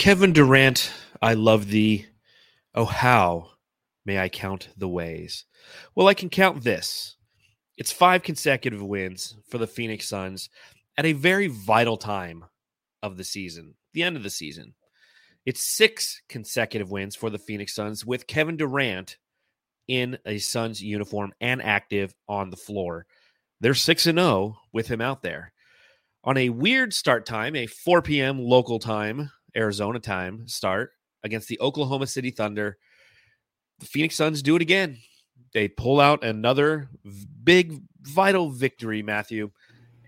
Kevin 0.00 0.32
Durant, 0.32 0.90
I 1.20 1.34
love 1.34 1.68
thee. 1.68 2.06
Oh, 2.74 2.86
how 2.86 3.50
may 4.06 4.18
I 4.18 4.30
count 4.30 4.70
the 4.78 4.88
ways? 4.88 5.44
Well, 5.94 6.08
I 6.08 6.14
can 6.14 6.30
count 6.30 6.64
this. 6.64 7.16
It's 7.76 7.92
five 7.92 8.22
consecutive 8.22 8.82
wins 8.82 9.36
for 9.50 9.58
the 9.58 9.66
Phoenix 9.66 10.08
Suns 10.08 10.48
at 10.96 11.04
a 11.04 11.12
very 11.12 11.48
vital 11.48 11.98
time 11.98 12.46
of 13.02 13.18
the 13.18 13.24
season, 13.24 13.74
the 13.92 14.02
end 14.02 14.16
of 14.16 14.22
the 14.22 14.30
season. 14.30 14.72
It's 15.44 15.62
six 15.62 16.22
consecutive 16.30 16.90
wins 16.90 17.14
for 17.14 17.28
the 17.28 17.38
Phoenix 17.38 17.74
Suns 17.74 18.02
with 18.02 18.26
Kevin 18.26 18.56
Durant 18.56 19.18
in 19.86 20.16
a 20.24 20.38
Suns 20.38 20.82
uniform 20.82 21.34
and 21.42 21.60
active 21.60 22.14
on 22.26 22.48
the 22.48 22.56
floor. 22.56 23.04
They're 23.60 23.74
6 23.74 24.06
and 24.06 24.18
0 24.18 24.56
with 24.72 24.88
him 24.88 25.02
out 25.02 25.20
there. 25.22 25.52
On 26.24 26.38
a 26.38 26.48
weird 26.48 26.94
start 26.94 27.26
time, 27.26 27.54
a 27.54 27.66
4 27.66 28.00
p.m. 28.00 28.38
local 28.38 28.78
time, 28.78 29.30
Arizona 29.56 29.98
time 29.98 30.46
start 30.48 30.92
against 31.24 31.48
the 31.48 31.60
Oklahoma 31.60 32.06
City 32.06 32.30
Thunder, 32.30 32.78
the 33.78 33.86
Phoenix 33.86 34.14
Suns 34.16 34.42
do 34.42 34.56
it 34.56 34.62
again. 34.62 34.98
They 35.52 35.68
pull 35.68 36.00
out 36.00 36.22
another 36.24 36.88
big, 37.44 37.80
vital 38.02 38.50
victory, 38.50 39.02
Matthew, 39.02 39.50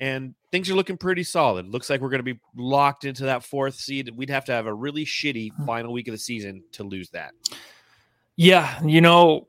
and 0.01 0.34
things 0.53 0.70
are 0.70 0.75
looking 0.75 0.97
pretty 0.97 1.23
solid. 1.25 1.67
Looks 1.69 1.91
like 1.91 2.01
we're 2.01 2.11
going 2.11 2.25
to 2.25 2.34
be 2.34 2.41
locked 2.57 3.05
into 3.05 3.25
that 3.25 3.43
fourth 3.45 3.75
seed. 3.75 4.11
We'd 4.17 4.31
have 4.31 4.45
to 4.47 4.53
have 4.53 4.67
a 4.67 4.75
really 4.75 5.05
shitty 5.05 5.53
Hmm. 5.55 5.65
final 5.67 5.93
week 5.93 6.09
of 6.09 6.12
the 6.12 6.19
season 6.19 6.62
to 6.73 6.84
lose 6.84 7.11
that. 7.11 7.33
Yeah, 8.37 8.81
you 8.84 9.01
know, 9.01 9.48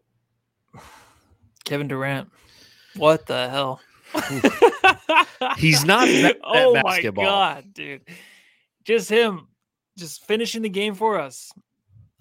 Kevin 1.66 1.88
Durant. 1.88 2.30
What 2.96 3.26
the 3.26 3.50
hell? 3.50 3.80
He's 5.58 5.84
not 5.86 6.06
that- 6.08 6.22
that 6.22 6.38
oh 6.44 6.74
basketball. 6.74 7.24
my 7.24 7.30
god, 7.30 7.74
dude! 7.74 8.02
Just 8.84 9.10
him, 9.10 9.48
just 9.98 10.26
finishing 10.26 10.62
the 10.62 10.70
game 10.70 10.96
for 10.96 11.20
us. 11.20 11.52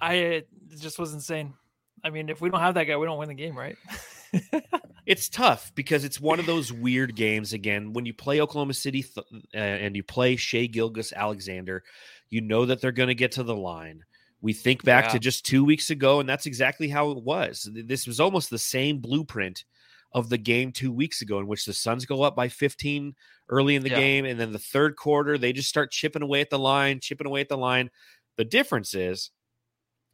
I 0.01 0.15
it 0.15 0.49
just 0.79 0.99
was 0.99 1.15
insane. 1.15 1.55
I 2.05 2.11
mean, 2.11 2.29
if 2.29 2.41
we 2.41 2.51
don't 2.51 2.61
have 2.61 2.75
that 2.75 2.85
guy, 2.85 2.97
we 2.97 3.07
don't 3.07 3.19
win 3.19 3.29
the 3.29 3.35
game, 3.35 3.57
right? 3.57 3.77
It's 5.05 5.29
tough 5.29 5.73
because 5.75 6.05
it's 6.05 6.21
one 6.21 6.39
of 6.39 6.47
those 6.47 6.73
weird 6.73 7.17
games. 7.17 7.53
Again, 7.53 7.93
when 7.93 8.07
you 8.07 8.15
play 8.15 8.41
Oklahoma 8.41 8.73
City 8.75 9.03
th- 9.03 9.27
uh, 9.53 9.59
and 9.59 9.97
you 9.97 10.05
play 10.05 10.37
Shai 10.37 10.67
Gilgeous-Alexander, 10.67 11.83
you 12.31 12.41
know 12.41 12.67
that 12.67 12.81
they're 12.81 12.93
going 12.93 13.09
to 13.09 13.15
get 13.15 13.33
to 13.33 13.43
the 13.43 13.55
line. 13.57 14.05
We 14.41 14.53
think 14.53 14.85
back 14.85 15.07
Yeah. 15.07 15.11
to 15.15 15.19
just 15.19 15.45
two 15.45 15.65
weeks 15.65 15.91
ago, 15.91 16.21
and 16.21 16.29
that's 16.29 16.47
exactly 16.47 16.89
how 16.89 17.11
it 17.11 17.23
was. 17.23 17.69
This 17.73 18.07
was 18.07 18.21
almost 18.21 18.49
the 18.49 18.59
same 18.59 18.99
blueprint 19.01 19.65
of 20.15 20.29
the 20.29 20.39
game 20.39 20.73
two 20.73 20.93
weeks 20.93 21.23
ago, 21.23 21.39
in 21.39 21.47
which 21.47 21.65
the 21.65 21.73
Suns 21.73 22.05
go 22.07 22.23
up 22.23 22.37
by 22.37 22.49
15 22.49 23.15
early 23.49 23.75
in 23.77 23.83
the 23.83 23.91
Yeah. 23.91 23.97
game, 23.97 24.25
and 24.25 24.39
then 24.39 24.53
the 24.53 24.59
third 24.59 24.97
quarter 24.97 25.39
they 25.39 25.53
just 25.53 25.69
start 25.69 25.91
chipping 25.91 26.23
away 26.23 26.41
at 26.41 26.51
the 26.51 26.59
line, 26.59 27.01
chipping 27.01 27.27
away 27.27 27.41
at 27.41 27.49
the 27.49 27.57
line. 27.59 27.91
The 28.37 28.45
difference 28.45 28.95
is 28.95 29.31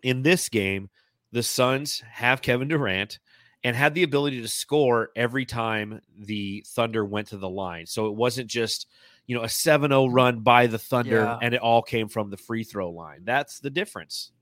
in 0.02 0.22
this 0.22 0.48
game, 0.48 0.90
the 1.32 1.42
Suns 1.42 2.00
have 2.00 2.42
Kevin 2.42 2.68
Durant 2.68 3.18
and 3.64 3.74
had 3.76 3.94
the 3.94 4.04
ability 4.04 4.40
to 4.40 4.48
score 4.48 5.10
every 5.16 5.44
time 5.44 6.00
the 6.16 6.64
Thunder 6.68 7.04
went 7.04 7.28
to 7.28 7.36
the 7.36 7.48
line. 7.50 7.86
So 7.86 8.06
it 8.06 8.14
wasn't 8.14 8.48
just, 8.48 8.86
you 9.26 9.36
know, 9.36 9.42
a 9.42 9.48
7-0 9.48 10.08
run 10.12 10.40
by 10.40 10.68
the 10.68 10.78
Thunder 10.78 11.24
Yeah. 11.24 11.38
and 11.42 11.54
it 11.54 11.60
all 11.60 11.82
came 11.82 12.08
from 12.08 12.30
the 12.30 12.36
free 12.36 12.62
throw 12.64 12.90
line. 12.90 13.24
That's 13.24 13.58
the 13.60 13.70
difference. 13.70 14.32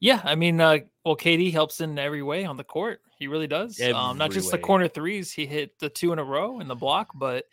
yeah, 0.00 0.20
I 0.22 0.34
mean, 0.34 0.60
uh, 0.60 0.78
well, 1.04 1.16
KD 1.16 1.50
helps 1.50 1.80
in 1.80 1.98
every 1.98 2.22
way 2.22 2.44
on 2.44 2.58
the 2.58 2.64
court. 2.64 3.00
He 3.18 3.26
really 3.26 3.46
does. 3.46 3.80
Um, 3.80 4.18
not 4.18 4.30
just 4.30 4.50
the 4.50 4.58
corner 4.58 4.88
threes. 4.88 5.32
He 5.32 5.46
hit 5.46 5.78
the 5.78 5.88
two 5.88 6.12
in 6.12 6.18
a 6.18 6.24
row 6.24 6.60
in 6.60 6.68
the 6.68 6.74
block, 6.74 7.10
but 7.14 7.44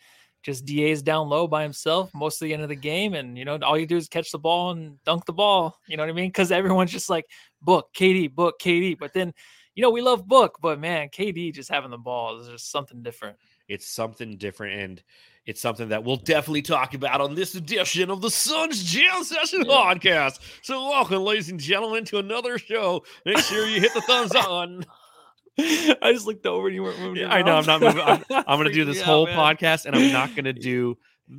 just 0.42 0.64
DA's 0.64 1.02
down 1.02 1.28
low 1.28 1.46
by 1.46 1.62
himself 1.62 2.10
most 2.14 2.42
of 2.42 2.46
the 2.46 2.54
end 2.54 2.62
of 2.64 2.68
the 2.68 2.74
game. 2.76 3.14
And, 3.14 3.38
you 3.38 3.44
know, 3.44 3.58
all 3.62 3.78
you 3.78 3.86
do 3.86 3.96
is 3.96 4.08
catch 4.08 4.32
the 4.32 4.38
ball 4.38 4.72
and 4.72 5.02
dunk 5.04 5.24
the 5.24 5.32
ball. 5.32 5.78
You 5.86 5.96
know 5.96 6.02
what 6.02 6.10
I 6.10 6.14
mean? 6.14 6.28
Because 6.28 6.50
everyone's 6.50 6.90
just 6.90 7.08
like, 7.08 7.26
book, 7.60 7.90
KD, 7.94 8.34
book, 8.34 8.60
KD. 8.60 8.98
But 8.98 9.12
then, 9.12 9.32
you 9.74 9.82
know, 9.82 9.90
we 9.90 10.00
love 10.02 10.26
book, 10.26 10.58
but 10.60 10.80
man, 10.80 11.08
KD 11.10 11.54
just 11.54 11.70
having 11.70 11.90
the 11.90 11.98
ball 11.98 12.40
is 12.40 12.48
just 12.48 12.70
something 12.70 13.02
different. 13.02 13.36
It's 13.68 13.86
something 13.86 14.36
different 14.36 14.80
and 14.80 15.02
it's 15.46 15.60
something 15.60 15.88
that 15.88 16.04
we'll 16.04 16.16
definitely 16.16 16.62
talk 16.62 16.94
about 16.94 17.20
on 17.20 17.34
this 17.34 17.54
edition 17.54 18.10
of 18.10 18.20
the 18.20 18.30
Suns 18.30 18.82
Jam 18.84 19.24
Session 19.24 19.64
Yeah. 19.64 19.72
podcast. 19.74 20.40
So 20.62 20.88
welcome, 20.88 21.22
ladies 21.22 21.50
and 21.50 21.58
gentlemen, 21.58 22.04
to 22.06 22.18
another 22.18 22.58
show. 22.58 23.04
Make 23.24 23.38
sure 23.38 23.66
you 23.66 23.80
hit 23.80 23.94
the 23.94 24.02
thumbs 24.02 24.32
on. 24.36 24.84
I 26.02 26.12
just 26.12 26.26
looked 26.26 26.46
over 26.46 26.66
and 26.68 26.74
you 26.74 26.82
weren't 26.82 26.98
moving. 27.00 27.22
Yeah, 27.22 27.32
I 27.32 27.42
know, 27.42 27.56
I'm 27.56 27.66
not 27.66 27.80
moving. 27.80 28.00
I'm, 28.00 28.24
I'm 28.30 28.58
going 28.58 28.64
to 28.68 28.72
do 28.72 28.84
this 28.84 29.00
out, 29.00 29.04
whole 29.06 29.26
man. 29.26 29.36
podcast 29.36 29.86
and 29.86 29.94
I'm 29.94 30.12
not 30.12 30.30
going 30.34 30.44
to 30.46 30.52
do 30.52 30.96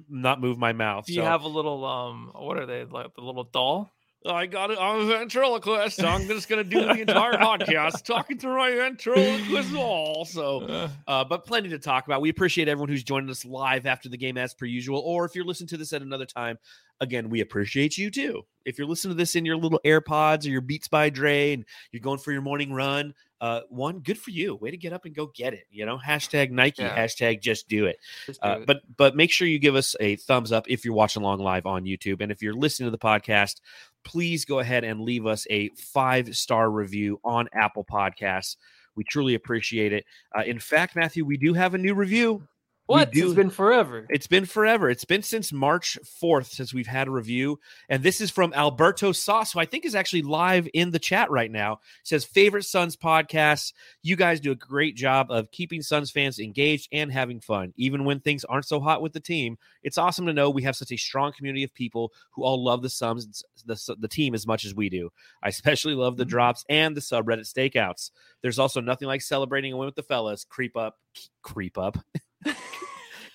not 0.10 0.40
move 0.40 0.58
my 0.58 0.74
mouth. 0.74 1.06
Do 1.06 1.14
you 1.14 1.22
so- 1.22 1.26
have 1.26 1.44
a 1.44 1.48
little 1.48 1.84
um 1.86 2.32
what 2.36 2.58
are 2.58 2.66
they 2.66 2.86
like 2.86 3.14
the 3.16 3.22
little 3.22 3.44
doll? 3.44 3.92
I 4.26 4.46
got 4.46 4.72
it. 4.72 4.78
I'm 4.80 5.02
a 5.02 5.06
ventriloquist. 5.06 5.98
So 5.98 6.08
I'm 6.08 6.26
just 6.30 6.48
going 6.48 6.64
to 6.64 6.70
do 6.70 6.80
the 6.86 7.02
entire 7.02 7.34
podcast 7.34 8.06
talking 8.06 8.38
to 8.38 8.48
my 8.48 8.72
ventriloquist 8.72 9.74
wall. 9.76 10.24
So, 10.24 10.62
Uh, 10.62 10.90
uh, 11.06 11.24
but 11.26 11.46
plenty 11.46 11.68
to 11.68 11.78
talk 11.78 12.06
about. 12.08 12.22
We 12.22 12.30
appreciate 12.30 12.70
everyone 12.70 12.88
who's 12.88 13.04
joining 13.04 13.30
us 13.30 13.44
live 13.44 13.86
after 13.86 14.08
the 14.08 14.16
game, 14.16 14.38
as 14.38 14.54
per 14.54 14.66
usual. 14.66 15.00
Or 15.02 15.26
if 15.26 15.36
you're 15.36 15.44
listening 15.44 15.68
to 15.70 15.78
this 15.78 15.92
at 15.92 16.02
another 16.02 16.26
time, 16.26 16.58
again, 17.02 17.30
we 17.30 17.42
appreciate 17.42 17.98
you 17.98 18.10
too. 18.10 18.44
If 18.64 18.78
you're 18.78 18.88
listening 18.88 19.12
to 19.12 19.18
this 19.18 19.36
in 19.36 19.44
your 19.44 19.58
little 19.58 19.82
AirPods 19.86 20.46
or 20.46 20.52
your 20.52 20.62
Beats 20.62 20.88
by 20.88 21.10
Dre 21.10 21.52
and 21.52 21.66
you're 21.92 22.00
going 22.00 22.20
for 22.20 22.32
your 22.32 22.42
morning 22.42 22.72
run, 22.72 23.14
uh, 23.44 23.62
one, 23.68 24.00
good 24.00 24.18
for 24.18 24.30
you. 24.32 24.56
Way 24.56 24.72
to 24.72 24.78
get 24.78 24.94
up 24.94 25.04
and 25.04 25.14
go 25.14 25.28
get 25.28 25.54
it. 25.54 25.66
You 25.70 25.86
know, 25.86 25.98
hashtag 25.98 26.50
Nike, 26.50 26.82
Yeah. 26.84 26.96
hashtag 26.98 27.42
just 27.42 27.68
do 27.68 27.88
it. 27.88 27.98
just 28.26 28.42
do 28.42 28.48
Uh, 28.48 28.58
it. 28.60 28.66
but 28.66 28.82
but 28.96 29.16
make 29.18 29.32
sure 29.32 29.46
you 29.48 29.60
give 29.60 29.76
us 29.76 29.96
a 30.00 30.16
thumbs 30.16 30.54
up 30.54 30.66
if 30.70 30.86
you're 30.86 30.94
watching 30.94 31.22
along 31.24 31.40
live 31.40 31.66
on 31.66 31.84
YouTube, 31.84 32.22
and 32.22 32.32
if 32.32 32.42
you're 32.42 32.54
listening 32.54 32.88
to 32.88 32.92
the 32.92 32.98
podcast, 32.98 33.60
please 34.06 34.46
go 34.46 34.60
ahead 34.60 34.86
and 34.86 35.02
leave 35.02 35.26
us 35.26 35.46
a 35.50 35.70
five 35.76 36.36
star 36.38 36.72
review 36.72 37.20
on 37.24 37.50
Apple 37.54 37.84
Podcasts. 37.84 38.56
We 38.96 39.04
truly 39.04 39.34
appreciate 39.34 39.92
it. 39.92 40.06
Uh, 40.38 40.44
in 40.46 40.60
fact, 40.60 40.96
Matthew, 40.96 41.26
we 41.26 41.36
do 41.36 41.54
have 41.54 41.74
a 41.74 41.78
new 41.80 41.96
review. 41.96 42.48
What? 42.86 43.10
It's 43.14 43.34
been 43.34 43.50
forever. 43.50 44.06
It's 44.10 44.28
been 44.28 44.46
forever. 44.46 44.90
It's 44.90 45.06
been 45.06 45.22
since 45.24 45.54
March 45.54 45.98
4th 46.22 46.48
since 46.48 46.74
we've 46.74 46.88
had 46.88 47.08
a 47.08 47.12
review. 47.12 47.60
And 47.88 48.04
this 48.04 48.20
is 48.20 48.30
from 48.30 48.54
Alberto 48.54 49.12
Sauce, 49.14 49.54
who 49.54 49.60
I 49.60 49.66
think 49.66 49.86
is 49.86 49.96
actually 49.96 50.24
live 50.24 50.68
in 50.74 50.92
the 50.92 51.00
chat 51.00 51.32
right 51.32 51.50
now. 51.50 51.80
says, 52.04 52.26
favorite 52.26 52.64
Suns 52.66 52.98
podcasts. 52.98 53.72
You 54.02 54.16
guys 54.16 54.40
do 54.40 54.52
a 54.52 54.56
great 54.56 54.96
job 54.96 55.32
of 55.32 55.50
keeping 55.52 55.82
Suns 55.82 56.12
fans 56.12 56.40
engaged 56.40 56.90
and 56.92 57.12
having 57.12 57.40
fun, 57.40 57.74
even 57.78 58.04
when 58.04 58.20
things 58.20 58.44
aren't 58.44 58.66
so 58.66 58.80
hot 58.82 59.02
with 59.02 59.14
the 59.14 59.20
team. 59.20 59.58
It's 59.82 59.98
awesome 59.98 60.26
to 60.26 60.34
know 60.34 60.50
we 60.50 60.64
have 60.64 60.76
such 60.76 60.92
a 60.92 60.98
strong 60.98 61.32
community 61.32 61.64
of 61.64 61.74
people 61.74 62.12
who 62.32 62.44
all 62.44 62.64
love 62.64 62.82
the 62.82 62.90
Suns, 62.90 63.44
the, 63.66 63.96
the 64.00 64.08
team 64.10 64.34
as 64.34 64.46
much 64.46 64.66
as 64.66 64.76
we 64.76 64.90
do. 64.90 65.10
I 65.42 65.48
especially 65.50 65.96
love 65.96 66.18
the 66.18 66.26
Mhm. 66.26 66.30
drops 66.30 66.66
and 66.70 66.98
the 66.98 67.02
subreddit 67.02 67.52
stakeouts. 67.52 68.12
There's 68.42 68.60
also 68.60 68.82
nothing 68.82 69.08
like 69.08 69.22
celebrating 69.22 69.72
a 69.72 69.78
win 69.78 69.86
with 69.86 69.96
the 69.96 70.04
fellas. 70.04 70.44
Creep 70.44 70.76
up, 70.76 71.00
creep 71.42 71.78
up. 71.78 71.98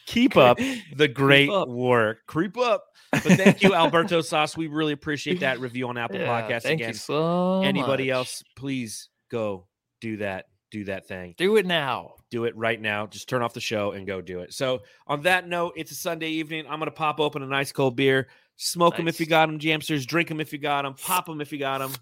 Keep 0.07 0.37
up 0.37 0.59
the 0.97 1.09
great 1.13 1.51
up. 1.51 1.69
work. 1.69 2.19
Creep 2.27 2.57
up. 2.57 2.85
But 3.13 3.23
thank 3.23 3.63
you, 3.63 3.75
Alberto 3.75 4.21
Sauce. 4.21 4.57
We 4.57 4.67
really 4.67 4.93
appreciate 4.93 5.41
that 5.41 5.61
review 5.61 5.89
on 5.89 5.97
Apple 5.99 6.19
Yeah, 6.19 6.27
Podcasts 6.43 6.63
thank 6.63 6.81
again. 6.81 6.89
you 6.91 6.95
so 6.95 7.63
Anybody 7.63 8.09
much. 8.09 8.15
else, 8.15 8.43
please 8.57 9.09
go 9.31 9.67
do 10.01 10.19
that. 10.19 10.47
Do 10.71 10.85
that 10.85 11.09
thing. 11.09 11.35
Do 11.39 11.57
it 11.57 11.65
now. 11.65 12.13
Do 12.31 12.45
it 12.45 12.55
right 12.55 12.79
now. 12.79 13.07
Just 13.07 13.27
turn 13.29 13.41
off 13.43 13.55
the 13.55 13.61
show 13.61 13.93
and 13.93 14.07
go 14.07 14.21
do 14.21 14.41
it. 14.41 14.53
So, 14.53 14.81
on 15.07 15.23
that 15.23 15.49
note, 15.49 15.73
it's 15.77 15.91
a 15.93 15.95
Sunday 15.95 16.29
evening. 16.29 16.67
I'm 16.69 16.79
going 16.79 16.91
to 16.91 16.95
pop 16.95 17.21
open 17.21 17.43
a 17.43 17.47
nice 17.47 17.73
cold 17.73 17.97
beer. 17.97 18.29
Smoke 18.57 18.97
them 18.99 19.09
if 19.09 19.19
you 19.21 19.25
got 19.25 19.47
them, 19.47 19.59
Jamsters. 19.59 20.05
Drink 20.07 20.29
them 20.29 20.39
if 20.41 20.53
you 20.53 20.59
got 20.59 20.83
them. 20.83 20.93
Pop 20.95 21.25
them 21.25 21.41
if 21.41 21.53
you 21.53 21.59
got 21.59 21.79
them. 21.79 21.93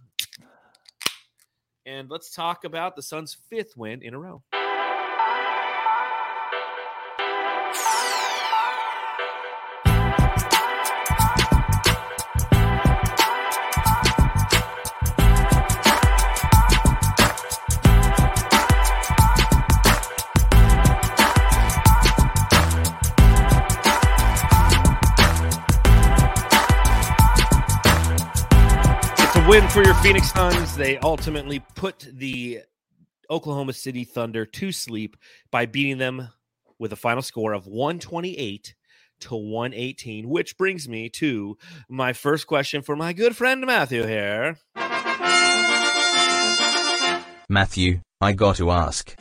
And 1.86 2.10
let's 2.10 2.34
talk 2.34 2.64
about 2.64 2.96
the 2.96 3.02
Suns' 3.02 3.36
fifth 3.48 3.76
win 3.76 4.02
in 4.02 4.14
a 4.14 4.18
row. 4.18 4.42
For 29.76 29.84
your 29.84 29.94
Phoenix 29.96 30.32
Suns. 30.32 30.74
They 30.74 30.96
ultimately 31.00 31.58
put 31.74 32.08
the 32.10 32.60
Oklahoma 33.28 33.74
City 33.74 34.04
Thunder 34.04 34.46
to 34.46 34.72
sleep 34.72 35.18
by 35.50 35.66
beating 35.66 35.98
them 35.98 36.30
with 36.78 36.94
a 36.94 36.96
final 36.96 37.20
score 37.20 37.52
of 37.52 37.66
128 37.66 38.74
to 39.20 39.36
118, 39.36 40.30
which 40.30 40.56
brings 40.56 40.88
me 40.88 41.10
to 41.10 41.58
my 41.90 42.14
first 42.14 42.46
question 42.46 42.80
for 42.80 42.96
my 42.96 43.12
good 43.12 43.36
friend 43.36 43.66
Matthew 43.66 44.06
here. 44.06 44.56
Matthew, 47.50 48.00
I 48.18 48.32
got 48.32 48.56
to 48.56 48.70
ask. 48.70 49.14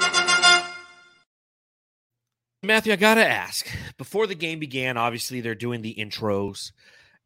Matthew, 2.64 2.94
I 2.94 2.96
gotta 2.96 3.28
ask. 3.28 3.68
Before 3.98 4.26
the 4.26 4.36
game 4.36 4.60
began, 4.60 4.96
obviously 4.96 5.42
they're 5.42 5.54
doing 5.54 5.82
the 5.82 5.96
intros, 5.96 6.72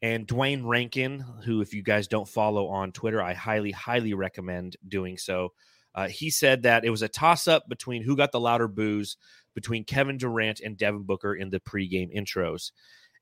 And 0.01 0.25
Duane 0.25 0.65
Rankin, 0.65 1.23
who, 1.43 1.61
if 1.61 1.73
you 1.73 1.83
guys 1.83 2.07
don't 2.07 2.27
follow 2.27 2.67
on 2.67 2.91
Twitter, 2.91 3.21
I 3.21 3.33
highly, 3.33 3.71
highly 3.71 4.13
recommend 4.13 4.77
doing 4.87 5.17
so. 5.17 5.53
Uh, 5.93 6.07
he 6.07 6.29
said 6.29 6.63
that 6.63 6.85
it 6.85 6.89
was 6.89 7.01
a 7.01 7.09
toss 7.09 7.47
up 7.47 7.67
between 7.67 8.03
who 8.03 8.15
got 8.15 8.31
the 8.31 8.39
louder 8.39 8.67
boos 8.67 9.17
between 9.53 9.83
Kevin 9.83 10.17
Durant 10.17 10.61
and 10.61 10.77
Devin 10.77 11.03
Booker 11.03 11.35
in 11.35 11.49
the 11.49 11.59
pregame 11.59 12.15
intros. 12.15 12.71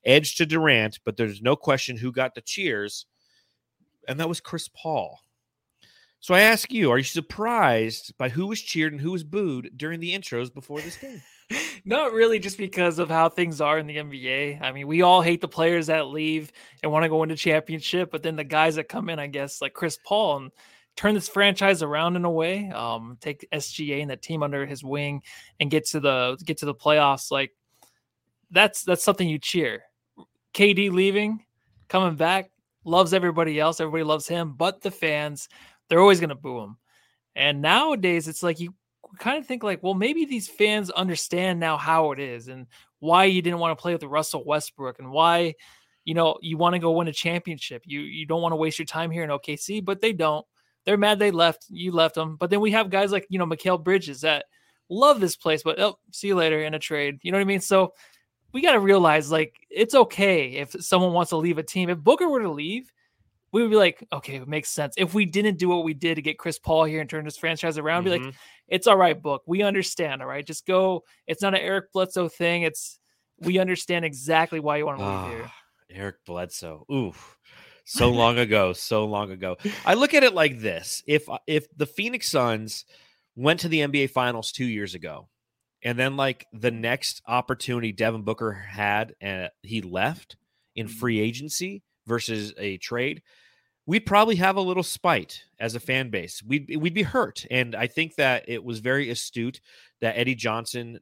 Edge 0.04 0.36
to 0.36 0.46
Durant, 0.46 1.00
but 1.04 1.16
there's 1.16 1.42
no 1.42 1.56
question 1.56 1.96
who 1.96 2.12
got 2.12 2.34
the 2.34 2.40
cheers, 2.40 3.06
and 4.06 4.20
that 4.20 4.28
was 4.28 4.40
Chris 4.40 4.68
Paul. 4.68 5.18
So 6.20 6.34
I 6.34 6.40
ask 6.40 6.72
you, 6.72 6.90
are 6.90 6.98
you 6.98 7.04
surprised 7.04 8.16
by 8.18 8.28
who 8.28 8.46
was 8.46 8.60
cheered 8.60 8.92
and 8.92 9.00
who 9.00 9.12
was 9.12 9.24
booed 9.24 9.72
during 9.76 10.00
the 10.00 10.12
intros 10.12 10.52
before 10.52 10.80
this 10.80 10.96
game? 10.96 11.22
Not 11.84 12.12
really, 12.12 12.38
just 12.38 12.58
because 12.58 12.98
of 12.98 13.08
how 13.08 13.28
things 13.28 13.60
are 13.60 13.78
in 13.78 13.86
the 13.86 13.96
NBA. 13.96 14.60
I 14.60 14.72
mean, 14.72 14.86
we 14.86 15.02
all 15.02 15.22
hate 15.22 15.40
the 15.40 15.48
players 15.48 15.86
that 15.86 16.08
leave 16.08 16.52
and 16.82 16.92
want 16.92 17.04
to 17.04 17.08
go 17.08 17.22
into 17.22 17.36
championship, 17.36 18.10
but 18.10 18.22
then 18.22 18.36
the 18.36 18.44
guys 18.44 18.74
that 18.74 18.88
come 18.88 19.08
in, 19.08 19.18
I 19.18 19.26
guess, 19.26 19.62
like 19.62 19.72
Chris 19.72 19.98
Paul, 20.04 20.36
and 20.36 20.52
turn 20.98 21.14
this 21.14 21.28
franchise 21.28 21.80
around 21.82 22.16
in 22.16 22.24
a 22.24 22.30
way. 22.30 22.68
Um, 22.70 23.16
take 23.20 23.46
SGA 23.52 24.02
and 24.02 24.10
that 24.10 24.20
team 24.20 24.42
under 24.42 24.66
his 24.66 24.82
wing 24.82 25.22
and 25.60 25.70
get 25.70 25.86
to 25.86 26.00
the 26.00 26.36
get 26.44 26.58
to 26.58 26.66
the 26.66 26.74
playoffs. 26.74 27.30
Like 27.30 27.52
that's 28.50 28.82
that's 28.82 29.04
something 29.04 29.28
you 29.28 29.38
cheer. 29.38 29.84
KD 30.54 30.90
leaving, 30.90 31.44
coming 31.88 32.16
back, 32.16 32.50
loves 32.84 33.14
everybody 33.14 33.60
else. 33.60 33.80
Everybody 33.80 34.02
loves 34.02 34.26
him, 34.26 34.54
but 34.54 34.80
the 34.80 34.90
fans, 34.90 35.48
they're 35.88 36.00
always 36.00 36.20
gonna 36.20 36.34
boo 36.34 36.60
him. 36.60 36.76
And 37.36 37.62
nowadays, 37.62 38.26
it's 38.26 38.42
like 38.42 38.58
you 38.58 38.74
kind 39.18 39.38
of 39.38 39.46
think 39.46 39.62
like, 39.62 39.82
well, 39.82 39.94
maybe 39.94 40.24
these 40.24 40.48
fans 40.48 40.90
understand 40.90 41.60
now 41.60 41.76
how 41.76 42.12
it 42.12 42.18
is 42.18 42.48
and 42.48 42.66
why 43.00 43.24
you 43.24 43.42
didn't 43.42 43.58
want 43.58 43.76
to 43.76 43.80
play 43.80 43.92
with 43.92 44.02
Russell 44.02 44.44
Westbrook 44.44 44.98
and 44.98 45.10
why, 45.10 45.54
you 46.04 46.14
know, 46.14 46.38
you 46.40 46.56
want 46.56 46.74
to 46.74 46.78
go 46.78 46.92
win 46.92 47.08
a 47.08 47.12
championship. 47.12 47.82
You 47.86 48.00
you 48.00 48.26
don't 48.26 48.42
want 48.42 48.52
to 48.52 48.56
waste 48.56 48.78
your 48.78 48.86
time 48.86 49.10
here 49.10 49.24
in 49.24 49.30
OKC, 49.30 49.84
but 49.84 50.00
they 50.00 50.12
don't. 50.12 50.44
They're 50.84 50.96
mad 50.96 51.18
they 51.18 51.30
left. 51.30 51.66
You 51.68 51.92
left 51.92 52.14
them. 52.14 52.36
But 52.36 52.50
then 52.50 52.60
we 52.60 52.72
have 52.72 52.90
guys 52.90 53.12
like, 53.12 53.26
you 53.28 53.38
know, 53.38 53.46
Mikal 53.46 53.82
Bridges 53.82 54.22
that 54.22 54.46
love 54.88 55.20
this 55.20 55.36
place, 55.36 55.62
but 55.62 55.78
oh, 55.78 55.98
see 56.12 56.28
you 56.28 56.34
later 56.34 56.62
in 56.62 56.74
a 56.74 56.78
trade. 56.78 57.18
You 57.22 57.30
know 57.30 57.38
what 57.38 57.42
I 57.42 57.46
mean? 57.46 57.60
So 57.60 57.92
we 58.52 58.62
got 58.62 58.72
to 58.72 58.80
realize 58.80 59.30
like 59.30 59.54
it's 59.70 59.94
okay 59.94 60.52
if 60.52 60.74
someone 60.80 61.12
wants 61.12 61.30
to 61.30 61.36
leave 61.36 61.58
a 61.58 61.62
team. 61.62 61.90
If 61.90 61.98
Booker 61.98 62.28
were 62.28 62.40
to 62.40 62.50
leave, 62.50 62.90
we 63.52 63.62
would 63.62 63.70
be 63.70 63.76
like, 63.76 64.06
okay, 64.12 64.36
it 64.36 64.48
makes 64.48 64.68
sense. 64.68 64.94
If 64.98 65.14
we 65.14 65.24
didn't 65.24 65.58
do 65.58 65.68
what 65.68 65.84
we 65.84 65.94
did 65.94 66.16
to 66.16 66.22
get 66.22 66.38
Chris 66.38 66.58
Paul 66.58 66.84
here 66.84 67.00
and 67.00 67.08
turn 67.08 67.24
this 67.24 67.38
franchise 67.38 67.78
around, 67.78 68.04
mm-hmm. 68.04 68.12
be 68.12 68.18
like, 68.18 68.28
mm-hmm. 68.28 68.36
it's 68.68 68.86
all 68.86 68.96
right, 68.96 69.20
Book. 69.20 69.42
We 69.46 69.62
understand. 69.62 70.22
All 70.22 70.28
right, 70.28 70.46
just 70.46 70.66
go. 70.66 71.04
It's 71.26 71.42
not 71.42 71.54
an 71.54 71.60
Eric 71.60 71.92
Bledsoe 71.92 72.28
thing. 72.28 72.62
It's 72.62 72.98
we 73.40 73.58
understand 73.58 74.04
exactly 74.04 74.60
why 74.60 74.78
you 74.78 74.86
want 74.86 74.98
to 74.98 75.04
leave 75.04 75.14
oh, 75.14 75.28
here. 75.30 75.44
Ah, 75.46 75.54
Eric 75.90 76.16
Bledsoe. 76.26 76.84
Oof 76.92 77.38
so 77.88 78.10
long 78.10 78.38
ago, 78.38 78.74
so 78.74 79.06
long 79.06 79.30
ago. 79.30 79.56
I 79.84 79.94
look 79.94 80.14
at 80.14 80.22
it 80.22 80.34
like 80.34 80.60
this: 80.60 81.02
if 81.06 81.26
if 81.46 81.66
the 81.76 81.86
Phoenix 81.86 82.28
Suns 82.28 82.84
went 83.34 83.60
to 83.60 83.68
the 83.68 83.80
NBA 83.80 84.10
Finals 84.10 84.52
two 84.52 84.66
years 84.66 84.94
ago, 84.94 85.28
and 85.82 85.98
then 85.98 86.16
like 86.16 86.46
the 86.52 86.70
next 86.70 87.22
opportunity 87.26 87.92
Devin 87.92 88.22
Booker 88.22 88.52
had, 88.52 89.14
and 89.20 89.46
uh, 89.46 89.48
he 89.62 89.80
left 89.80 90.36
in 90.76 90.86
mm-hmm. 90.86 90.98
free 90.98 91.18
agency 91.18 91.82
versus 92.08 92.52
a 92.58 92.78
trade, 92.78 93.22
we'd 93.86 94.06
probably 94.06 94.36
have 94.36 94.56
a 94.56 94.60
little 94.60 94.82
spite 94.82 95.44
as 95.58 95.74
a 95.74 95.80
fan 95.80 96.10
base. 96.10 96.42
We'd 96.42 96.76
we'd 96.76 96.94
be 96.94 97.02
hurt, 97.02 97.46
and 97.50 97.74
I 97.74 97.86
think 97.86 98.16
that 98.16 98.44
it 98.48 98.64
was 98.64 98.80
very 98.80 99.10
astute 99.10 99.60
that 100.00 100.16
Eddie 100.16 100.34
Johnson 100.34 101.00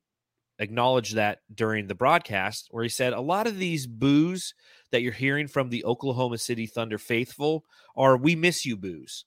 acknowledged 0.59 1.15
that 1.17 1.41
during 1.55 1.87
the 1.87 1.95
broadcast, 1.95 2.69
where 2.71 2.83
he 2.83 2.89
said 2.89 3.13
a 3.13 3.21
lot 3.21 3.47
of 3.47 3.59
these 3.59 3.87
boos 3.87 4.55
that 4.91 5.03
you're 5.03 5.13
hearing 5.13 5.49
from 5.49 5.69
the 5.69 5.85
Oklahoma 5.85 6.39
City 6.39 6.67
Thunder 6.67 6.99
faithful 6.99 7.65
are 7.97 8.17
"We 8.17 8.37
miss 8.37 8.65
you, 8.65 8.77
boos." 8.77 9.25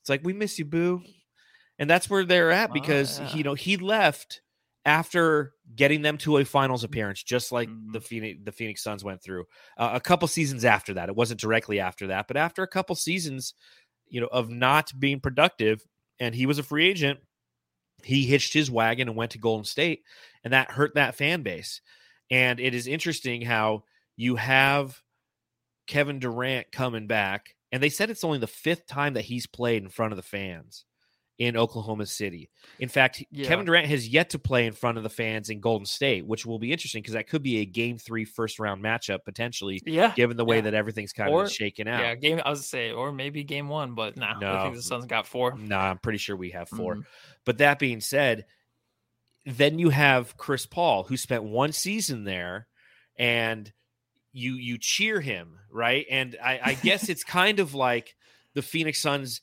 It's 0.00 0.10
like 0.10 0.22
we 0.24 0.32
miss 0.32 0.58
you, 0.58 0.64
boo, 0.64 1.02
and 1.78 1.88
that's 1.88 2.10
where 2.10 2.24
they're 2.24 2.50
at 2.50 2.72
because 2.72 3.20
oh, 3.20 3.22
yeah. 3.24 3.34
you 3.36 3.44
know 3.44 3.54
he 3.54 3.76
left 3.76 4.42
after 4.84 5.52
getting 5.74 6.02
them 6.02 6.18
to 6.18 6.38
a 6.38 6.44
finals 6.44 6.84
appearance, 6.84 7.22
just 7.22 7.52
like 7.52 7.68
mm-hmm. 7.68 7.92
the 7.92 8.00
Phoenix 8.00 8.40
the 8.44 8.52
Phoenix 8.52 8.82
Suns 8.82 9.04
went 9.04 9.22
through. 9.22 9.44
Uh, 9.78 9.90
a 9.94 10.00
couple 10.00 10.28
seasons 10.28 10.64
after 10.64 10.94
that, 10.94 11.08
it 11.08 11.16
wasn't 11.16 11.40
directly 11.40 11.80
after 11.80 12.08
that, 12.08 12.28
but 12.28 12.36
after 12.36 12.62
a 12.62 12.68
couple 12.68 12.94
seasons, 12.94 13.54
you 14.08 14.20
know, 14.20 14.28
of 14.28 14.50
not 14.50 14.92
being 14.98 15.20
productive, 15.20 15.82
and 16.20 16.34
he 16.34 16.46
was 16.46 16.58
a 16.58 16.62
free 16.62 16.86
agent 16.88 17.20
he 18.04 18.26
hitched 18.26 18.52
his 18.52 18.70
wagon 18.70 19.08
and 19.08 19.16
went 19.16 19.32
to 19.32 19.38
Golden 19.38 19.64
State, 19.64 20.02
and 20.42 20.52
that 20.52 20.70
hurt 20.70 20.94
that 20.94 21.14
fan 21.14 21.42
base. 21.42 21.80
And 22.30 22.60
it 22.60 22.74
is 22.74 22.86
interesting 22.86 23.42
how 23.42 23.84
you 24.16 24.36
have 24.36 25.00
Kevin 25.86 26.18
Durant 26.18 26.70
coming 26.72 27.06
back, 27.06 27.54
and 27.72 27.82
they 27.82 27.88
said 27.88 28.10
it's 28.10 28.24
only 28.24 28.38
the 28.38 28.46
fifth 28.46 28.86
time 28.86 29.14
that 29.14 29.24
he's 29.24 29.46
played 29.46 29.82
in 29.82 29.88
front 29.88 30.12
of 30.12 30.16
the 30.16 30.22
fans 30.22 30.84
in 31.38 31.56
Oklahoma 31.56 32.06
City. 32.06 32.48
In 32.78 32.88
fact, 32.88 33.24
yeah. 33.30 33.46
Kevin 33.48 33.66
Durant 33.66 33.88
has 33.88 34.06
yet 34.06 34.30
to 34.30 34.38
play 34.38 34.66
in 34.66 34.72
front 34.72 34.98
of 34.98 35.02
the 35.02 35.10
fans 35.10 35.50
in 35.50 35.60
Golden 35.60 35.86
State, 35.86 36.26
which 36.26 36.46
will 36.46 36.58
be 36.58 36.70
interesting 36.70 37.02
because 37.02 37.14
that 37.14 37.28
could 37.28 37.42
be 37.42 37.58
a 37.58 37.64
game 37.64 37.98
three 37.98 38.24
first 38.24 38.60
round 38.60 38.82
matchup 38.82 39.24
potentially. 39.24 39.80
Yeah. 39.84 40.12
Given 40.14 40.36
the 40.36 40.44
way 40.44 40.56
yeah. 40.56 40.62
that 40.62 40.74
everything's 40.74 41.12
kind 41.12 41.30
or, 41.30 41.44
of 41.44 41.52
shaken 41.52 41.88
out. 41.88 42.00
Yeah, 42.00 42.14
game 42.14 42.40
I 42.44 42.50
was 42.50 42.60
gonna 42.60 42.66
say, 42.66 42.92
or 42.92 43.12
maybe 43.12 43.42
game 43.42 43.68
one, 43.68 43.94
but 43.94 44.16
nah, 44.16 44.38
no, 44.38 44.54
I 44.54 44.62
think 44.62 44.76
the 44.76 44.82
Suns 44.82 45.06
got 45.06 45.26
four. 45.26 45.56
No, 45.56 45.76
nah, 45.76 45.90
I'm 45.90 45.98
pretty 45.98 46.18
sure 46.18 46.36
we 46.36 46.50
have 46.50 46.68
4 46.68 46.94
mm-hmm. 46.94 47.00
But 47.44 47.58
that 47.58 47.78
being 47.78 48.00
said, 48.00 48.46
then 49.44 49.78
you 49.78 49.90
have 49.90 50.36
Chris 50.36 50.66
Paul, 50.66 51.04
who 51.04 51.16
spent 51.16 51.44
one 51.44 51.72
season 51.72 52.24
there 52.24 52.68
and 53.18 53.72
you 54.32 54.54
you 54.54 54.78
cheer 54.78 55.20
him, 55.20 55.58
right? 55.70 56.06
And 56.10 56.36
I, 56.42 56.60
I 56.62 56.74
guess 56.74 57.08
it's 57.08 57.24
kind 57.24 57.60
of 57.60 57.74
like 57.74 58.16
the 58.54 58.62
Phoenix 58.62 59.00
Suns 59.00 59.40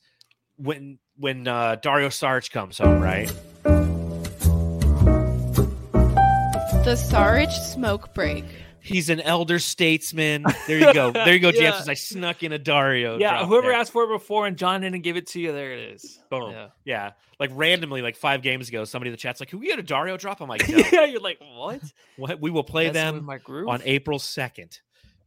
when 0.56 0.98
when 1.16 1.46
uh, 1.46 1.76
Dario 1.76 2.08
Sarge 2.08 2.50
comes 2.50 2.78
home, 2.78 3.00
right? 3.00 3.32
The 6.84 6.96
Sarge 6.96 7.52
smoke 7.52 8.12
break. 8.14 8.44
He's 8.80 9.08
an 9.10 9.20
elder 9.20 9.60
statesman. 9.60 10.44
There 10.66 10.78
you 10.78 10.92
go. 10.92 11.12
There 11.12 11.32
you 11.32 11.38
go, 11.38 11.50
yeah. 11.54 11.70
James. 11.70 11.88
I 11.88 11.94
snuck 11.94 12.42
in 12.42 12.52
a 12.52 12.58
Dario. 12.58 13.16
Yeah, 13.18 13.46
whoever 13.46 13.68
there. 13.68 13.76
asked 13.76 13.92
for 13.92 14.02
it 14.02 14.08
before 14.08 14.46
and 14.48 14.56
John 14.56 14.80
didn't 14.80 15.02
give 15.02 15.16
it 15.16 15.28
to 15.28 15.40
you, 15.40 15.52
there 15.52 15.72
it 15.72 15.94
is. 15.94 16.18
Boom. 16.30 16.50
Yeah. 16.50 16.68
yeah. 16.84 17.10
Like 17.38 17.50
randomly, 17.54 18.02
like 18.02 18.16
five 18.16 18.42
games 18.42 18.68
ago, 18.68 18.84
somebody 18.84 19.10
in 19.10 19.12
the 19.12 19.18
chat's 19.18 19.38
like, 19.38 19.50
Can 19.50 19.60
we 19.60 19.68
get 19.68 19.78
a 19.78 19.84
Dario 19.84 20.16
drop? 20.16 20.40
I'm 20.40 20.48
like, 20.48 20.68
no. 20.68 20.82
Yeah, 20.90 21.04
you're 21.04 21.20
like, 21.20 21.38
what? 21.54 21.80
what? 22.16 22.40
We 22.40 22.50
will 22.50 22.64
play 22.64 22.88
That's 22.88 23.12
them 23.12 23.30
on 23.30 23.82
April 23.84 24.18
2nd. 24.18 24.80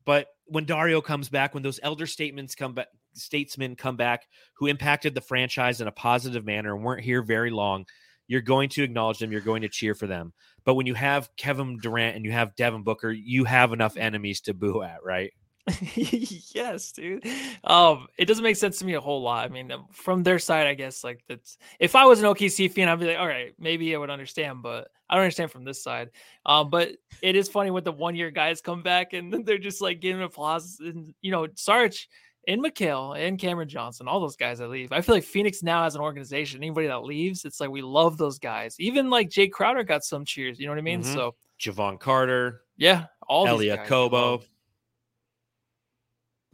But 0.03 0.27
when 0.47 0.65
Dario 0.65 0.99
comes 0.99 1.29
back, 1.29 1.53
when 1.53 1.63
those 1.63 1.79
elder 1.81 2.07
statements 2.07 2.55
come 2.55 2.73
back, 2.73 2.87
statesmen 3.15 3.75
come 3.75 3.95
back 3.97 4.27
who 4.57 4.67
impacted 4.67 5.15
the 5.15 5.21
franchise 5.21 5.81
in 5.81 5.87
a 5.87 5.91
positive 5.91 6.45
manner 6.45 6.75
and 6.75 6.83
weren't 6.83 7.03
here 7.03 7.21
very 7.21 7.51
long, 7.51 7.85
you're 8.27 8.41
going 8.41 8.69
to 8.69 8.83
acknowledge 8.83 9.19
them. 9.19 9.31
You're 9.31 9.41
going 9.41 9.61
to 9.61 9.69
cheer 9.69 9.95
for 9.95 10.07
them. 10.07 10.33
But 10.63 10.75
when 10.75 10.87
you 10.87 10.95
have 10.95 11.29
Kevin 11.37 11.77
Durant 11.77 12.15
and 12.15 12.25
you 12.25 12.31
have 12.31 12.55
Devin 12.55 12.83
Booker, 12.83 13.11
you 13.11 13.43
have 13.45 13.71
enough 13.71 13.97
enemies 13.97 14.41
to 14.41 14.53
boo 14.53 14.81
at, 14.81 15.03
right? 15.03 15.31
yes, 15.95 16.91
dude. 16.91 17.25
Um, 17.63 18.07
it 18.19 18.25
doesn't 18.25 18.43
make 18.43 18.55
sense 18.55 18.79
to 18.79 18.85
me 18.85 18.93
a 18.93 19.01
whole 19.01 19.21
lot. 19.21 19.45
I 19.45 19.49
mean, 19.49 19.71
um, 19.71 19.87
from 19.91 20.21
their 20.21 20.37
side, 20.37 20.67
I 20.67 20.75
guess 20.75 21.03
like 21.03 21.23
that's 21.27 21.57
if 21.79 21.95
I 21.95 22.05
was 22.05 22.21
an 22.21 22.27
OKC 22.27 22.71
fan, 22.71 22.87
I'd 22.87 22.99
be 22.99 23.07
like, 23.07 23.17
all 23.17 23.27
right, 23.27 23.53
maybe 23.57 23.95
I 23.95 23.97
would 23.97 24.11
understand, 24.11 24.61
but 24.61 24.89
I 25.09 25.15
don't 25.15 25.23
understand 25.23 25.51
from 25.51 25.63
this 25.63 25.81
side. 25.81 26.11
Um, 26.45 26.69
but 26.69 26.91
it 27.21 27.35
is 27.35 27.49
funny 27.49 27.71
when 27.71 27.83
the 27.83 27.91
one 27.91 28.15
year 28.15 28.29
guys 28.29 28.61
come 28.61 28.83
back 28.83 29.13
and 29.13 29.45
they're 29.45 29.57
just 29.57 29.81
like 29.81 30.01
giving 30.01 30.21
applause 30.21 30.77
and 30.79 31.15
you 31.21 31.31
know, 31.31 31.47
Sarge 31.55 32.09
and 32.47 32.63
Mikal 32.63 33.17
and 33.17 33.39
Cameron 33.39 33.69
Johnson, 33.69 34.07
all 34.07 34.19
those 34.19 34.35
guys 34.35 34.59
that 34.59 34.69
leave. 34.69 34.91
I 34.91 35.01
feel 35.01 35.15
like 35.15 35.23
Phoenix 35.23 35.63
now 35.63 35.85
as 35.85 35.95
an 35.95 36.01
organization, 36.01 36.59
anybody 36.61 36.87
that 36.87 37.03
leaves, 37.03 37.45
it's 37.45 37.59
like 37.59 37.69
we 37.69 37.81
love 37.81 38.17
those 38.17 38.39
guys. 38.39 38.75
Even 38.79 39.09
like 39.09 39.29
Jae 39.29 39.51
Crowder 39.51 39.83
got 39.83 40.03
some 40.03 40.25
cheers. 40.25 40.59
You 40.59 40.65
know 40.65 40.71
what 40.71 40.79
I 40.79 40.81
mean? 40.81 41.01
Mm-hmm. 41.01 41.13
So 41.13 41.35
Jevon 41.59 41.99
Carter, 41.99 42.61
yeah, 42.77 43.05
all 43.27 43.47
Elie 43.47 43.67
Okobo. 43.67 44.43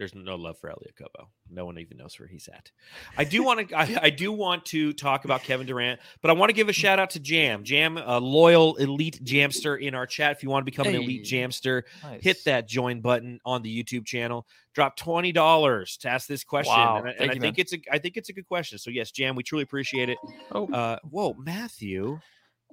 There's 0.02 0.16
no 0.16 0.36
love 0.36 0.58
for 0.58 0.72
Elie 0.72 0.88
Okobo. 1.00 1.28
No 1.48 1.64
one 1.64 1.78
even 1.78 1.98
knows 1.98 2.20
where 2.20 2.28
he's 2.28 2.48
at. 2.48 2.72
I 3.20 3.24
do 3.24 3.44
want 3.44 3.70
to. 3.70 3.78
I, 3.78 4.00
I, 4.06 4.10
do 4.10 4.32
want 4.32 4.66
to 4.66 4.94
talk 4.94 5.26
about 5.26 5.44
Kevin 5.44 5.68
Durant, 5.68 6.00
but 6.24 6.32
I 6.32 6.34
want 6.34 6.50
to 6.50 6.56
give 6.56 6.70
a 6.70 6.74
shout 6.74 6.98
out 6.98 7.12
to 7.12 7.20
Jam. 7.20 7.64
Jam, 7.64 8.00
a 8.00 8.20
loyal 8.20 8.78
elite 8.78 9.24
jamster 9.24 9.80
in 9.80 9.94
our 9.94 10.08
chat. 10.08 10.32
If 10.32 10.42
you 10.42 10.50
want 10.50 10.66
to 10.66 10.72
become 10.72 10.86
hey, 10.86 10.96
an 10.96 11.04
elite 11.04 11.24
jamster, 11.24 11.84
nice. 12.02 12.24
hit 12.24 12.44
that 12.46 12.68
join 12.68 13.02
button 13.02 13.40
on 13.46 13.62
the 13.62 13.84
YouTube 13.84 14.08
channel. 14.08 14.48
Drop 14.74 14.96
twenty 14.96 15.32
dollars 15.32 15.98
to 15.98 16.10
ask 16.10 16.28
this 16.28 16.44
question, 16.44 16.74
wow. 16.74 16.98
and, 16.98 17.08
I, 17.08 17.12
and 17.12 17.30
I 17.30 17.34
think 17.36 17.44
man. 17.44 17.54
it's 17.58 17.74
a. 17.74 17.78
I 17.92 18.00
think 18.00 18.18
it's 18.18 18.30
a 18.30 18.34
good 18.34 18.48
question. 18.48 18.80
So 18.80 18.90
yes, 18.90 19.12
Jam, 19.12 19.36
we 19.36 19.44
truly 19.44 19.62
appreciate 19.62 20.10
it. 20.10 20.18
Oh, 20.52 20.66
uh, 20.74 20.98
whoa, 21.12 21.36
Matthew. 21.38 22.20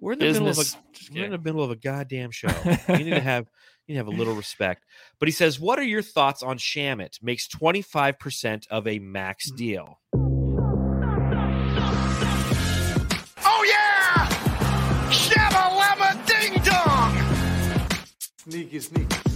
We're 0.01 0.13
in 0.13 0.19
the 0.19 0.27
Business. 0.27 0.59
middle 0.59 0.61
of 0.61 0.67
a 0.69 1.15
we're 1.15 1.25
in 1.25 1.31
the 1.33 1.39
middle 1.39 1.63
of 1.63 1.71
a 1.71 1.77
goddamn 1.77 2.31
show. 2.31 2.49
you 2.89 3.05
need 3.05 3.11
to 3.11 3.21
have 3.21 3.47
you 3.87 3.95
need 3.95 4.01
to 4.01 4.05
have 4.05 4.15
a 4.15 4.17
little 4.17 4.35
respect. 4.35 4.85
But 5.19 5.29
he 5.29 5.33
says, 5.33 5.59
What 5.59 5.79
are 5.79 5.85
your 5.85 6.03
thoughts 6.03 6.43
on 6.43 6.59
Shamet? 6.59 7.23
Makes 7.23 7.49
25% 7.49 8.67
of 8.69 8.87
a 8.87 8.99
max 8.99 9.51
mm. 9.51 9.57
deal. 9.57 9.99
Oh, 13.45 13.65
yeah! 13.67 14.29
Shabba 15.11 16.27
ding 16.27 16.63
dong! 16.63 17.17
Sneaky, 18.37 18.81
sneaky. 18.81 19.28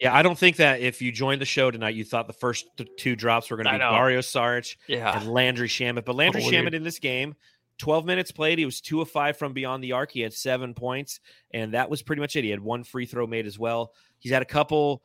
Yeah, 0.00 0.14
I 0.14 0.22
don't 0.22 0.38
think 0.38 0.56
that 0.56 0.80
if 0.80 1.02
you 1.02 1.10
joined 1.10 1.40
the 1.40 1.44
show 1.46 1.70
tonight, 1.70 1.94
you 1.96 2.04
thought 2.04 2.26
the 2.28 2.32
first 2.32 2.66
th- 2.76 2.88
two 2.98 3.16
drops 3.16 3.50
were 3.50 3.56
going 3.56 3.66
to 3.66 3.72
be 3.72 3.78
know. 3.78 3.90
Dario 3.90 4.20
Saric 4.20 4.76
Yeah. 4.86 5.18
and 5.18 5.28
Landry 5.28 5.68
Shamet. 5.68 6.04
But 6.04 6.14
Landry 6.14 6.42
Weird. 6.44 6.66
Shamet 6.66 6.74
in 6.74 6.84
this 6.84 7.00
game, 7.00 7.34
12 7.78 8.04
minutes 8.06 8.30
played. 8.30 8.58
He 8.58 8.64
was 8.64 8.80
two 8.80 9.00
of 9.00 9.10
five 9.10 9.36
from 9.36 9.52
beyond 9.52 9.82
the 9.82 9.92
arc. 9.92 10.12
He 10.12 10.20
had 10.20 10.32
seven 10.32 10.72
points, 10.74 11.18
and 11.52 11.74
that 11.74 11.90
was 11.90 12.02
pretty 12.02 12.20
much 12.20 12.36
it. 12.36 12.44
He 12.44 12.50
had 12.50 12.60
one 12.60 12.84
free 12.84 13.06
throw 13.06 13.26
made 13.26 13.46
as 13.46 13.58
well. 13.58 13.92
He's 14.20 14.30
had 14.32 14.42
a 14.42 14.46
couple 14.46 15.02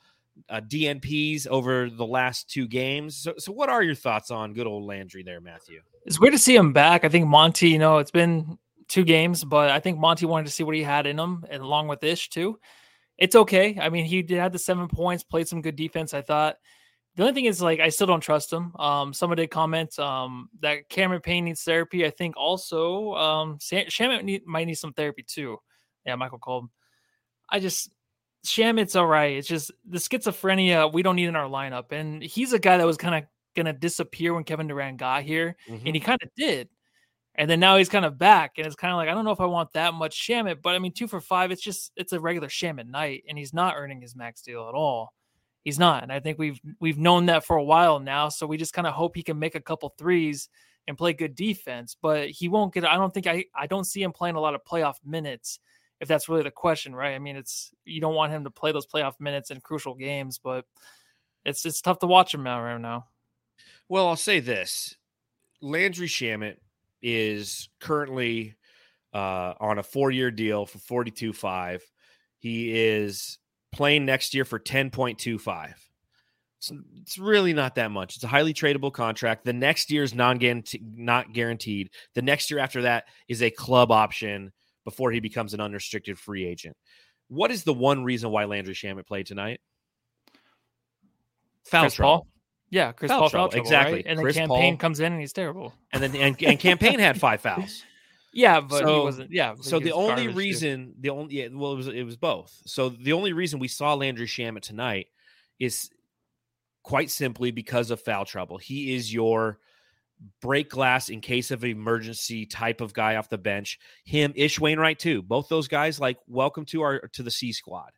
uh, 0.49 0.61
DNPs 0.61 1.47
over 1.47 1.89
the 1.89 2.05
last 2.05 2.49
two 2.49 2.67
games. 2.67 3.17
So, 3.17 3.33
so, 3.37 3.51
what 3.51 3.69
are 3.69 3.81
your 3.83 3.95
thoughts 3.95 4.31
on 4.31 4.53
good 4.53 4.67
old 4.67 4.83
Landry 4.85 5.23
there, 5.23 5.41
Matthew? 5.41 5.81
It's 6.05 6.19
weird 6.19 6.33
to 6.33 6.39
see 6.39 6.55
him 6.55 6.73
back. 6.73 7.03
I 7.03 7.09
think 7.09 7.27
Monty, 7.27 7.69
you 7.69 7.79
know, 7.79 7.97
it's 7.99 8.11
been 8.11 8.57
two 8.87 9.03
games, 9.03 9.43
but 9.43 9.69
I 9.71 9.79
think 9.79 9.97
Monty 9.99 10.25
wanted 10.25 10.45
to 10.45 10.51
see 10.51 10.63
what 10.63 10.75
he 10.75 10.83
had 10.83 11.05
in 11.07 11.17
him, 11.19 11.45
and 11.49 11.61
along 11.63 11.87
with 11.87 12.03
Ish 12.03 12.29
too. 12.29 12.59
It's 13.17 13.35
okay. 13.35 13.77
I 13.79 13.89
mean, 13.89 14.05
he 14.05 14.21
did 14.21 14.39
have 14.39 14.51
the 14.51 14.59
seven 14.59 14.87
points, 14.87 15.23
played 15.23 15.47
some 15.47 15.61
good 15.61 15.75
defense. 15.75 16.13
I 16.13 16.21
thought. 16.21 16.57
The 17.15 17.21
only 17.21 17.35
thing 17.35 17.45
is, 17.45 17.61
like, 17.61 17.79
I 17.79 17.89
still 17.89 18.07
don't 18.07 18.21
trust 18.21 18.51
him. 18.51 18.75
Um, 18.77 19.13
someone 19.13 19.37
did 19.37 19.51
comment 19.51 19.99
um, 19.99 20.49
that 20.61 20.89
Cameron 20.89 21.21
Payne 21.21 21.45
needs 21.45 21.61
therapy. 21.61 22.07
I 22.07 22.09
think 22.09 22.35
also 22.35 23.13
um, 23.13 23.59
Sam- 23.61 24.25
need, 24.25 24.47
might 24.47 24.65
need 24.65 24.73
some 24.73 24.93
therapy 24.93 25.23
too. 25.27 25.57
Yeah, 26.07 26.15
Michael 26.15 26.39
Kolb. 26.39 26.69
I 27.47 27.59
just 27.59 27.91
Shamet's 28.47 28.95
all 28.95 29.05
right. 29.05 29.37
It's 29.37 29.47
just 29.47 29.71
the 29.87 29.99
schizophrenia 29.99 30.91
we 30.91 31.03
don't 31.03 31.15
need 31.15 31.27
in 31.27 31.35
our 31.35 31.47
lineup, 31.47 31.91
and 31.91 32.23
he's 32.23 32.51
a 32.51 32.57
guy 32.59 32.77
that 32.77 32.85
was 32.87 32.97
kind 32.97 33.13
of 33.13 33.23
gonna 33.55 33.73
disappear 33.73 34.33
when 34.33 34.43
Kevin 34.43 34.65
Durant 34.67 34.97
got 34.97 35.21
here, 35.21 35.55
Mhm. 35.69 35.81
and 35.85 35.95
he 35.95 35.99
kind 35.99 36.19
of 36.23 36.29
did. 36.35 36.67
And 37.35 37.49
then 37.49 37.59
now 37.59 37.77
he's 37.77 37.89
kind 37.89 38.05
of 38.05 38.17
back, 38.17 38.53
and 38.57 38.67
it's 38.67 38.75
kind 38.75 38.91
of 38.91 38.97
like 38.97 39.09
I 39.09 39.13
don't 39.13 39.25
know 39.25 39.31
if 39.31 39.41
I 39.41 39.45
want 39.45 39.73
that 39.73 39.93
much 39.95 40.19
Shamet, 40.19 40.61
but 40.61 40.75
I 40.75 40.79
mean 40.79 40.93
two 40.93 41.07
for 41.07 41.19
five, 41.19 41.51
it's 41.51 41.63
just 41.63 41.91
it's 41.95 42.13
a 42.13 42.19
regular 42.19 42.47
Shamet 42.47 42.87
night, 42.87 43.23
and 43.27 43.37
he's 43.37 43.53
not 43.53 43.75
earning 43.75 44.01
his 44.01 44.15
max 44.15 44.41
deal 44.41 44.69
at 44.69 44.75
all. 44.75 45.13
He's 45.63 45.79
not, 45.79 46.03
and 46.03 46.11
I 46.11 46.19
think 46.19 46.37
we've 46.37 46.59
we've 46.79 46.99
known 46.99 47.25
that 47.27 47.43
for 47.43 47.55
a 47.55 47.63
while 47.63 47.99
now. 47.99 48.29
So 48.29 48.45
we 48.45 48.57
just 48.57 48.73
kind 48.73 48.85
of 48.85 48.93
hope 48.93 49.15
he 49.15 49.23
can 49.23 49.39
make 49.39 49.55
a 49.55 49.61
couple 49.61 49.93
threes 49.97 50.49
and 50.87 50.97
play 50.97 51.13
good 51.13 51.35
defense, 51.35 51.95
but 51.99 52.29
he 52.29 52.49
won't 52.49 52.73
get. 52.73 52.85
I 52.85 52.97
don't 52.97 53.13
think 53.13 53.25
I 53.25 53.45
I 53.55 53.65
don't 53.65 53.85
see 53.85 54.03
him 54.03 54.11
playing 54.11 54.35
a 54.35 54.41
lot 54.41 54.53
of 54.53 54.63
playoff 54.63 54.95
minutes. 55.03 55.59
If 55.99 56.07
that's 56.09 56.27
really 56.27 56.43
the 56.43 56.51
question, 56.51 56.93
right? 56.93 57.15
I 57.15 57.19
mean, 57.19 57.37
it's 57.37 57.71
you 57.85 58.01
don't 58.01 58.15
want 58.15 58.33
him 58.33 58.43
to 58.43 58.51
play 58.51 58.73
those 58.73 58.85
playoff 58.85 59.13
minutes 59.19 59.51
in 59.51 59.61
crucial 59.61 59.95
games, 59.95 60.37
but 60.37 60.65
it's 61.45 61.65
it's 61.65 61.81
tough 61.81 61.99
to 61.99 62.07
watch 62.07 62.33
him 62.33 62.43
now 62.43 62.61
right 62.61 62.79
now. 62.79 63.07
Well, 63.87 64.07
I'll 64.07 64.15
say 64.15 64.39
this 64.39 64.97
Landry 65.61 66.07
Shamet 66.07 66.57
is 67.03 67.69
currently 67.79 68.55
uh, 69.13 69.53
on 69.59 69.77
a 69.77 69.83
four 69.83 70.09
year 70.09 70.31
deal 70.31 70.65
for 70.65 70.79
42.5. 70.79 71.81
He 72.39 72.75
is 72.75 73.37
playing 73.71 74.05
next 74.05 74.33
year 74.33 74.45
for 74.45 74.59
10.25. 74.59 75.73
It's, 76.57 76.71
it's 76.95 77.17
really 77.17 77.53
not 77.53 77.75
that 77.75 77.91
much. 77.91 78.15
It's 78.15 78.23
a 78.23 78.27
highly 78.27 78.53
tradable 78.53 78.91
contract. 78.91 79.43
The 79.45 79.53
next 79.53 79.91
year 79.91 80.03
is 80.03 80.15
non 80.15 80.39
not 80.95 81.33
guaranteed. 81.33 81.89
The 82.15 82.21
next 82.21 82.49
year 82.49 82.59
after 82.59 82.83
that 82.83 83.05
is 83.27 83.43
a 83.43 83.51
club 83.51 83.91
option 83.91 84.51
before 84.85 85.11
he 85.11 85.19
becomes 85.19 85.53
an 85.53 85.61
unrestricted 85.61 86.17
free 86.17 86.45
agent. 86.45 86.75
What 87.27 87.51
is 87.51 87.63
the 87.63 87.73
one 87.73 88.03
reason 88.03 88.31
why 88.31 88.45
Landry 88.45 88.73
Shamet 88.73 89.07
played 89.07 89.25
tonight? 89.25 89.59
Foul 91.65 91.83
Chris 91.83 91.95
trouble. 91.95 92.17
Paul? 92.17 92.27
Yeah, 92.73 92.91
Chris 92.91 93.11
Foul 93.11 93.19
Paul, 93.19 93.29
trouble, 93.29 93.49
trouble, 93.49 93.65
exactly. 93.65 93.93
right? 93.97 94.05
And 94.07 94.17
then 94.17 94.23
Chris 94.23 94.35
Cam 94.35 94.49
Payne 94.49 94.73
Paul- 94.73 94.77
comes 94.79 94.99
in 94.99 95.11
and 95.13 95.21
he's 95.21 95.31
terrible. 95.31 95.75
And 95.91 96.01
then 96.01 96.15
and, 96.15 96.41
and 96.41 96.59
Cam 96.59 96.79
Payne 96.79 96.97
had 96.97 97.19
five 97.19 97.39
fouls. 97.45 97.83
Yeah, 98.33 98.61
but 98.61 98.83
he 98.83 98.99
wasn't. 98.99 99.31
Yeah. 99.31 99.53
So 99.61 99.79
the 99.79 99.91
only 99.91 100.07
garbage, 100.07 100.31
too. 100.31 100.37
reason, 100.39 100.95
the 100.99 101.11
only 101.11 101.35
yeah, 101.35 101.49
well, 101.51 101.73
it 101.73 101.75
was 101.75 101.87
it 101.87 102.03
was 102.03 102.17
both. 102.17 102.51
So 102.65 102.89
the 102.89 103.13
only 103.13 103.31
reason 103.31 103.59
we 103.59 103.67
saw 103.67 103.93
Landry 103.93 104.25
Shamet 104.25 104.61
tonight 104.61 105.05
is 105.59 105.91
quite 106.81 107.11
simply 107.11 107.51
because 107.51 107.91
of 107.91 108.01
foul 108.01 108.25
trouble. 108.25 108.57
He 108.57 108.95
is 108.95 109.13
your 109.13 109.59
break 110.41 110.71
glass 110.71 111.09
in 111.09 111.21
case 111.21 111.51
of 111.51 111.63
emergency 111.63 112.47
type 112.47 112.81
of 112.81 112.91
guy 112.91 113.17
off 113.17 113.29
the 113.29 113.37
bench. 113.37 113.77
Him, 114.03 114.33
Ish 114.35 114.59
Wainwright 114.59 114.97
too. 114.97 115.21
Both 115.21 115.47
those 115.47 115.67
guys, 115.67 115.99
like, 115.99 116.17
welcome 116.27 116.65
to 116.65 116.81
our 116.81 117.07
to 117.09 117.21
the 117.21 117.31
C 117.31 117.53
squad. 117.53 117.91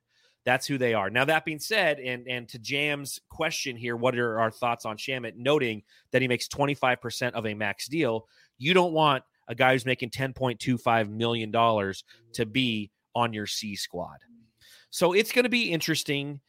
That's 0.45 0.67
who 0.67 0.77
they 0.77 0.93
are. 0.93 1.09
Now 1.09 1.25
that 1.25 1.43
being 1.43 1.59
said, 1.59 1.99
and 1.99 2.27
and 2.27 2.47
to 2.49 2.59
Jam's 2.59 3.19
question 3.29 3.75
here, 3.75 3.95
what 3.95 4.17
are 4.17 4.39
our 4.39 4.51
thoughts 4.51 4.85
on 4.85 4.95
Shamet? 4.95 5.35
Noting 5.35 5.81
that 6.11 6.21
he 6.21 6.27
makes 6.27 6.47
twenty 6.47 6.75
five 6.75 7.01
percent 7.01 7.35
of 7.35 7.45
a 7.47 7.53
max 7.53 7.87
deal, 7.87 8.27
you 8.57 8.73
don't 8.73 8.93
want 8.93 9.23
a 9.47 9.55
guy 9.55 9.73
who's 9.73 9.85
making 9.85 10.11
ten 10.11 10.33
point 10.33 10.59
two 10.59 10.77
five 10.77 11.09
million 11.09 11.49
dollars 11.51 12.03
to 12.33 12.45
be 12.45 12.91
on 13.15 13.33
your 13.33 13.47
C 13.47 13.75
squad. 13.75 14.17
So 14.91 15.13
it's 15.13 15.31
going 15.31 15.43
to 15.43 15.49
be 15.49 15.71
interesting 15.71 16.39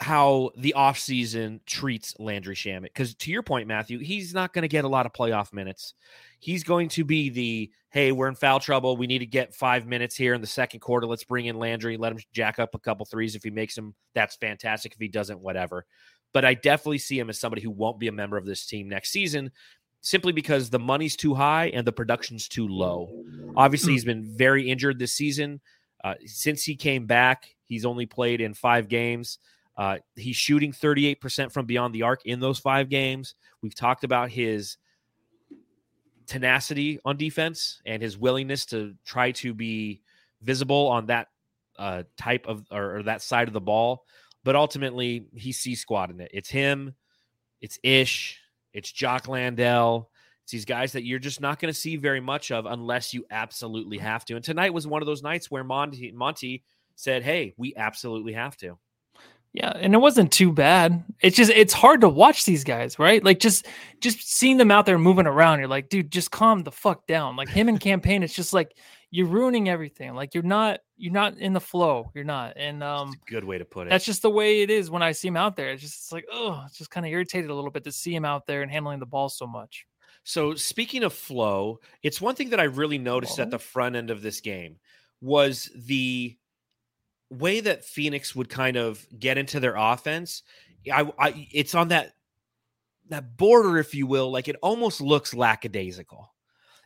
how 0.00 0.50
the 0.56 0.74
offseason 0.76 1.60
treats 1.64 2.14
Landry 2.18 2.54
Shamet. 2.54 2.82
Because 2.82 3.14
to 3.14 3.30
your 3.30 3.42
point, 3.42 3.66
Matthew, 3.66 3.98
he's 3.98 4.34
not 4.34 4.52
going 4.52 4.62
to 4.62 4.68
get 4.68 4.84
a 4.84 4.88
lot 4.88 5.06
of 5.06 5.12
playoff 5.12 5.52
minutes. 5.52 5.94
He's 6.38 6.64
going 6.64 6.88
to 6.90 7.04
be 7.04 7.30
the 7.30 7.70
hey, 7.90 8.12
we're 8.12 8.28
in 8.28 8.34
foul 8.34 8.60
trouble. 8.60 8.98
We 8.98 9.06
need 9.06 9.20
to 9.20 9.26
get 9.26 9.54
five 9.54 9.86
minutes 9.86 10.14
here 10.14 10.34
in 10.34 10.42
the 10.42 10.46
second 10.46 10.80
quarter. 10.80 11.06
Let's 11.06 11.24
bring 11.24 11.46
in 11.46 11.58
Landry, 11.58 11.96
let 11.96 12.12
him 12.12 12.18
jack 12.34 12.58
up 12.58 12.74
a 12.74 12.78
couple 12.78 13.06
threes. 13.06 13.34
If 13.34 13.42
he 13.42 13.48
makes 13.48 13.74
them, 13.74 13.94
that's 14.14 14.36
fantastic. 14.36 14.92
If 14.92 14.98
he 14.98 15.08
doesn't, 15.08 15.40
whatever. 15.40 15.86
But 16.34 16.44
I 16.44 16.52
definitely 16.52 16.98
see 16.98 17.18
him 17.18 17.30
as 17.30 17.40
somebody 17.40 17.62
who 17.62 17.70
won't 17.70 17.98
be 17.98 18.08
a 18.08 18.12
member 18.12 18.36
of 18.36 18.44
this 18.44 18.66
team 18.66 18.86
next 18.88 19.12
season 19.12 19.50
simply 20.02 20.32
because 20.32 20.68
the 20.68 20.78
money's 20.78 21.16
too 21.16 21.34
high 21.34 21.68
and 21.68 21.86
the 21.86 21.92
production's 21.92 22.48
too 22.48 22.68
low. 22.68 23.24
Obviously, 23.56 23.92
he's 23.92 24.04
been 24.04 24.36
very 24.36 24.68
injured 24.68 24.98
this 24.98 25.14
season. 25.14 25.60
Uh, 26.04 26.14
since 26.26 26.62
he 26.62 26.76
came 26.76 27.06
back, 27.06 27.56
he's 27.64 27.86
only 27.86 28.04
played 28.04 28.42
in 28.42 28.52
five 28.52 28.88
games. 28.88 29.38
Uh, 29.76 29.98
he's 30.14 30.36
shooting 30.36 30.72
38% 30.72 31.52
from 31.52 31.66
beyond 31.66 31.94
the 31.94 32.02
arc 32.02 32.24
in 32.24 32.40
those 32.40 32.58
five 32.58 32.88
games. 32.88 33.34
We've 33.62 33.74
talked 33.74 34.04
about 34.04 34.30
his 34.30 34.78
tenacity 36.26 36.98
on 37.04 37.16
defense 37.16 37.80
and 37.84 38.02
his 38.02 38.18
willingness 38.18 38.66
to 38.66 38.94
try 39.04 39.32
to 39.32 39.54
be 39.54 40.02
visible 40.42 40.88
on 40.88 41.06
that 41.06 41.28
uh, 41.78 42.04
type 42.16 42.46
of 42.46 42.64
or, 42.70 42.98
or 42.98 43.02
that 43.04 43.22
side 43.22 43.48
of 43.48 43.54
the 43.54 43.60
ball. 43.60 44.04
But 44.44 44.56
ultimately, 44.56 45.26
he's 45.34 45.58
C 45.58 45.74
squad 45.74 46.10
in 46.10 46.20
it. 46.20 46.30
It's 46.32 46.48
him, 46.48 46.94
it's 47.60 47.78
Ish, 47.82 48.40
it's 48.72 48.90
Jock 48.90 49.28
Landale. 49.28 50.10
It's 50.44 50.52
these 50.52 50.64
guys 50.64 50.92
that 50.92 51.04
you're 51.04 51.18
just 51.18 51.40
not 51.40 51.58
going 51.58 51.74
to 51.74 51.78
see 51.78 51.96
very 51.96 52.20
much 52.20 52.52
of 52.52 52.66
unless 52.66 53.12
you 53.12 53.26
absolutely 53.32 53.98
have 53.98 54.24
to. 54.26 54.36
And 54.36 54.44
tonight 54.44 54.72
was 54.72 54.86
one 54.86 55.02
of 55.02 55.06
those 55.06 55.22
nights 55.22 55.50
where 55.50 55.64
Monty, 55.64 56.12
Monty 56.12 56.62
said, 56.94 57.24
Hey, 57.24 57.52
we 57.56 57.74
absolutely 57.74 58.32
have 58.34 58.56
to. 58.58 58.78
Yeah, 59.56 59.72
and 59.74 59.94
it 59.94 59.98
wasn't 59.98 60.32
too 60.32 60.52
bad. 60.52 61.02
It's 61.22 61.34
just 61.34 61.50
it's 61.50 61.72
hard 61.72 62.02
to 62.02 62.10
watch 62.10 62.44
these 62.44 62.62
guys, 62.62 62.98
right? 62.98 63.24
Like 63.24 63.40
just 63.40 63.66
just 64.02 64.30
seeing 64.30 64.58
them 64.58 64.70
out 64.70 64.84
there 64.84 64.98
moving 64.98 65.26
around, 65.26 65.60
you're 65.60 65.68
like, 65.68 65.88
dude, 65.88 66.12
just 66.12 66.30
calm 66.30 66.62
the 66.62 66.70
fuck 66.70 67.06
down. 67.06 67.36
Like 67.36 67.48
him 67.48 67.70
and 67.70 67.80
Cam 67.80 68.02
Payne, 68.02 68.22
it's 68.22 68.34
just 68.34 68.52
like 68.52 68.76
you're 69.10 69.26
ruining 69.26 69.70
everything. 69.70 70.14
Like 70.14 70.34
you're 70.34 70.42
not 70.42 70.80
you're 70.98 71.14
not 71.14 71.38
in 71.38 71.54
the 71.54 71.60
flow. 71.60 72.10
You're 72.14 72.22
not. 72.22 72.58
And 72.58 72.82
um 72.82 73.14
good 73.26 73.44
way 73.44 73.56
to 73.56 73.64
put 73.64 73.86
it. 73.86 73.90
that's 73.90 74.04
just 74.04 74.20
the 74.20 74.28
way 74.28 74.60
it 74.60 74.68
is 74.68 74.90
when 74.90 75.02
I 75.02 75.12
see 75.12 75.28
him 75.28 75.38
out 75.38 75.56
there. 75.56 75.70
It's 75.70 75.80
just 75.80 75.94
it's 75.94 76.12
like, 76.12 76.26
oh, 76.30 76.62
it's 76.66 76.76
just 76.76 76.90
kind 76.90 77.06
of 77.06 77.12
irritated 77.12 77.48
a 77.48 77.54
little 77.54 77.70
bit 77.70 77.84
to 77.84 77.92
see 77.92 78.14
him 78.14 78.26
out 78.26 78.46
there 78.46 78.60
and 78.60 78.70
handling 78.70 78.98
the 78.98 79.06
ball 79.06 79.30
so 79.30 79.46
much. 79.46 79.86
So 80.22 80.54
speaking 80.54 81.02
of 81.02 81.14
flow, 81.14 81.80
it's 82.02 82.20
one 82.20 82.34
thing 82.34 82.50
that 82.50 82.60
I 82.60 82.64
really 82.64 82.98
noticed 82.98 83.38
at 83.38 83.50
the 83.50 83.58
front 83.58 83.96
end 83.96 84.10
of 84.10 84.20
this 84.20 84.42
game 84.42 84.76
was 85.22 85.70
the 85.74 86.36
way 87.30 87.60
that 87.60 87.84
Phoenix 87.84 88.34
would 88.34 88.48
kind 88.48 88.76
of 88.76 89.04
get 89.18 89.38
into 89.38 89.60
their 89.60 89.76
offense. 89.76 90.42
I, 90.92 91.10
I 91.18 91.48
it's 91.52 91.74
on 91.74 91.88
that 91.88 92.12
that 93.08 93.36
border, 93.36 93.78
if 93.78 93.94
you 93.94 94.06
will, 94.06 94.30
like 94.30 94.48
it 94.48 94.56
almost 94.62 95.00
looks 95.00 95.34
lackadaisical. 95.34 96.32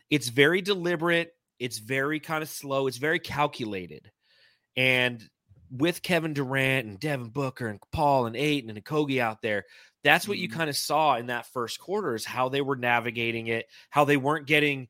It's 0.09 0.29
very 0.29 0.61
deliberate. 0.61 1.33
It's 1.59 1.79
very 1.79 2.19
kind 2.19 2.43
of 2.43 2.49
slow. 2.49 2.87
It's 2.87 2.97
very 2.97 3.19
calculated. 3.19 4.11
And 4.75 5.27
with 5.69 6.01
Kevin 6.01 6.33
Durant 6.33 6.87
and 6.87 6.99
Devin 6.99 7.29
Booker 7.29 7.67
and 7.67 7.79
Paul 7.91 8.25
and 8.25 8.35
Ayton 8.35 8.69
and 8.69 8.83
Okogie 8.83 9.19
out 9.19 9.41
there, 9.41 9.65
that's 10.03 10.27
what 10.27 10.37
you 10.37 10.49
Mhm. 10.49 10.53
kind 10.53 10.69
of 10.69 10.75
saw 10.75 11.15
in 11.17 11.27
that 11.27 11.45
first 11.47 11.79
quarter 11.79 12.15
is 12.15 12.25
how 12.25 12.49
they 12.49 12.61
were 12.61 12.75
navigating 12.75 13.47
it, 13.47 13.67
how 13.89 14.03
they 14.05 14.17
weren't 14.17 14.47
getting 14.47 14.89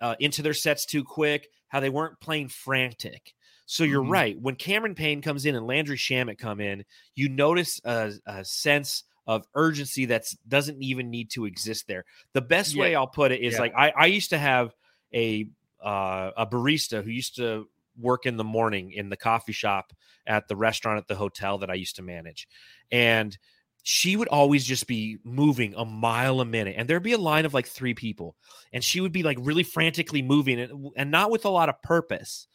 uh, 0.00 0.16
into 0.18 0.42
their 0.42 0.54
sets 0.54 0.84
too 0.84 1.04
quick, 1.04 1.48
how 1.68 1.80
they 1.80 1.90
weren't 1.90 2.20
playing 2.20 2.48
frantic. 2.48 3.34
So 3.66 3.84
you're 3.84 4.02
Mhm. 4.02 4.08
right. 4.08 4.38
When 4.40 4.56
Cameron 4.56 4.94
Payne 4.94 5.22
comes 5.22 5.46
in 5.46 5.54
and 5.54 5.66
Landry 5.66 5.96
Shamet 5.96 6.38
come 6.38 6.60
in, 6.60 6.84
you 7.14 7.28
notice 7.28 7.80
a, 7.84 8.12
a 8.26 8.44
sense 8.44 9.04
of 9.26 9.46
urgency 9.54 10.06
that 10.06 10.24
doesn't 10.48 10.82
even 10.82 11.10
need 11.10 11.30
to 11.30 11.44
exist 11.44 11.86
there. 11.86 12.04
The 12.32 12.42
best 12.42 12.76
way 12.76 12.94
I'll 12.94 13.06
put 13.06 13.32
it 13.32 13.40
is 13.40 13.54
Yeah. 13.54 13.60
like 13.60 13.72
I, 13.76 13.90
I 13.96 14.06
used 14.06 14.30
to 14.30 14.38
have 14.38 14.74
a 15.14 15.48
uh, 15.82 16.30
a 16.36 16.46
barista 16.46 17.02
who 17.02 17.10
used 17.10 17.36
to 17.36 17.68
work 17.96 18.26
in 18.26 18.36
the 18.36 18.44
morning 18.44 18.92
in 18.92 19.08
the 19.10 19.16
coffee 19.16 19.52
shop 19.52 19.92
at 20.26 20.48
the 20.48 20.56
restaurant 20.56 20.98
at 20.98 21.08
the 21.08 21.14
hotel 21.14 21.58
that 21.58 21.70
I 21.70 21.74
used 21.74 21.96
to 21.96 22.02
manage, 22.02 22.48
and 22.90 23.36
she 23.84 24.14
would 24.16 24.28
always 24.28 24.64
just 24.64 24.86
be 24.86 25.18
moving 25.24 25.74
a 25.74 25.84
mile 25.84 26.40
a 26.40 26.44
minute 26.44 26.76
and 26.78 26.88
there'd 26.88 27.02
be 27.02 27.12
a 27.12 27.18
line 27.18 27.44
of 27.44 27.52
like 27.52 27.66
three 27.66 27.94
people 27.94 28.36
and 28.72 28.84
she 28.84 29.00
would 29.00 29.10
be 29.10 29.24
like 29.24 29.36
really 29.40 29.64
frantically 29.64 30.22
moving 30.22 30.60
and, 30.60 30.90
and 30.96 31.10
not 31.10 31.32
with 31.32 31.44
a 31.44 31.48
lot 31.48 31.68
of 31.68 31.82
purpose 31.82 32.46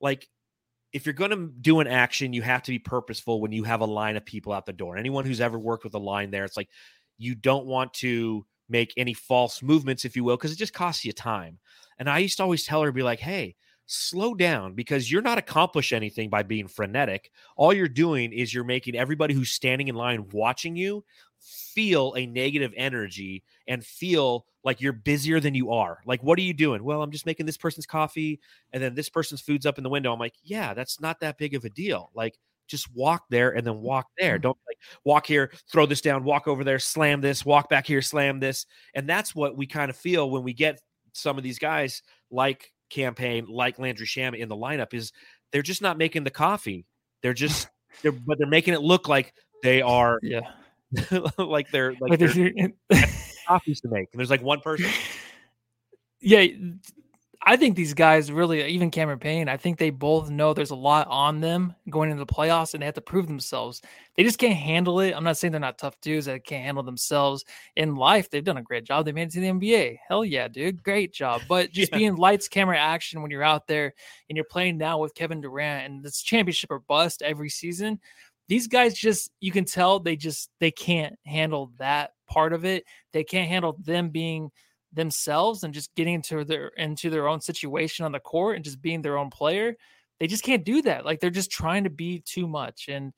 like 0.00 0.28
if 0.94 1.04
you're 1.04 1.12
going 1.12 1.32
to 1.32 1.50
do 1.60 1.80
an 1.80 1.88
action, 1.88 2.32
you 2.32 2.40
have 2.42 2.62
to 2.62 2.70
be 2.70 2.78
purposeful 2.78 3.40
when 3.40 3.50
you 3.50 3.64
have 3.64 3.80
a 3.80 3.84
line 3.84 4.16
of 4.16 4.24
people 4.24 4.52
out 4.52 4.64
the 4.64 4.72
door. 4.72 4.96
Anyone 4.96 5.26
who's 5.26 5.40
ever 5.40 5.58
worked 5.58 5.82
with 5.82 5.94
a 5.94 5.98
line 5.98 6.30
there, 6.30 6.44
it's 6.44 6.56
like 6.56 6.70
you 7.18 7.34
don't 7.34 7.66
want 7.66 7.92
to 7.94 8.46
make 8.68 8.94
any 8.96 9.12
false 9.12 9.60
movements, 9.60 10.04
if 10.04 10.14
you 10.14 10.22
will, 10.22 10.36
because 10.36 10.52
it 10.52 10.58
just 10.58 10.72
costs 10.72 11.04
you 11.04 11.12
time. 11.12 11.58
And 11.98 12.08
I 12.08 12.18
used 12.18 12.36
to 12.36 12.44
always 12.44 12.64
tell 12.64 12.80
her, 12.80 12.92
be 12.92 13.02
like, 13.02 13.18
hey, 13.18 13.56
slow 13.86 14.34
down 14.34 14.74
because 14.74 15.10
you're 15.10 15.20
not 15.20 15.36
accomplish 15.36 15.92
anything 15.92 16.30
by 16.30 16.44
being 16.44 16.68
frenetic. 16.68 17.30
All 17.56 17.72
you're 17.72 17.88
doing 17.88 18.32
is 18.32 18.54
you're 18.54 18.62
making 18.62 18.94
everybody 18.94 19.34
who's 19.34 19.50
standing 19.50 19.88
in 19.88 19.96
line 19.96 20.28
watching 20.32 20.76
you 20.76 21.04
feel 21.44 22.14
a 22.14 22.26
negative 22.26 22.72
energy 22.76 23.42
and 23.68 23.84
feel 23.84 24.46
like 24.64 24.80
you're 24.80 24.92
busier 24.92 25.40
than 25.40 25.54
you 25.54 25.70
are. 25.70 25.98
Like, 26.06 26.22
what 26.22 26.38
are 26.38 26.42
you 26.42 26.54
doing? 26.54 26.82
Well, 26.82 27.02
I'm 27.02 27.10
just 27.10 27.26
making 27.26 27.46
this 27.46 27.58
person's 27.58 27.86
coffee 27.86 28.40
and 28.72 28.82
then 28.82 28.94
this 28.94 29.10
person's 29.10 29.42
food's 29.42 29.66
up 29.66 29.76
in 29.76 29.84
the 29.84 29.90
window. 29.90 30.12
I'm 30.12 30.18
like, 30.18 30.34
yeah, 30.42 30.72
that's 30.72 31.00
not 31.00 31.20
that 31.20 31.36
big 31.36 31.54
of 31.54 31.64
a 31.64 31.70
deal. 31.70 32.10
Like, 32.14 32.38
just 32.66 32.94
walk 32.94 33.24
there 33.28 33.50
and 33.50 33.66
then 33.66 33.80
walk 33.82 34.06
there. 34.18 34.36
Mm-hmm. 34.36 34.42
Don't 34.42 34.58
like 34.66 34.78
walk 35.04 35.26
here, 35.26 35.52
throw 35.70 35.84
this 35.84 36.00
down, 36.00 36.24
walk 36.24 36.48
over 36.48 36.64
there, 36.64 36.78
slam 36.78 37.20
this, 37.20 37.44
walk 37.44 37.68
back 37.68 37.86
here, 37.86 38.00
slam 38.00 38.40
this. 38.40 38.64
And 38.94 39.06
that's 39.06 39.34
what 39.34 39.56
we 39.56 39.66
kind 39.66 39.90
of 39.90 39.96
feel 39.96 40.30
when 40.30 40.42
we 40.42 40.54
get 40.54 40.80
some 41.12 41.36
of 41.36 41.44
these 41.44 41.58
guys 41.58 42.02
like 42.30 42.72
Cam 42.88 43.14
Payne, 43.14 43.46
like 43.46 43.78
Landry 43.78 44.06
Shamet 44.06 44.38
in 44.38 44.48
the 44.48 44.56
lineup 44.56 44.94
is 44.94 45.12
they're 45.52 45.62
just 45.62 45.82
not 45.82 45.98
making 45.98 46.24
the 46.24 46.30
coffee. 46.30 46.86
They're 47.22 47.34
just 47.34 47.68
they're 48.02 48.12
but 48.12 48.38
they're 48.38 48.46
making 48.46 48.74
it 48.74 48.80
look 48.80 49.08
like 49.08 49.34
they 49.62 49.82
are 49.82 50.18
Yeah. 50.22 50.40
like 51.38 51.70
they're 51.70 51.92
like 52.00 52.10
Like 52.10 52.18
they're 52.18 52.72
coffees 53.46 53.80
to 53.82 53.88
make. 53.88 54.08
And 54.12 54.18
there's 54.18 54.30
like 54.30 54.42
one 54.42 54.60
person. 54.60 54.86
yeah, 56.20 56.46
I 57.46 57.56
think 57.56 57.76
these 57.76 57.92
guys 57.92 58.32
really, 58.32 58.64
even 58.68 58.90
Cameron 58.90 59.18
Payne, 59.18 59.50
I 59.50 59.58
think 59.58 59.76
they 59.78 59.90
both 59.90 60.30
know 60.30 60.54
there's 60.54 60.70
a 60.70 60.74
lot 60.74 61.06
on 61.08 61.40
them 61.42 61.74
going 61.90 62.10
into 62.10 62.24
the 62.24 62.32
playoffs 62.32 62.72
and 62.72 62.80
they 62.80 62.86
have 62.86 62.94
to 62.94 63.02
prove 63.02 63.26
themselves. 63.26 63.82
They 64.16 64.22
just 64.22 64.38
can't 64.38 64.56
handle 64.56 65.00
it. 65.00 65.12
I'm 65.12 65.24
not 65.24 65.36
saying 65.36 65.52
they're 65.52 65.60
not 65.60 65.76
tough 65.76 66.00
dudes 66.00 66.24
that 66.24 66.46
can't 66.46 66.64
handle 66.64 66.82
themselves 66.82 67.44
in 67.76 67.96
life. 67.96 68.30
They've 68.30 68.42
done 68.42 68.56
a 68.56 68.62
great 68.62 68.84
job. 68.84 69.04
They 69.04 69.12
made 69.12 69.28
it 69.28 69.32
to 69.32 69.40
the 69.40 69.48
NBA. 69.48 69.98
Hell 70.08 70.24
yeah, 70.24 70.48
dude. 70.48 70.82
Great 70.82 71.12
job. 71.12 71.42
But 71.46 71.70
just 71.70 71.92
Yeah. 71.92 71.98
being 71.98 72.16
lights, 72.16 72.48
camera, 72.48 72.78
action 72.78 73.20
when 73.20 73.30
you're 73.30 73.42
out 73.42 73.66
there 73.66 73.92
and 74.30 74.36
you're 74.36 74.46
playing 74.46 74.78
now 74.78 74.96
with 74.98 75.14
Kevin 75.14 75.42
Durant 75.42 75.84
and 75.92 76.02
this 76.02 76.22
championship 76.22 76.70
or 76.70 76.78
bust 76.78 77.20
every 77.20 77.50
season. 77.50 78.00
These 78.48 78.68
guys 78.68 78.94
just, 78.94 79.30
you 79.40 79.52
can 79.52 79.64
tell 79.64 80.00
they 80.00 80.16
just, 80.16 80.50
they 80.60 80.70
can't 80.70 81.16
handle 81.24 81.72
that 81.78 82.12
part 82.26 82.52
of 82.52 82.64
it. 82.64 82.84
They 83.12 83.24
can't 83.24 83.48
handle 83.48 83.76
them 83.82 84.10
being 84.10 84.50
themselves 84.94 85.64
and 85.64 85.74
just 85.74 85.94
getting 85.94 86.14
into 86.14 86.44
their 86.44 86.68
into 86.76 87.10
their 87.10 87.28
own 87.28 87.40
situation 87.40 88.04
on 88.04 88.12
the 88.12 88.20
court 88.20 88.56
and 88.56 88.64
just 88.64 88.80
being 88.80 89.02
their 89.02 89.18
own 89.18 89.30
player. 89.30 89.74
They 90.20 90.26
just 90.26 90.44
can't 90.44 90.64
do 90.64 90.82
that. 90.82 91.04
Like 91.04 91.20
they're 91.20 91.30
just 91.30 91.50
trying 91.50 91.84
to 91.84 91.90
be 91.90 92.22
too 92.24 92.46
much. 92.46 92.88
And 92.88 93.12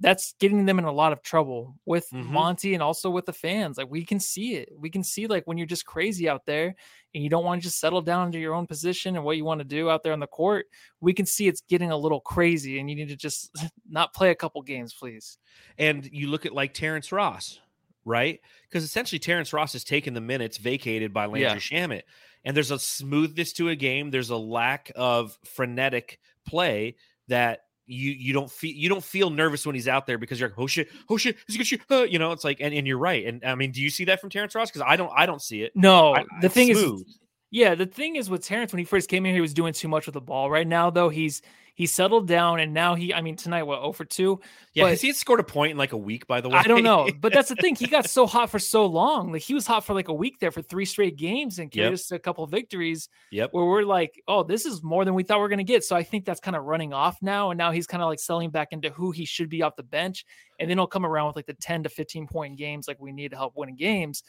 that's 0.00 0.34
getting 0.40 0.64
them 0.64 0.78
in 0.78 0.84
a 0.86 0.92
lot 0.92 1.12
of 1.12 1.22
trouble 1.22 1.76
with 1.84 2.08
Mhm. 2.12 2.24
Monty 2.26 2.74
and 2.74 2.82
also 2.82 3.10
with 3.10 3.26
the 3.26 3.32
fans 3.32 3.76
like 3.78 3.90
we 3.90 4.04
can 4.04 4.18
see 4.18 4.54
it 4.56 4.70
we 4.76 4.90
can 4.90 5.04
see 5.04 5.26
like 5.26 5.46
when 5.46 5.58
you're 5.58 5.66
just 5.66 5.84
crazy 5.86 6.28
out 6.28 6.46
there 6.46 6.74
and 7.14 7.22
you 7.22 7.28
don't 7.30 7.44
want 7.44 7.60
to 7.60 7.68
just 7.68 7.78
settle 7.80 8.00
down 8.02 8.26
into 8.26 8.38
your 8.38 8.54
own 8.54 8.66
position 8.66 9.16
and 9.16 9.24
what 9.24 9.36
you 9.36 9.44
want 9.44 9.58
to 9.60 9.64
do 9.64 9.90
out 9.90 10.02
there 10.02 10.12
on 10.12 10.20
the 10.20 10.26
court 10.26 10.66
we 11.00 11.12
can 11.12 11.26
see 11.26 11.48
it's 11.48 11.60
getting 11.62 11.90
a 11.90 11.96
little 11.96 12.20
crazy 12.20 12.78
and 12.80 12.88
you 12.88 12.96
need 12.96 13.08
to 13.08 13.16
just 13.16 13.50
not 13.88 14.14
play 14.14 14.30
a 14.30 14.34
couple 14.34 14.62
games 14.62 14.94
please 14.94 15.38
And 15.78 16.08
you 16.12 16.28
look 16.28 16.46
at 16.46 16.54
like 16.54 16.72
Terrence 16.74 17.12
Ross, 17.12 17.60
right? 18.06 18.40
Because 18.68 18.84
essentially 18.84 19.18
Terrence 19.18 19.52
Ross 19.52 19.72
has 19.74 19.84
taken 19.84 20.14
the 20.14 20.20
minutes 20.20 20.56
vacated 20.56 21.12
by 21.12 21.26
Landry 21.26 21.42
Yeah. 21.42 21.56
Shamet. 21.56 22.02
And 22.44 22.56
there's 22.56 22.70
a 22.70 22.78
smoothness 22.78 23.52
to 23.54 23.68
a 23.68 23.76
game. 23.76 24.10
There's 24.10 24.30
a 24.30 24.36
lack 24.36 24.90
of 24.96 25.36
frenetic 25.44 26.18
play 26.46 26.96
that 27.28 27.64
you 27.90 28.12
you 28.12 28.32
don't 28.32 28.50
feel 28.50 28.74
you 28.74 28.88
don't 28.88 29.04
feel 29.04 29.30
nervous 29.30 29.66
when 29.66 29.74
he's 29.74 29.88
out 29.88 30.06
there 30.06 30.18
because 30.18 30.38
you're 30.40 30.48
like, 30.48 30.58
oh 30.58 30.66
shit, 30.66 30.88
oh 31.08 31.16
shit, 31.16 31.36
he's 31.46 31.56
gonna 31.56 31.64
shoot. 31.64 31.80
Uh, 31.90 32.02
you 32.02 32.18
know, 32.18 32.32
it's 32.32 32.44
like 32.44 32.60
and, 32.60 32.74
and 32.74 32.86
you're 32.86 32.98
right. 32.98 33.26
And 33.26 33.44
I 33.44 33.54
mean, 33.54 33.72
do 33.72 33.80
you 33.82 33.90
see 33.90 34.04
that 34.06 34.20
from 34.20 34.30
Terrence 34.30 34.54
Ross? 34.54 34.70
Because 34.70 34.82
I 34.86 34.96
don't 34.96 35.12
I 35.14 35.26
don't 35.26 35.42
see 35.42 35.62
it. 35.62 35.72
no 35.74 36.14
I- 36.14 36.24
the 36.40 36.48
thing 36.48 36.68
is. 36.68 37.04
Yeah, 37.52 37.74
the 37.74 37.86
thing 37.86 38.14
is 38.14 38.30
with 38.30 38.44
Terrence 38.44 38.72
when 38.72 38.78
he 38.78 38.84
first 38.84 39.10
came 39.10 39.26
in, 39.26 39.34
he 39.34 39.40
was 39.40 39.52
doing 39.52 39.72
too 39.72 39.88
much 39.88 40.06
with 40.06 40.12
the 40.12 40.20
ball. 40.20 40.48
Right 40.48 40.68
now, 40.68 40.88
though, 40.88 41.08
he's 41.08 41.42
he 41.74 41.86
settled 41.86 42.26
down, 42.28 42.60
and 42.60 42.74
now 42.74 42.94
he, 42.94 43.14
I 43.14 43.20
mean, 43.22 43.36
tonight 43.36 43.62
what 43.62 43.80
0 43.80 43.92
for 43.92 44.04
two. 44.04 44.40
yeah, 44.74 44.84
but- 44.84 44.90
has 44.90 45.00
he 45.00 45.12
scored 45.12 45.40
a 45.40 45.44
point 45.44 45.72
in 45.72 45.76
like 45.76 45.92
a 45.92 45.96
week, 45.96 46.26
by 46.26 46.40
the 46.40 46.48
way? 46.48 46.56
I 46.56 46.64
don't 46.64 46.82
know, 46.82 47.08
but 47.20 47.32
that's 47.32 47.48
the 47.48 47.56
thing. 47.56 47.74
He 47.74 47.86
got 47.86 48.08
so 48.10 48.26
hot 48.26 48.50
for 48.50 48.58
so 48.58 48.86
long. 48.86 49.32
Like 49.32 49.42
he 49.42 49.54
was 49.54 49.66
hot 49.66 49.84
for 49.84 49.94
like 49.94 50.08
a 50.08 50.12
week 50.12 50.38
there 50.40 50.50
for 50.50 50.62
three 50.62 50.84
straight 50.84 51.16
games 51.16 51.58
and 51.58 51.70
carried 51.70 51.86
Yep. 51.86 51.92
us 51.94 52.06
to 52.08 52.14
a 52.16 52.18
couple 52.18 52.44
of 52.44 52.50
victories 52.50 53.08
yep. 53.30 53.50
where 53.52 53.64
we're 53.64 53.82
like, 53.82 54.20
oh, 54.28 54.42
this 54.42 54.66
is 54.66 54.82
more 54.82 55.04
than 55.04 55.14
we 55.14 55.22
thought 55.22 55.38
we 55.38 55.44
are 55.44 55.48
gonna 55.48 55.64
get. 55.64 55.84
So 55.84 55.96
I 55.96 56.02
think 56.02 56.24
that's 56.24 56.40
kind 56.40 56.56
of 56.56 56.64
running 56.64 56.92
off 56.92 57.16
now, 57.22 57.50
and 57.50 57.58
now 57.58 57.70
he's 57.70 57.86
kind 57.86 58.02
of 58.02 58.08
like 58.08 58.20
selling 58.20 58.50
back 58.50 58.68
into 58.72 58.90
who 58.90 59.10
he 59.10 59.24
should 59.24 59.48
be 59.48 59.62
off 59.62 59.76
the 59.76 59.82
bench, 59.82 60.24
and 60.58 60.68
then 60.70 60.76
he'll 60.78 60.86
come 60.86 61.06
around 61.06 61.28
with 61.28 61.36
like 61.36 61.46
the 61.46 61.54
ten 61.54 61.82
to 61.84 61.88
fifteen 61.88 62.26
point 62.26 62.56
games 62.58 62.86
like 62.88 63.00
we 63.00 63.12
need 63.12 63.30
to 63.30 63.36
help 63.36 63.54
winning 63.56 63.76
games. 63.76 64.22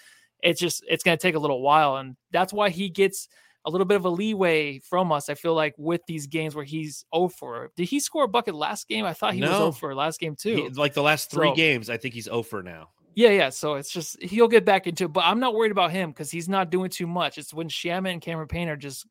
It's 0.44 0.60
just 0.60 0.84
it's 0.88 1.04
gonna 1.04 1.18
take 1.18 1.36
a 1.36 1.40
little 1.40 1.62
while, 1.62 1.98
and 1.98 2.16
that's 2.32 2.52
why 2.54 2.70
he 2.70 2.90
gets 2.90 3.28
a 3.66 3.70
little 3.70 3.86
bit 3.86 3.96
of 3.96 4.06
a 4.06 4.10
leeway 4.10 4.80
from 4.80 5.12
us. 5.12 5.30
I 5.30 5.36
feel 5.36 5.54
like 5.54 5.76
with 5.78 6.02
these 6.08 6.28
games 6.28 6.56
where 6.56 6.66
he's 6.66 7.06
oh 7.14 7.26
over. 7.26 7.72
Did 7.76 7.88
he 7.90 8.00
score 8.00 8.24
a 8.24 8.28
bucket 8.28 8.56
last 8.56 8.88
game? 8.88 9.06
I 9.06 9.14
thought 9.14 9.34
he 9.34 9.42
was 9.42 9.50
oh 9.52 9.60
No. 9.60 9.66
over 9.66 9.94
last 9.96 10.20
game 10.20 10.36
too. 10.36 10.56
He- 10.56 10.70
like 10.70 10.94
the 10.94 11.04
last 11.04 11.30
three 11.32 11.50
So- 11.50 11.56
games, 11.56 11.90
I 11.90 11.98
think 11.98 12.14
he's 12.14 12.28
oh 12.28 12.32
over 12.42 12.64
now. 12.64 12.90
Yeah, 13.14 13.30
yeah. 13.32 13.50
So 13.50 13.76
it's 13.76 13.92
just 13.92 14.22
he'll 14.24 14.48
get 14.48 14.64
back 14.66 14.88
into 14.88 15.04
it, 15.06 15.14
but 15.14 15.26
I'm 15.26 15.40
not 15.40 15.54
worried 15.54 15.72
about 15.72 15.92
him 15.92 16.12
because 16.12 16.32
he's 16.32 16.48
not 16.48 16.70
doing 16.70 16.90
too 16.90 17.08
much. 17.08 17.38
It's 17.38 17.54
when 17.54 17.68
Shamet 17.68 18.14
and 18.14 18.22
Cameron 18.22 18.48
Payne 18.48 18.70
are 18.70 18.78
just 18.78 19.06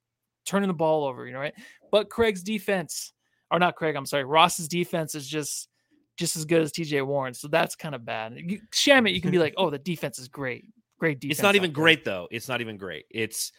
turning 0.46 0.68
the 0.68 0.74
ball 0.74 1.04
over, 1.04 1.26
you 1.26 1.32
know, 1.34 1.38
right? 1.38 1.54
But 1.92 2.08
Craig's 2.08 2.42
defense, 2.42 3.12
or 3.50 3.58
not 3.58 3.76
Craig, 3.76 3.94
I'm 3.96 4.06
sorry, 4.06 4.24
Ross's 4.24 4.68
defense 4.68 5.14
is 5.14 5.28
just 5.28 5.68
just 6.16 6.34
as 6.36 6.44
good 6.44 6.62
as 6.62 6.72
TJ 6.72 7.06
Warren. 7.06 7.34
So 7.34 7.46
that's 7.48 7.76
kind 7.76 7.94
of 7.94 8.04
bad. 8.04 8.34
You, 8.36 8.60
Shaman, 8.72 9.14
you 9.14 9.20
can 9.20 9.30
be 9.30 9.38
like, 9.38 9.54
oh, 9.58 9.70
the 9.70 9.78
defense 9.78 10.18
is 10.18 10.28
great, 10.28 10.64
great 10.98 11.20
defense. 11.20 11.38
It's 11.38 11.42
not 11.42 11.54
even 11.56 11.70
there." 11.70 11.74
great 11.82 12.04
though. 12.04 12.26
It's 12.30 12.48
not 12.48 12.60
even 12.62 12.76
great. 12.78 13.04
It's 13.10 13.52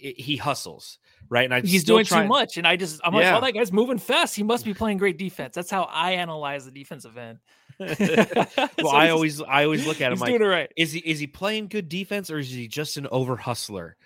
it, 0.00 0.20
he 0.20 0.36
hustles 0.36 0.98
right, 1.28 1.44
and 1.44 1.54
I 1.54 1.60
He's 1.60 1.84
doing 1.84 2.04
try- 2.04 2.22
too 2.22 2.28
much, 2.28 2.56
and 2.56 2.66
I 2.66 2.76
just 2.76 3.00
I'm 3.04 3.12
like, 3.14 3.24
Yeah. 3.24 3.38
oh, 3.38 3.40
that 3.40 3.52
guy's 3.54 3.72
moving 3.72 3.98
fast. 3.98 4.34
He 4.36 4.42
must 4.42 4.64
be 4.64 4.74
playing 4.74 4.98
great 4.98 5.18
defense. 5.18 5.54
That's 5.54 5.70
how 5.70 5.82
I 5.84 6.12
analyze 6.12 6.64
the 6.64 6.70
defensive 6.70 7.16
end. 7.18 7.38
well, 7.78 7.88
So 8.80 8.88
I 8.88 9.10
always 9.10 9.40
I 9.42 9.64
always 9.64 9.86
look 9.86 10.00
at 10.00 10.06
him 10.06 10.12
he's 10.12 10.20
like, 10.20 10.30
doing 10.30 10.42
it 10.42 10.46
right. 10.46 10.72
is 10.76 10.92
he 10.92 10.98
is 11.00 11.18
he 11.20 11.26
playing 11.26 11.68
good 11.68 11.88
defense 11.88 12.30
or 12.30 12.38
is 12.38 12.50
he 12.50 12.66
just 12.68 12.96
an 12.96 13.06
over 13.10 13.36
hustler? 13.36 13.96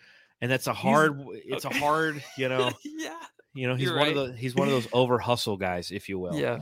And 0.41 0.51
that's 0.51 0.67
a 0.67 0.73
hard. 0.75 1.23
It's 1.47 1.65
a 1.65 1.73
hard. 1.73 2.23
You 2.37 2.49
know. 2.51 2.73
yeah, 2.85 3.15
You 3.55 3.69
know. 3.69 3.77
He's 3.77 3.87
You're 3.87 3.97
one 3.97 4.09
right. 4.09 4.17
of 4.17 4.29
the. 4.29 4.37
He's 4.37 4.55
one 4.57 4.67
of 4.67 4.75
those 4.75 4.89
over 4.93 5.19
hustle 5.19 5.57
guys, 5.57 5.91
if 5.93 6.09
you 6.09 6.19
will. 6.19 6.35
yeah. 6.35 6.61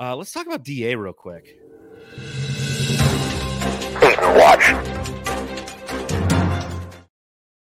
Uh, 0.00 0.16
let's 0.16 0.32
talk 0.32 0.46
about 0.46 0.64
Da 0.64 0.94
real 0.94 1.12
quick. 1.12 1.58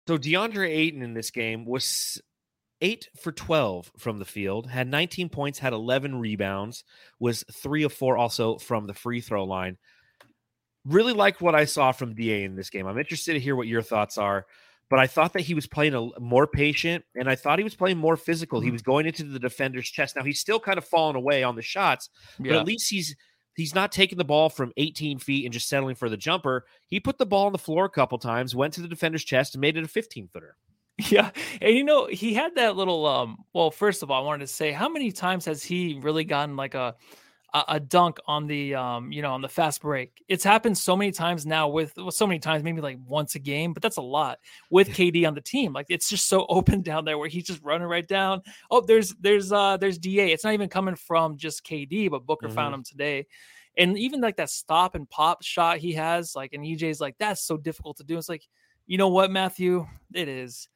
So 0.09 0.19
DeAndre 0.19 0.69
Ayton 0.69 1.03
in 1.03 1.15
this 1.15 1.31
game 1.31 1.65
was 1.65 2.21
eight 2.81 3.09
for 3.21 3.31
12 3.31 3.93
from 3.97 4.19
the 4.19 4.25
field, 4.25 4.69
had 4.69 4.89
19 4.89 5.29
points, 5.29 5.61
had 5.61 5.73
11 5.73 6.19
rebounds, 6.19 6.83
was 7.21 7.45
three 7.53 7.85
of 7.85 7.93
four 7.93 8.17
also 8.17 8.59
from 8.59 8.87
the 8.87 8.95
free 8.95 9.21
throw 9.21 9.45
line. 9.45 9.79
Really 10.85 11.13
liked 11.13 11.41
what 11.41 11.55
I 11.55 11.65
saw 11.65 11.93
from 11.93 12.15
DA 12.15 12.43
in 12.43 12.57
this 12.57 12.71
game. 12.71 12.87
I'm 12.89 12.99
interested 12.99 13.35
to 13.35 13.41
hear 13.41 13.55
what 13.55 13.69
your 13.69 13.83
thoughts 13.83 14.19
are, 14.19 14.47
but 14.91 14.99
I 14.99 15.07
thought 15.07 15.33
that 15.35 15.43
he 15.43 15.55
was 15.55 15.69
playing 15.69 15.95
a 15.95 16.19
more 16.19 16.49
patient 16.49 17.05
and 17.15 17.31
I 17.31 17.37
thought 17.37 17.61
he 17.61 17.65
was 17.65 17.77
playing 17.77 17.99
more 17.99 18.17
physical. 18.17 18.61
He 18.61 18.69
Mhm. 18.71 18.73
was 18.73 18.83
going 18.83 19.07
into 19.07 19.23
the 19.23 19.39
defender's 19.39 19.89
chest. 19.89 20.17
Now 20.17 20.25
he's 20.25 20.41
still 20.41 20.59
kind 20.59 20.77
of 20.79 20.85
falling 20.85 21.15
away 21.15 21.45
on 21.45 21.55
the 21.55 21.63
shots, 21.63 22.11
but 22.41 22.49
Yeah. 22.49 22.59
at 22.59 22.67
least 22.67 22.91
he's 22.91 23.15
he's 23.57 23.75
not 23.75 23.93
taking 23.93 24.19
the 24.19 24.25
ball 24.25 24.49
from 24.49 24.73
18 24.77 25.19
feet 25.19 25.45
and 25.45 25.53
just 25.53 25.69
settling 25.69 25.95
for 25.95 26.09
the 26.09 26.17
jumper. 26.17 26.65
He 26.87 27.01
put 27.01 27.19
the 27.19 27.27
ball 27.27 27.47
on 27.47 27.53
the 27.53 27.59
floor 27.59 27.85
a 27.85 27.91
couple 27.91 28.19
times, 28.19 28.55
went 28.55 28.75
to 28.75 28.83
the 28.83 28.89
defender's 28.89 29.25
chest, 29.25 29.55
and 29.55 29.61
made 29.61 29.77
it 29.77 29.85
a 29.85 29.89
15 29.89 30.29
footer. 30.29 30.57
Yeah. 31.09 31.31
And 31.61 31.75
you 31.75 31.85
know, 31.85 32.07
he 32.07 32.35
had 32.35 32.55
that 32.57 32.77
little 32.77 33.07
um 33.07 33.39
well, 33.55 33.71
first 33.71 34.03
of 34.03 34.11
all, 34.11 34.23
I 34.23 34.27
wanted 34.27 34.47
to 34.47 34.53
say 34.53 34.73
how 34.73 34.89
many 34.89 35.11
times 35.11 35.47
has 35.47 35.63
he 35.63 35.99
really 36.01 36.23
gotten 36.23 36.55
like 36.55 36.75
a 36.75 36.95
a, 37.55 37.65
a 37.69 37.81
dunk 37.81 38.19
on 38.27 38.47
the 38.47 38.75
um, 38.75 39.13
you 39.13 39.23
know, 39.23 39.33
on 39.33 39.43
the 39.43 39.49
fast 39.49 39.83
break? 39.83 40.23
It's 40.29 40.45
happened 40.45 40.77
so 40.79 40.97
many 40.97 41.13
times 41.13 41.47
now 41.47 41.69
with 41.69 41.93
well, 41.97 42.11
so 42.11 42.27
many 42.27 42.39
times, 42.39 42.63
maybe 42.63 42.81
like 42.81 42.99
once 43.07 43.35
a 43.35 43.39
game, 43.39 43.73
but 43.73 43.83
that's 43.83 43.97
a 43.97 44.03
lot 44.03 44.39
with 44.71 44.89
KD 44.91 45.27
on 45.27 45.35
the 45.35 45.41
team. 45.41 45.73
Like 45.73 45.87
it's 45.89 46.09
just 46.09 46.29
so 46.29 46.47
open 46.49 46.83
down 46.83 47.05
there 47.05 47.19
where 47.19 47.29
he's 47.29 47.45
just 47.45 47.63
running 47.63 47.89
right 47.89 48.07
down. 48.07 48.43
Oh, 48.71 48.81
there's 48.81 49.15
there's 49.21 49.53
uh 49.53 49.77
there's 49.77 49.99
DA. 49.99 50.33
It's 50.33 50.45
not 50.45 50.55
even 50.55 50.69
coming 50.69 50.97
from 50.97 51.37
just 51.37 51.65
KD, 51.65 52.11
but 52.11 52.27
Booker 52.27 52.49
found 52.49 52.75
him 52.75 52.83
today. 52.83 53.27
And 53.77 53.97
even 53.97 54.21
like 54.21 54.37
that 54.37 54.51
stop 54.51 54.95
and 54.95 55.09
pop 55.09 55.43
shot 55.43 55.79
he 55.79 55.93
has, 55.93 56.37
like 56.37 56.53
and 56.53 56.65
EJ's 56.65 57.01
like, 57.01 57.17
that's 57.19 57.43
so 57.43 57.57
difficult 57.57 57.97
to 57.99 58.05
do. 58.05 58.19
It's 58.19 58.29
like, 58.29 58.47
you 58.87 58.99
know 58.99 59.09
what, 59.09 59.31
Matthew? 59.31 59.87
It 60.13 60.29
is. 60.29 60.69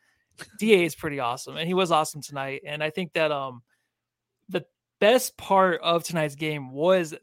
Da 0.58 0.84
is 0.84 0.94
pretty 0.94 1.18
awesome, 1.18 1.56
and 1.56 1.66
he 1.66 1.74
was 1.74 1.90
awesome 1.90 2.20
tonight. 2.20 2.62
And 2.66 2.82
I 2.82 2.90
think 2.90 3.12
that 3.14 3.32
um, 3.32 3.62
best 5.00 5.36
part 5.36 5.80
of 5.82 6.04
tonight's 6.04 6.34
game 6.34 6.70
was 6.72 7.14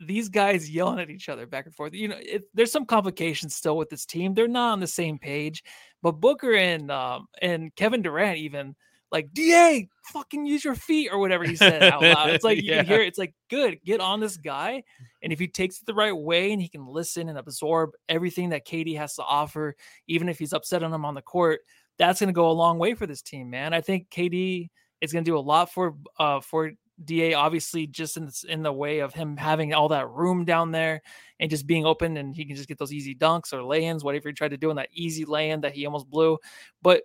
these 0.00 0.28
guys 0.28 0.68
yelling 0.68 0.98
at 0.98 1.10
each 1.10 1.28
other 1.28 1.46
back 1.46 1.66
and 1.66 1.74
forth. 1.74 1.94
You 1.94 2.08
know, 2.08 2.18
it, 2.20 2.44
there's 2.54 2.72
some 2.72 2.86
complications 2.86 3.54
still 3.54 3.76
with 3.76 3.88
this 3.88 4.04
team. 4.04 4.34
They're 4.34 4.48
not 4.48 4.72
on 4.72 4.80
the 4.80 4.86
same 4.86 5.18
page, 5.18 5.62
but 6.02 6.12
Booker 6.20 6.54
and 6.54 6.90
um 6.90 7.26
and 7.40 7.74
Kevin 7.76 8.02
Durant 8.02 8.38
even 8.38 8.74
like 9.12 9.32
Da, 9.34 9.86
fucking 10.12 10.46
use 10.46 10.64
your 10.64 10.74
feet 10.74 11.10
or 11.12 11.18
whatever 11.18 11.44
he 11.44 11.54
said 11.54 11.84
out 11.84 12.04
loud. 12.04 12.30
It's 12.30 12.44
like 12.44 12.58
you 12.62 12.64
Yeah. 12.64 12.78
can 12.78 12.86
hear 12.86 13.02
it. 13.02 13.08
It's 13.08 13.18
like 13.18 13.34
good, 13.50 13.78
get 13.84 14.00
on 14.00 14.20
this 14.20 14.36
guy, 14.36 14.82
and 15.22 15.32
if 15.32 15.38
he 15.38 15.46
takes 15.48 15.80
it 15.80 15.86
the 15.86 15.94
right 15.94 16.16
way 16.16 16.52
and 16.52 16.60
he 16.60 16.68
can 16.68 16.86
listen 16.86 17.28
and 17.28 17.38
absorb 17.38 17.90
everything 18.08 18.48
that 18.50 18.66
KD 18.66 18.96
has 18.96 19.14
to 19.16 19.22
offer, 19.22 19.76
even 20.08 20.28
if 20.28 20.38
he's 20.38 20.52
upset 20.52 20.82
on 20.82 20.92
him 20.92 21.04
on 21.04 21.14
the 21.14 21.22
court, 21.22 21.60
that's 21.98 22.20
going 22.20 22.28
to 22.28 22.32
go 22.32 22.50
a 22.50 22.52
long 22.52 22.78
way 22.78 22.94
for 22.94 23.06
this 23.06 23.22
team, 23.22 23.50
man. 23.50 23.72
I 23.74 23.80
think 23.82 24.08
KD 24.10 24.70
is 25.00 25.12
going 25.12 25.24
to 25.24 25.30
do 25.30 25.36
a 25.36 25.40
lot 25.40 25.70
for 25.72 25.94
uh 26.18 26.40
for 26.40 26.72
Da. 27.04 27.34
Obviously, 27.34 27.86
just 27.86 28.16
in 28.16 28.26
the, 28.26 28.44
in 28.48 28.62
the 28.62 28.72
way 28.72 29.00
of 29.00 29.14
him 29.14 29.36
having 29.36 29.74
all 29.74 29.88
that 29.88 30.08
room 30.08 30.44
down 30.44 30.70
there 30.70 31.02
and 31.40 31.50
just 31.50 31.66
being 31.66 31.86
open, 31.86 32.16
and 32.16 32.34
he 32.34 32.44
can 32.44 32.56
just 32.56 32.68
get 32.68 32.78
those 32.78 32.92
easy 32.92 33.14
dunks 33.14 33.52
or 33.52 33.62
lay-ins, 33.62 34.04
whatever 34.04 34.28
he 34.28 34.34
tried 34.34 34.50
to 34.52 34.56
do 34.56 34.70
in 34.70 34.76
that 34.76 34.88
easy 34.92 35.24
lay-in 35.24 35.60
that 35.62 35.72
he 35.72 35.86
almost 35.86 36.08
blew. 36.08 36.38
But 36.82 37.02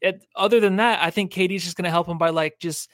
it, 0.00 0.24
other 0.36 0.60
than 0.60 0.76
that, 0.76 1.02
I 1.02 1.10
think 1.10 1.32
KD's 1.32 1.64
just 1.64 1.76
going 1.76 1.84
to 1.84 1.90
help 1.90 2.08
him 2.08 2.18
by 2.18 2.30
like 2.30 2.58
just 2.58 2.90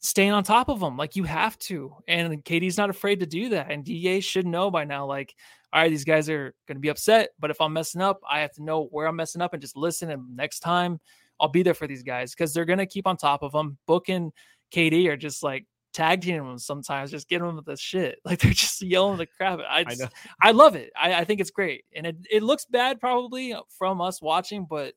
staying 0.00 0.32
on 0.32 0.44
top 0.44 0.68
of 0.68 0.80
him. 0.80 0.96
Like 0.96 1.16
you 1.16 1.24
have 1.24 1.58
to, 1.60 1.94
and 2.08 2.44
KD's 2.44 2.78
not 2.78 2.90
afraid 2.90 3.20
to 3.20 3.26
do 3.26 3.50
that. 3.50 3.70
And 3.70 3.84
Da 3.84 4.20
should 4.20 4.46
know 4.46 4.70
by 4.70 4.84
now, 4.84 5.06
like, 5.06 5.34
all 5.72 5.82
right, 5.82 5.90
these 5.90 6.04
guys 6.04 6.30
are 6.30 6.54
going 6.66 6.76
to 6.76 6.80
be 6.80 6.88
upset, 6.88 7.30
but 7.38 7.50
if 7.50 7.60
I'm 7.60 7.72
messing 7.72 8.00
up, 8.00 8.20
I 8.28 8.40
have 8.40 8.52
to 8.52 8.62
know 8.62 8.84
where 8.86 9.06
I'm 9.06 9.16
messing 9.16 9.42
up 9.42 9.52
and 9.52 9.60
just 9.60 9.76
listen. 9.76 10.10
And 10.10 10.34
next 10.34 10.60
time, 10.60 11.00
I'll 11.38 11.48
be 11.48 11.62
there 11.62 11.74
for 11.74 11.86
these 11.86 12.02
guys 12.02 12.34
because 12.34 12.54
they're 12.54 12.64
going 12.64 12.78
to 12.78 12.86
keep 12.86 13.06
on 13.06 13.16
top 13.16 13.42
of 13.42 13.52
them. 13.52 13.76
Book 13.86 14.08
and 14.08 14.32
KD 14.72 15.08
are 15.08 15.16
just 15.16 15.42
like 15.42 15.66
tag 15.94 16.20
teaming 16.20 16.46
them 16.46 16.58
sometimes, 16.58 17.10
just 17.10 17.28
getting 17.28 17.46
them 17.46 17.56
with 17.56 17.64
the 17.64 17.76
shit. 17.76 18.18
Like 18.24 18.40
they're 18.40 18.52
just 18.52 18.82
yelling 18.82 19.18
the 19.18 19.26
crap. 19.26 19.60
I, 19.60 19.80
I 19.80 19.84
just, 19.84 20.00
know. 20.00 20.08
I 20.42 20.50
love 20.52 20.76
it. 20.76 20.90
I, 20.96 21.14
I 21.14 21.24
think 21.24 21.40
it's 21.40 21.50
great, 21.50 21.84
and 21.94 22.06
it, 22.06 22.16
it 22.30 22.42
looks 22.42 22.66
bad 22.66 23.00
probably 23.00 23.52
uh, 23.52 23.62
from 23.78 24.00
us 24.00 24.20
watching, 24.20 24.66
but 24.68 24.94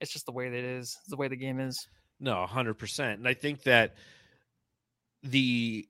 it's 0.00 0.12
just 0.12 0.26
the 0.26 0.32
way 0.32 0.50
that 0.50 0.58
it 0.58 0.64
is. 0.64 0.96
It's 1.00 1.10
the 1.10 1.16
way 1.16 1.28
the 1.28 1.36
game 1.36 1.60
is. 1.60 1.86
No, 2.18 2.46
hundred 2.46 2.74
percent. 2.74 3.18
And 3.18 3.28
I 3.28 3.34
think 3.34 3.62
that 3.62 3.94
the 5.22 5.88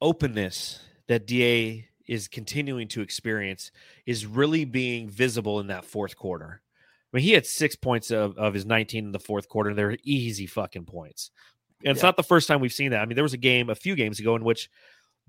openness 0.00 0.80
that 1.08 1.26
Da 1.26 1.84
is 2.06 2.28
continuing 2.28 2.88
to 2.88 3.02
experience 3.02 3.70
is 4.04 4.26
really 4.26 4.64
being 4.64 5.08
visible 5.08 5.60
in 5.60 5.68
that 5.68 5.84
fourth 5.84 6.16
quarter. 6.16 6.60
I 7.12 7.16
mean, 7.16 7.24
he 7.24 7.32
had 7.32 7.46
six 7.46 7.76
points 7.76 8.10
of, 8.10 8.36
of 8.36 8.54
his 8.54 8.66
19 8.66 9.06
in 9.06 9.12
the 9.12 9.18
fourth 9.18 9.48
quarter. 9.48 9.74
They're 9.74 9.96
easy 10.02 10.46
fucking 10.46 10.84
points. 10.84 11.30
And 11.84 11.92
it's 11.92 12.02
Yeah. 12.02 12.08
not 12.08 12.16
the 12.16 12.22
first 12.22 12.48
time 12.48 12.60
we've 12.60 12.72
seen 12.72 12.90
that. 12.90 13.00
I 13.00 13.06
mean, 13.06 13.14
there 13.14 13.24
was 13.24 13.32
a 13.32 13.38
game 13.38 13.70
a 13.70 13.74
few 13.74 13.94
games 13.94 14.20
ago 14.20 14.36
in 14.36 14.44
which 14.44 14.68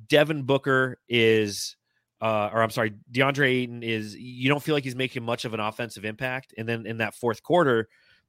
Devin 0.08 0.44
Booker 0.44 1.00
is, 1.08 1.76
uh, 2.22 2.50
or 2.52 2.62
I'm 2.62 2.70
sorry, 2.70 2.94
DeAndre 3.12 3.48
Ayton 3.48 3.84
is, 3.84 4.16
you 4.16 4.50
don't 4.50 4.62
feel 4.62 4.76
like 4.76 4.84
he's 4.84 4.96
making 4.96 5.24
much 5.24 5.46
of 5.46 5.54
an 5.54 5.60
offensive 5.60 6.06
impact. 6.06 6.54
And 6.58 6.68
then 6.68 6.86
in 6.86 6.98
that 6.98 7.16
fourth 7.16 7.42
quarter, 7.44 7.88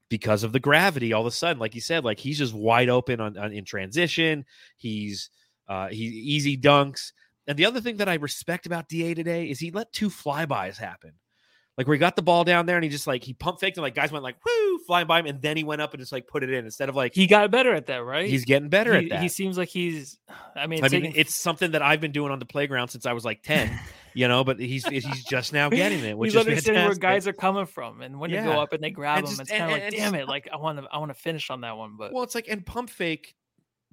because 0.08 0.42
of 0.42 0.52
the 0.52 0.60
gravity, 0.60 1.12
all 1.12 1.22
of 1.22 1.26
a 1.26 1.30
sudden, 1.30 1.58
like 1.58 1.74
you 1.74 1.80
said, 1.80 2.04
like 2.04 2.18
he's 2.18 2.38
just 2.38 2.54
wide 2.54 2.88
open 2.88 3.20
on, 3.20 3.36
on 3.38 3.52
in 3.52 3.64
transition. 3.64 4.44
He's, 4.76 5.30
uh, 5.68 5.88
he 5.88 6.04
easy 6.04 6.56
dunks. 6.58 7.12
And 7.46 7.58
the 7.58 7.64
other 7.64 7.80
thing 7.80 7.96
that 7.96 8.08
I 8.08 8.14
respect 8.14 8.66
about 8.66 8.88
DA 8.88 9.14
today 9.14 9.46
is 9.50 9.58
he 9.58 9.70
let 9.70 9.92
two 9.92 10.10
flybys 10.10 10.76
happen. 10.76 11.12
Like 11.78 11.86
where 11.86 11.94
he 11.94 11.98
got 11.98 12.16
the 12.16 12.22
ball 12.22 12.44
down 12.44 12.66
there 12.66 12.76
and 12.76 12.84
he 12.84 12.90
just 12.90 13.06
like 13.06 13.24
he 13.24 13.32
pump 13.32 13.58
faked 13.58 13.78
and 13.78 13.82
like 13.82 13.94
guys 13.94 14.12
went 14.12 14.22
like 14.22 14.36
whoo 14.44 14.78
flying 14.86 15.06
by 15.06 15.20
him 15.20 15.24
and 15.26 15.40
then 15.40 15.56
he 15.56 15.64
went 15.64 15.80
up 15.80 15.94
and 15.94 16.00
just 16.00 16.12
like 16.12 16.26
put 16.28 16.42
it 16.42 16.50
in 16.50 16.66
instead 16.66 16.90
of 16.90 16.94
like 16.94 17.14
He 17.14 17.26
got 17.26 17.50
better 17.50 17.72
at 17.72 17.86
that, 17.86 18.04
right? 18.04 18.28
he's 18.28 18.44
getting 18.44 18.68
better 18.68 18.92
he, 18.98 19.06
at 19.06 19.10
that. 19.10 19.22
He 19.22 19.28
seems 19.28 19.56
like 19.56 19.68
he's. 19.70 20.18
I 20.54 20.66
mean, 20.66 20.84
I 20.84 20.88
mean, 20.88 21.02
taking- 21.02 21.12
it's 21.16 21.34
something 21.34 21.70
that 21.70 21.80
I've 21.80 22.00
been 22.00 22.12
doing 22.12 22.30
on 22.30 22.38
the 22.38 22.44
playground 22.44 22.88
since 22.88 23.06
I 23.06 23.14
was 23.14 23.24
like 23.24 23.42
10, 23.42 23.70
you 24.14 24.28
know, 24.28 24.44
but 24.44 24.60
he's 24.60 24.86
he's 24.86 25.24
just 25.24 25.54
now 25.54 25.70
getting 25.70 26.04
it, 26.04 26.18
which 26.18 26.32
he's 26.32 26.34
is 26.40 26.46
understanding 26.46 26.82
fantastic. 26.82 27.02
where 27.02 27.12
guys 27.14 27.26
are 27.26 27.32
coming 27.32 27.64
from, 27.64 28.02
and 28.02 28.20
when 28.20 28.30
they 28.30 28.36
Yeah. 28.36 28.44
go 28.44 28.60
up 28.60 28.74
and 28.74 28.82
they 28.84 28.90
grab 28.90 29.20
And 29.20 29.26
him, 29.28 29.30
just- 29.30 29.40
it's 29.40 29.50
kind 29.50 29.64
of 29.64 29.70
like, 29.70 29.90
damn 29.92 30.14
it! 30.14 30.28
Like 30.28 30.50
I 30.52 30.56
want 30.56 30.78
to, 30.78 30.86
I 30.92 30.98
want 30.98 31.08
to 31.10 31.18
finish 31.18 31.48
on 31.48 31.62
that 31.62 31.78
one, 31.78 31.96
but 31.96 32.12
Well, 32.12 32.22
it's 32.22 32.34
like 32.34 32.48
and 32.48 32.66
pump 32.66 32.90
fake 32.90 33.34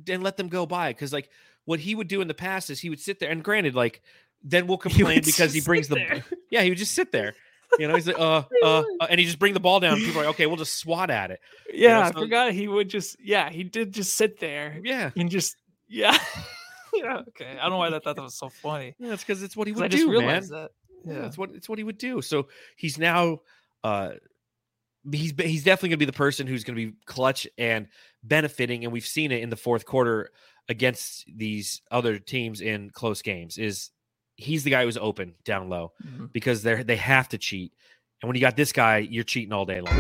and 0.10 0.22
let 0.22 0.36
them 0.36 0.50
go 0.50 0.66
by 0.66 0.92
because 0.92 1.14
like 1.14 1.30
what 1.64 1.80
he 1.80 1.96
would 1.96 2.10
do 2.10 2.20
in 2.20 2.28
the 2.28 2.34
past 2.34 2.70
is 2.70 2.82
he 2.82 2.90
would 2.90 3.00
sit 3.00 3.20
there 3.20 3.30
and 3.30 3.42
granted 3.42 3.74
like 3.76 4.02
then 4.44 4.68
we'll 4.68 4.78
complain 4.90 5.16
would 5.16 5.26
because 5.26 5.54
he 5.54 5.62
brings 5.62 5.88
the 5.88 5.96
there. 5.96 6.26
yeah 6.52 6.62
he 6.62 6.70
would 6.70 6.78
just 6.78 6.94
sit 6.94 7.12
there 7.14 7.36
you 7.78 7.88
know 7.88 7.96
he's 7.96 8.08
like 8.08 8.18
uh 8.20 8.44
uh, 8.64 8.84
uh 9.00 9.08
and 9.10 9.20
he 9.20 9.26
just 9.26 9.38
bring 9.40 9.54
the 9.54 9.60
ball 9.60 9.80
down 9.80 9.98
people 9.98 10.22
are 10.22 10.26
like 10.26 10.34
okay 10.36 10.46
we'll 10.48 10.56
just 10.58 10.78
swat 10.78 11.10
at 11.12 11.30
it 11.32 11.40
yeah, 11.72 12.00
I 12.08 12.12
so- 12.12 12.20
forgot 12.22 12.52
he 12.54 12.68
would 12.68 12.90
just, 12.90 13.18
yeah, 13.24 13.50
he 13.50 13.64
did 13.64 13.94
just 13.94 14.16
sit 14.16 14.40
there 14.40 14.80
yeah 14.84 15.12
and 15.16 15.30
just, 15.30 15.56
yeah, 15.88 16.18
yeah. 16.94 17.22
Okay, 17.30 17.58
I 17.58 17.62
don't 17.64 17.72
know 17.72 17.78
why 17.78 17.88
I 17.88 18.00
thought 18.00 18.16
that 18.16 18.22
was 18.22 18.36
so 18.38 18.50
funny. 18.50 18.96
yeah 19.00 19.14
it's 19.14 19.24
because 19.24 19.44
it's 19.44 19.56
what 19.56 19.68
he 19.68 19.74
I 19.76 19.78
would 19.78 19.92
just 19.92 20.04
do 20.06 20.20
man 20.20 20.42
that. 20.50 20.72
yeah 21.06 21.14
Yeah. 21.14 21.26
it's 21.28 21.38
what 21.38 21.52
it's 21.52 21.70
what 21.70 21.78
he 21.78 21.84
would 21.84 21.98
do 22.00 22.22
so 22.22 22.48
he's 22.76 22.98
now 22.98 23.40
uh 23.84 24.14
he's 25.12 25.34
he's 25.40 25.64
definitely 25.64 25.90
to 25.92 25.98
be 25.98 26.06
the 26.06 26.12
person 26.14 26.48
who's 26.48 26.64
to 26.64 26.74
be 26.74 26.94
clutch 27.06 27.48
and 27.58 27.88
benefiting 28.24 28.84
and 28.84 28.92
we've 28.92 29.06
seen 29.06 29.32
it 29.32 29.42
in 29.42 29.50
the 29.50 29.56
fourth 29.56 29.86
quarter 29.86 30.30
against 30.68 31.26
these 31.34 31.82
other 31.90 32.20
teams 32.20 32.62
in 32.62 32.90
close 32.90 33.22
games 33.22 33.58
is 33.58 33.92
he's 34.40 34.64
the 34.64 34.70
guy 34.72 34.84
who's 34.86 34.98
open 34.98 35.34
down 35.44 35.70
low 35.70 35.92
Mhm. 36.06 36.32
because 36.32 36.64
they 36.64 36.82
they 36.84 36.96
have 36.96 37.28
to 37.30 37.38
cheat 37.38 37.74
and 38.22 38.28
when 38.30 38.36
you 38.36 38.42
got 38.42 38.56
this 38.56 38.72
guy 38.72 38.98
you're 39.00 39.24
cheating 39.24 39.52
all 39.54 39.66
day 39.66 39.82
long 39.82 39.94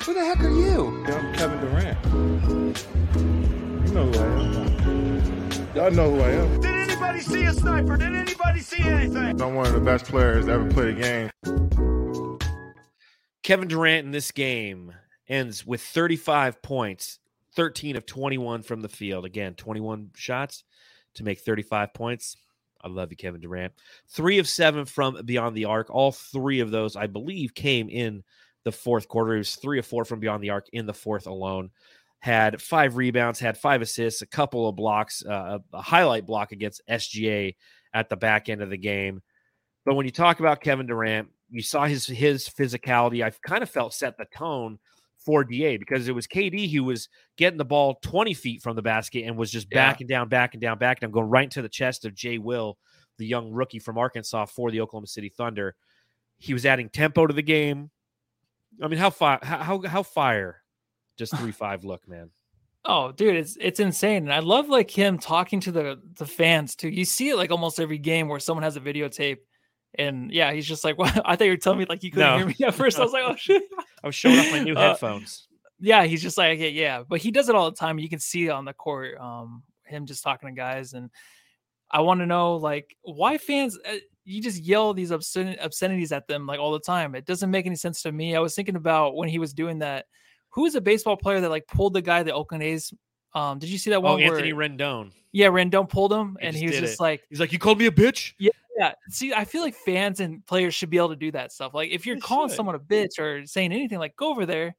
Who 0.00 0.14
the 0.14 0.24
heck 0.24 0.40
are 0.40 0.48
you? 0.50 1.04
I'm 1.06 1.34
Kevin 1.34 1.60
Durant. 1.60 1.98
You 3.88 3.94
know 3.94 4.06
who 4.10 4.18
I 4.18 4.24
am. 4.24 5.76
Y'all 5.76 5.90
know 5.90 6.10
who 6.14 6.20
I 6.20 6.30
am. 6.30 6.60
Did 6.60 6.70
anybody 6.90 7.20
see 7.20 7.42
a 7.44 7.52
sniper? 7.52 7.96
Did 7.96 8.14
anybody 8.14 8.60
see 8.60 8.82
anything? 8.82 9.40
I'm 9.42 9.54
one 9.54 9.66
of 9.66 9.72
the 9.74 9.80
best 9.80 10.06
players 10.06 10.46
to 10.46 10.52
ever 10.52 10.70
play 10.70 10.90
a 10.90 10.94
game. 10.94 11.30
Kevin 13.42 13.68
Durant 13.68 14.06
in 14.06 14.10
this 14.12 14.30
game 14.30 14.92
ends 15.28 15.66
with 15.66 15.80
35 15.82 16.62
points 16.62 17.18
13 17.56 17.96
of 17.96 18.06
21 18.06 18.62
from 18.62 18.80
the 18.82 18.88
field 18.88 19.24
again 19.24 19.54
21 19.54 20.10
shots 20.14 20.62
to 21.14 21.24
make 21.24 21.40
35 21.40 21.92
points 21.94 22.36
I 22.82 22.88
love 22.88 23.10
you, 23.10 23.16
Kevin 23.16 23.40
Durant. 23.40 23.72
Three 24.08 24.38
of 24.38 24.48
seven 24.48 24.84
from 24.84 25.20
beyond 25.24 25.56
the 25.56 25.66
arc. 25.66 25.90
All 25.90 26.12
three 26.12 26.60
of 26.60 26.70
those, 26.70 26.96
I 26.96 27.06
believe, 27.06 27.54
came 27.54 27.88
in 27.88 28.22
the 28.64 28.72
fourth 28.72 29.08
quarter. 29.08 29.34
He 29.34 29.38
was 29.38 29.56
three 29.56 29.78
of 29.78 29.86
four 29.86 30.04
from 30.04 30.20
beyond 30.20 30.42
the 30.42 30.50
arc 30.50 30.68
in 30.72 30.86
the 30.86 30.94
fourth 30.94 31.26
alone. 31.26 31.70
Had 32.20 32.60
five 32.60 32.96
rebounds, 32.96 33.40
had 33.40 33.56
five 33.56 33.80
assists, 33.80 34.22
a 34.22 34.26
couple 34.26 34.68
of 34.68 34.76
blocks, 34.76 35.24
uh, 35.24 35.58
a, 35.72 35.76
a 35.76 35.82
highlight 35.82 36.26
block 36.26 36.52
against 36.52 36.82
SGA 36.88 37.54
at 37.94 38.08
the 38.08 38.16
back 38.16 38.48
end 38.48 38.62
of 38.62 38.70
the 38.70 38.76
game. 38.76 39.22
But 39.84 39.94
when 39.94 40.06
you 40.06 40.12
talk 40.12 40.40
about 40.40 40.60
Kevin 40.60 40.86
Durant, 40.86 41.28
you 41.48 41.62
saw 41.62 41.86
his 41.86 42.06
his 42.06 42.48
physicality. 42.48 43.24
I've 43.24 43.40
kind 43.42 43.62
of 43.62 43.70
felt 43.70 43.94
set 43.94 44.16
the 44.16 44.26
tone 44.26 44.78
for 45.24 45.44
Da 45.44 45.76
because 45.76 46.08
it 46.08 46.14
was 46.14 46.26
KD 46.26 46.72
who 46.72 46.84
was 46.84 47.08
getting 47.36 47.58
the 47.58 47.64
ball 47.64 47.98
20 48.02 48.34
feet 48.34 48.62
from 48.62 48.76
the 48.76 48.82
basket 48.82 49.24
and 49.24 49.36
was 49.36 49.50
just 49.50 49.68
Yeah. 49.70 49.76
backing 49.90 50.06
down, 50.06 50.28
backing 50.28 50.60
down, 50.60 50.78
backing 50.78 51.06
down, 51.06 51.12
going 51.12 51.28
right 51.28 51.44
into 51.44 51.62
the 51.62 51.68
chest 51.68 52.04
of 52.04 52.14
Jay 52.14 52.38
Will, 52.38 52.78
the 53.18 53.26
young 53.26 53.50
rookie 53.52 53.78
from 53.78 53.98
Arkansas 53.98 54.46
for 54.46 54.70
the 54.70 54.80
Oklahoma 54.80 55.06
City 55.06 55.28
Thunder. 55.28 55.74
He 56.38 56.54
was 56.54 56.64
adding 56.64 56.88
tempo 56.88 57.26
to 57.26 57.34
the 57.34 57.42
game. 57.42 57.90
I 58.82 58.88
mean, 58.88 58.98
how 58.98 59.10
fire 59.10 59.38
how 59.42 59.58
how, 59.58 59.82
how 59.82 60.02
fire 60.02 60.62
does 61.18 61.30
three 61.38 61.52
five 61.52 61.84
look, 61.84 62.08
man? 62.08 62.30
Oh, 62.86 63.12
dude, 63.12 63.36
it's 63.36 63.58
it's 63.60 63.78
insane, 63.78 64.22
and 64.22 64.32
I 64.32 64.38
love 64.38 64.70
like 64.70 64.90
him 64.90 65.18
talking 65.18 65.60
to 65.60 65.70
the 65.72 66.00
the 66.16 66.24
fans 66.24 66.74
too. 66.74 66.88
You 66.88 67.04
see 67.04 67.28
it 67.28 67.36
like 67.36 67.50
almost 67.50 67.78
every 67.78 67.98
game 67.98 68.26
where 68.26 68.40
someone 68.40 68.62
has 68.62 68.76
a 68.76 68.80
videotape, 68.80 69.36
and 69.98 70.30
yeah, 70.32 70.52
he's 70.52 70.66
just 70.66 70.84
like, 70.84 70.98
"What?" 70.98 71.20
I 71.24 71.36
thought 71.36 71.44
you 71.44 71.50
were 71.50 71.56
telling 71.56 71.78
me 71.78 71.86
like 71.88 72.02
you 72.02 72.10
couldn't 72.10 72.28
No. 72.28 72.36
hear 72.38 72.46
me 72.46 72.56
at 72.66 72.74
first. 72.74 72.98
I 72.98 73.02
was 73.02 73.12
like, 73.12 73.24
"Oh 73.26 73.34
shit." 73.38 73.62
I 74.02 74.06
was 74.06 74.14
showing 74.14 74.38
off 74.38 74.50
my 74.52 74.60
new 74.62 74.74
Uh, 74.76 74.90
headphones. 74.90 75.46
yeah, 75.80 76.04
he's 76.04 76.22
just 76.22 76.38
like, 76.38 76.56
okay, 76.58 76.70
yeah, 76.70 77.02
but 77.08 77.20
he 77.20 77.30
does 77.30 77.48
it 77.48 77.54
all 77.54 77.70
the 77.70 77.76
time. 77.76 77.98
You 77.98 78.08
can 78.08 78.18
see 78.18 78.48
on 78.50 78.64
the 78.64 78.72
court, 78.72 79.18
um, 79.18 79.62
him 79.84 80.06
just 80.06 80.22
talking 80.22 80.48
to 80.48 80.54
guys, 80.54 80.92
and 80.94 81.10
I 81.90 82.00
want 82.02 82.20
to 82.20 82.26
know 82.26 82.56
like 82.56 82.96
why 83.02 83.38
fans. 83.38 83.78
Uh, 83.88 83.96
you 84.24 84.40
just 84.42 84.62
yell 84.62 84.94
these 84.94 85.10
obscen- 85.10 85.58
obscenities 85.64 86.12
at 86.12 86.28
them 86.28 86.46
like 86.46 86.60
all 86.60 86.72
the 86.72 86.78
time. 86.78 87.14
It 87.16 87.24
doesn't 87.24 87.50
make 87.50 87.66
any 87.66 87.74
sense 87.74 88.02
to 88.02 88.12
me. 88.12 88.36
I 88.36 88.38
was 88.40 88.54
thinking 88.54 88.76
about 88.76 89.16
when 89.16 89.28
he 89.28 89.38
was 89.40 89.52
doing 89.52 89.80
that. 89.80 90.06
Who 90.50 90.66
is 90.66 90.74
a 90.76 90.80
baseball 90.80 91.16
player 91.16 91.40
that 91.40 91.48
like 91.50 91.66
pulled 91.66 91.94
the 91.94 92.02
guy 92.02 92.22
the 92.22 92.32
Oakland 92.32 92.62
A's? 92.62 92.92
Um, 93.34 93.58
did 93.58 93.70
you 93.70 93.78
see 93.78 93.90
that 93.90 93.96
Oh, 93.96 94.00
one? 94.00 94.20
Anthony 94.22 94.52
where, 94.52 94.68
Rendon. 94.68 95.10
yeah, 95.32 95.46
Rendon 95.48 95.88
pulled 95.88 96.12
him, 96.12 96.36
and 96.40 96.54
he 96.54 96.66
was 96.66 96.78
just 96.78 96.94
it. 96.94 97.00
like, 97.00 97.22
He's 97.30 97.40
like, 97.40 97.52
You 97.52 97.58
called 97.58 97.78
me 97.78 97.86
a 97.86 97.90
bitch? 97.90 98.34
yeah. 98.38 98.50
See, 99.10 99.32
I 99.34 99.44
feel 99.44 99.62
like 99.62 99.74
fans 99.74 100.20
and 100.20 100.44
players 100.46 100.74
should 100.74 100.90
be 100.90 100.96
able 100.96 101.10
to 101.10 101.16
do 101.16 101.30
that 101.32 101.52
stuff. 101.52 101.74
Like, 101.74 101.90
if 101.90 102.06
you're 102.06 102.16
They 102.16 102.20
calling 102.20 102.48
should. 102.48 102.56
someone 102.56 102.74
a 102.74 102.78
bitch 102.78 103.18
or 103.18 103.44
saying 103.46 103.72
anything, 103.72 103.98
like, 103.98 104.16
go 104.16 104.30
over 104.30 104.46
there, 104.46 104.74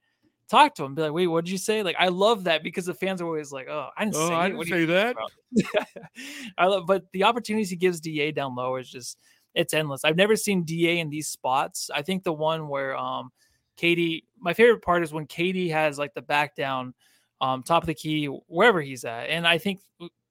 talk 0.49 0.75
to 0.75 0.83
them, 0.83 0.95
be 0.95 1.01
like, 1.03 1.11
wait, 1.13 1.27
what 1.27 1.45
did 1.45 1.51
you 1.51 1.57
say? 1.57 1.83
Like, 1.83 1.95
I 1.99 2.07
love 2.07 2.45
that 2.45 2.63
because 2.63 2.85
the 2.85 2.93
fans 2.93 3.21
are 3.21 3.25
always 3.25 3.51
like, 3.51 3.67
oh, 3.69 3.89
I 3.97 4.05
didn't 4.05 4.15
Oh, 4.15 4.27
say, 4.29 4.35
I 4.35 4.47
didn't 4.47 4.57
What 4.57 4.67
are 4.67 4.77
you 4.77 4.87
say 4.87 4.93
that. 4.93 5.15
I 6.57 6.65
love, 6.67 6.85
but 6.87 7.03
the 7.13 7.23
opportunities 7.23 7.69
he 7.69 7.75
gives 7.75 7.99
Da 7.99 8.31
down 8.31 8.55
low 8.55 8.75
is 8.77 8.89
just 8.89 9.17
it's 9.53 9.73
endless. 9.73 10.05
I've 10.05 10.15
never 10.15 10.35
seen 10.35 10.63
Da 10.63 10.99
in 10.99 11.09
these 11.09 11.27
spots. 11.27 11.89
I 11.93 12.01
think 12.01 12.23
the 12.23 12.33
one 12.33 12.67
where 12.67 12.95
um 12.97 13.31
KD, 13.77 14.23
my 14.39 14.53
favorite 14.53 14.81
part 14.83 15.03
is 15.03 15.13
when 15.13 15.25
KD 15.27 15.71
has 15.71 15.97
like 15.97 16.13
the 16.13 16.21
back 16.21 16.55
down, 16.55 16.93
um, 17.41 17.63
top 17.63 17.83
of 17.83 17.87
the 17.87 17.93
key, 17.95 18.25
wherever 18.25 18.81
he's 18.81 19.03
at, 19.05 19.29
and 19.29 19.47
I 19.47 19.57
think 19.57 19.79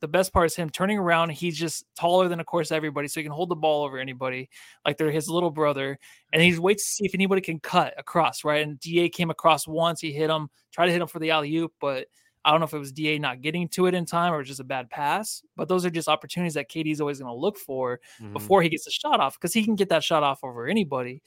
the 0.00 0.08
best 0.08 0.32
part 0.32 0.46
is 0.46 0.56
him 0.56 0.70
turning 0.70 0.98
around. 0.98 1.30
He's 1.30 1.58
just 1.58 1.84
taller 1.94 2.28
than, 2.28 2.40
of 2.40 2.46
course, 2.46 2.72
everybody, 2.72 3.06
so 3.08 3.20
he 3.20 3.24
can 3.24 3.32
hold 3.32 3.48
the 3.50 3.56
ball 3.56 3.84
over 3.84 3.98
anybody, 3.98 4.48
like 4.84 4.96
they're 4.96 5.10
his 5.10 5.28
little 5.28 5.50
brother. 5.50 5.98
And 6.32 6.42
he 6.42 6.58
waits 6.58 6.84
to 6.84 6.90
see 6.90 7.04
if 7.04 7.14
anybody 7.14 7.40
can 7.42 7.60
cut 7.60 7.94
across, 7.98 8.44
right? 8.44 8.62
And 8.62 8.80
Da 8.80 9.08
came 9.10 9.30
across 9.30 9.66
once, 9.68 10.00
he 10.00 10.12
hit 10.12 10.30
him, 10.30 10.48
tried 10.72 10.86
to 10.86 10.92
hit 10.92 11.02
him 11.02 11.08
for 11.08 11.18
the 11.18 11.30
alley 11.30 11.54
oop, 11.56 11.72
but 11.80 12.06
I 12.44 12.50
don't 12.50 12.60
know 12.60 12.66
if 12.66 12.72
it 12.72 12.78
was 12.78 12.92
Da 12.92 13.18
not 13.18 13.42
getting 13.42 13.68
to 13.68 13.86
it 13.86 13.94
in 13.94 14.06
time 14.06 14.32
or 14.32 14.42
just 14.42 14.60
a 14.60 14.64
bad 14.64 14.88
pass, 14.88 15.42
but 15.56 15.68
those 15.68 15.84
are 15.84 15.90
just 15.90 16.08
opportunities 16.08 16.54
that 16.54 16.70
KD's 16.70 17.00
always 17.02 17.18
going 17.18 17.30
to 17.30 17.38
look 17.38 17.58
for 17.58 18.00
Mhm. 18.20 18.32
before 18.32 18.62
he 18.62 18.70
gets 18.70 18.86
a 18.86 18.90
shot 18.90 19.20
off 19.20 19.34
because 19.38 19.52
he 19.52 19.62
can 19.64 19.74
get 19.74 19.90
that 19.90 20.02
shot 20.02 20.22
off 20.22 20.42
over 20.42 20.66
anybody. 20.66 21.22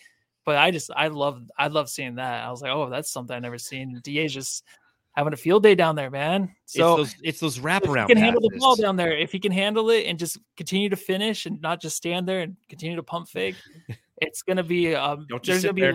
But 0.45 0.57
I 0.57 0.71
just 0.71 0.89
I 0.95 1.07
love 1.09 1.41
I 1.57 1.67
love 1.67 1.87
seeing 1.89 2.15
that. 2.15 2.43
I 2.43 2.49
was 2.49 2.61
like, 2.63 2.71
oh, 2.71 2.89
that's 2.89 3.11
something 3.11 3.35
I 3.35 3.39
never 3.39 3.59
seen. 3.59 4.01
Da 4.03 4.27
just 4.27 4.65
having 5.13 5.33
a 5.33 5.37
field 5.37 5.63
day 5.63 5.75
down 5.75 5.95
there, 5.95 6.09
man. 6.09 6.53
So 6.65 7.01
it's 7.01 7.13
those 7.13 7.21
it's 7.23 7.39
those 7.39 7.59
wraparound. 7.59 8.07
he 8.07 8.15
can 8.15 8.23
handle 8.23 8.41
the 8.41 8.57
ball 8.57 8.75
down 8.75 8.95
there, 8.95 9.15
if 9.15 9.31
he 9.31 9.39
can 9.39 9.51
handle 9.51 9.89
it 9.89 10.05
and 10.05 10.19
just 10.19 10.39
continue 10.57 10.89
to 10.89 10.95
finish 10.95 11.45
and 11.45 11.61
not 11.61 11.81
just 11.81 11.95
stand 11.95 12.27
there 12.27 12.41
and 12.41 12.57
continue 12.69 12.95
to 12.95 13.03
pump 13.03 13.29
fake, 13.29 13.55
it's 14.17 14.41
gonna 14.41 14.63
be 14.63 14.95
um, 14.95 15.25
there's 15.43 15.63
gonna 15.63 15.73
be 15.73 15.81
there. 15.81 15.93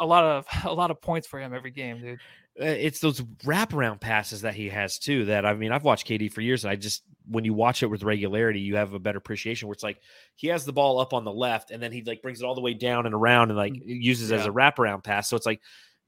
a 0.00 0.06
lot 0.06 0.24
of 0.24 0.46
a 0.64 0.72
lot 0.72 0.90
of 0.90 1.00
points 1.00 1.26
for 1.26 1.40
him 1.40 1.54
every 1.54 1.70
game, 1.70 2.00
dude. 2.00 2.18
Uh, 2.60 2.66
it's 2.66 3.00
those 3.00 3.22
wraparound 3.44 3.98
passes 3.98 4.42
that 4.42 4.54
he 4.54 4.68
has 4.68 4.98
too. 4.98 5.24
That 5.24 5.46
I 5.46 5.54
mean, 5.54 5.72
I've 5.72 5.84
watched 5.84 6.06
KD 6.06 6.30
for 6.32 6.42
years, 6.42 6.64
and 6.64 6.70
I 6.70 6.76
just 6.76 7.02
when 7.26 7.44
you 7.44 7.54
watch 7.54 7.82
it 7.82 7.86
with 7.86 8.02
regularity, 8.02 8.60
you 8.60 8.76
have 8.76 8.92
a 8.92 8.98
better 8.98 9.18
appreciation. 9.18 9.68
Where 9.68 9.72
it's 9.72 9.82
like 9.82 9.98
he 10.36 10.48
has 10.48 10.66
the 10.66 10.72
ball 10.72 11.00
up 11.00 11.14
on 11.14 11.24
the 11.24 11.32
left, 11.32 11.70
and 11.70 11.82
then 11.82 11.92
he 11.92 12.02
like 12.02 12.20
brings 12.20 12.42
it 12.42 12.44
all 12.44 12.54
the 12.54 12.60
way 12.60 12.74
down 12.74 13.06
and 13.06 13.14
around, 13.14 13.50
and 13.50 13.56
like 13.56 13.72
uses 13.74 14.30
it 14.30 14.38
as 14.38 14.46
a 14.46 14.50
wraparound 14.50 15.02
pass. 15.02 15.30
So 15.30 15.36
it's 15.36 15.46
like 15.46 15.62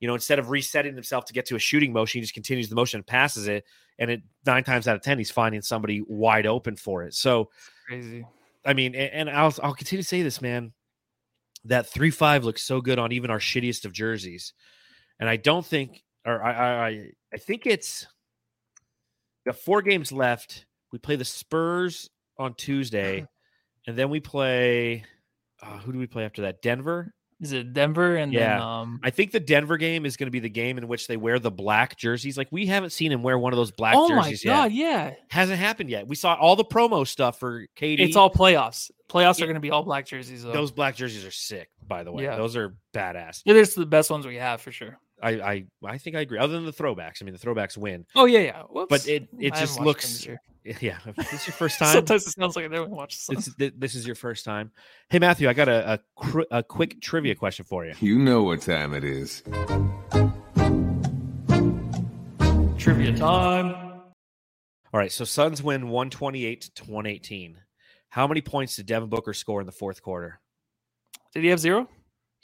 you 0.04 0.08
know, 0.08 0.12
instead 0.12 0.38
of 0.38 0.50
resetting 0.50 0.94
himself 0.94 1.24
to 1.24 1.32
get 1.32 1.46
to 1.46 1.56
a 1.56 1.58
shooting 1.58 1.90
motion, 1.90 2.18
he 2.18 2.20
just 2.20 2.34
continues 2.34 2.68
the 2.68 2.74
motion 2.74 2.98
and 2.98 3.06
passes 3.06 3.48
it. 3.48 3.64
And 3.98 4.10
it 4.10 4.22
nine 4.44 4.62
times 4.62 4.86
out 4.86 4.96
of 4.96 5.00
ten, 5.00 5.16
he's 5.16 5.30
finding 5.30 5.62
somebody 5.62 6.02
wide 6.06 6.44
open 6.44 6.76
for 6.76 7.04
it. 7.04 7.14
So 7.14 7.48
Crazy. 7.86 8.26
I 8.66 8.74
mean, 8.74 8.94
and 8.94 9.30
I'll 9.30 9.54
I'll 9.62 9.72
continue 9.72 10.02
to 10.02 10.06
say 10.06 10.20
this, 10.20 10.42
man. 10.42 10.74
That 11.64 11.86
three 11.86 12.10
five 12.10 12.44
looks 12.44 12.62
so 12.62 12.82
good 12.82 12.98
on 12.98 13.12
even 13.12 13.30
our 13.30 13.38
shittiest 13.38 13.86
of 13.86 13.94
jerseys, 13.94 14.52
and 15.18 15.26
I 15.26 15.36
don't 15.36 15.64
think, 15.64 16.02
or 16.26 16.44
I 16.44 16.52
I 16.52 16.86
I, 16.88 17.10
I 17.32 17.36
think 17.38 17.64
it's 17.64 18.06
got 19.46 19.56
four 19.56 19.80
games 19.80 20.12
left. 20.12 20.66
We 20.92 20.98
play 20.98 21.16
the 21.16 21.24
Spurs 21.24 22.10
on 22.38 22.52
Tuesday, 22.56 23.26
and 23.86 23.96
then 23.96 24.10
we 24.10 24.20
play. 24.20 25.02
Uh, 25.62 25.78
who 25.78 25.94
do 25.94 25.98
we 25.98 26.06
play 26.06 26.26
after 26.26 26.42
that? 26.42 26.60
Denver. 26.60 27.14
Is 27.44 27.52
it 27.52 27.72
Denver 27.72 28.16
and 28.16 28.32
then 28.32 28.40
Yeah. 28.40 28.80
um 28.80 29.00
I 29.02 29.10
think 29.10 29.32
the 29.32 29.40
Denver 29.40 29.76
game 29.76 30.04
is 30.06 30.16
going 30.16 30.26
to 30.26 30.30
be 30.30 30.40
the 30.40 30.48
game 30.48 30.78
in 30.78 30.88
which 30.88 31.06
they 31.06 31.16
wear 31.16 31.38
the 31.38 31.50
black 31.50 31.96
jerseys. 31.96 32.36
Like 32.38 32.48
we 32.50 32.66
haven't 32.66 32.90
seen 32.90 33.12
him 33.12 33.22
wear 33.22 33.38
one 33.38 33.52
of 33.52 33.56
those 33.56 33.70
black 33.70 33.94
Oh 33.96 34.08
my 34.08 34.22
jerseys 34.30 34.44
god, 34.44 34.72
yet. 34.72 34.72
yeah. 34.72 35.14
Hasn't 35.30 35.58
happened 35.58 35.90
yet. 35.90 36.06
We 36.08 36.16
saw 36.16 36.34
all 36.34 36.56
the 36.56 36.64
promo 36.64 37.06
stuff 37.06 37.38
for 37.38 37.66
KD. 37.76 38.00
It's 38.00 38.16
all 38.16 38.30
playoffs. 38.30 38.90
Playoffs 39.08 39.38
Yeah. 39.38 39.44
are 39.44 39.48
gonna 39.48 39.60
be 39.60 39.70
all 39.70 39.82
black 39.82 40.06
jerseys 40.06 40.42
though. 40.42 40.52
those 40.52 40.70
black 40.72 40.96
jerseys 40.96 41.24
are 41.24 41.30
sick. 41.30 41.68
By 41.86 42.02
the 42.02 42.12
way, 42.12 42.24
Yeah. 42.24 42.36
those 42.36 42.56
are 42.56 42.76
badass. 42.94 43.42
Yeah, 43.44 43.54
they're 43.54 43.64
the 43.66 43.86
best 43.86 44.10
ones 44.10 44.26
we 44.26 44.36
have 44.36 44.60
for 44.60 44.72
sure. 44.72 44.98
I, 45.24 45.30
I 45.30 45.64
I 45.84 45.98
think 45.98 46.16
I 46.16 46.20
agree. 46.20 46.38
Other 46.38 46.52
than 46.52 46.66
the 46.66 46.72
throwbacks, 46.72 47.22
I 47.22 47.24
mean 47.24 47.34
the 47.34 47.40
throwbacks 47.40 47.76
win, 47.76 48.04
Oh 48.14 48.26
yeah, 48.26 48.40
yeah. 48.40 48.62
Whoops. 48.62 48.90
but 48.90 49.08
it 49.08 49.28
it 49.38 49.54
I 49.54 49.60
just 49.60 49.78
haven't 49.78 49.86
watched 49.86 50.26
them 50.26 50.34
looks 50.34 50.42
yeah. 50.82 50.98
If 51.06 51.16
this 51.16 51.32
is 51.32 51.46
your 51.46 51.54
first 51.54 51.78
time. 51.78 51.92
Sometimes 51.92 52.26
it 52.26 52.30
sounds 52.32 52.56
like 52.56 52.66
I 52.66 52.68
never 52.68 52.86
watched 52.86 53.26
the 53.26 53.34
this, 53.36 53.44
Suns. 53.46 53.56
is- 53.58 53.72
this 53.76 53.94
is 53.94 54.06
your 54.06 54.16
first 54.16 54.44
time. 54.44 54.70
Hey 55.08 55.18
Matthew, 55.18 55.48
I 55.48 55.54
got 55.54 55.68
a 55.68 55.94
a, 55.94 55.98
cr- 56.16 56.50
a 56.50 56.62
quick 56.62 57.00
trivia 57.00 57.34
mm-hmm. 57.34 57.38
question 57.38 57.64
for 57.64 57.86
you. 57.86 57.94
You 58.00 58.18
know 58.18 58.42
what 58.42 58.60
time 58.60 58.94
it 58.94 59.04
is. 59.04 59.42
Trivia 62.78 63.16
time. 63.16 63.74
All 64.92 65.00
right, 65.00 65.10
so 65.10 65.24
Suns 65.24 65.62
win 65.62 65.88
one 65.88 66.10
twenty 66.10 66.44
eight 66.44 66.70
to 66.74 66.84
one 66.84 67.06
eighteen. 67.06 67.58
How 68.10 68.26
many 68.26 68.42
points 68.42 68.76
did 68.76 68.86
Devin 68.86 69.08
Booker 69.08 69.32
score 69.32 69.60
in 69.60 69.66
the 69.66 69.72
fourth 69.72 70.02
quarter? 70.02 70.40
Did 71.32 71.42
he 71.42 71.48
have 71.48 71.58
zero? 71.58 71.88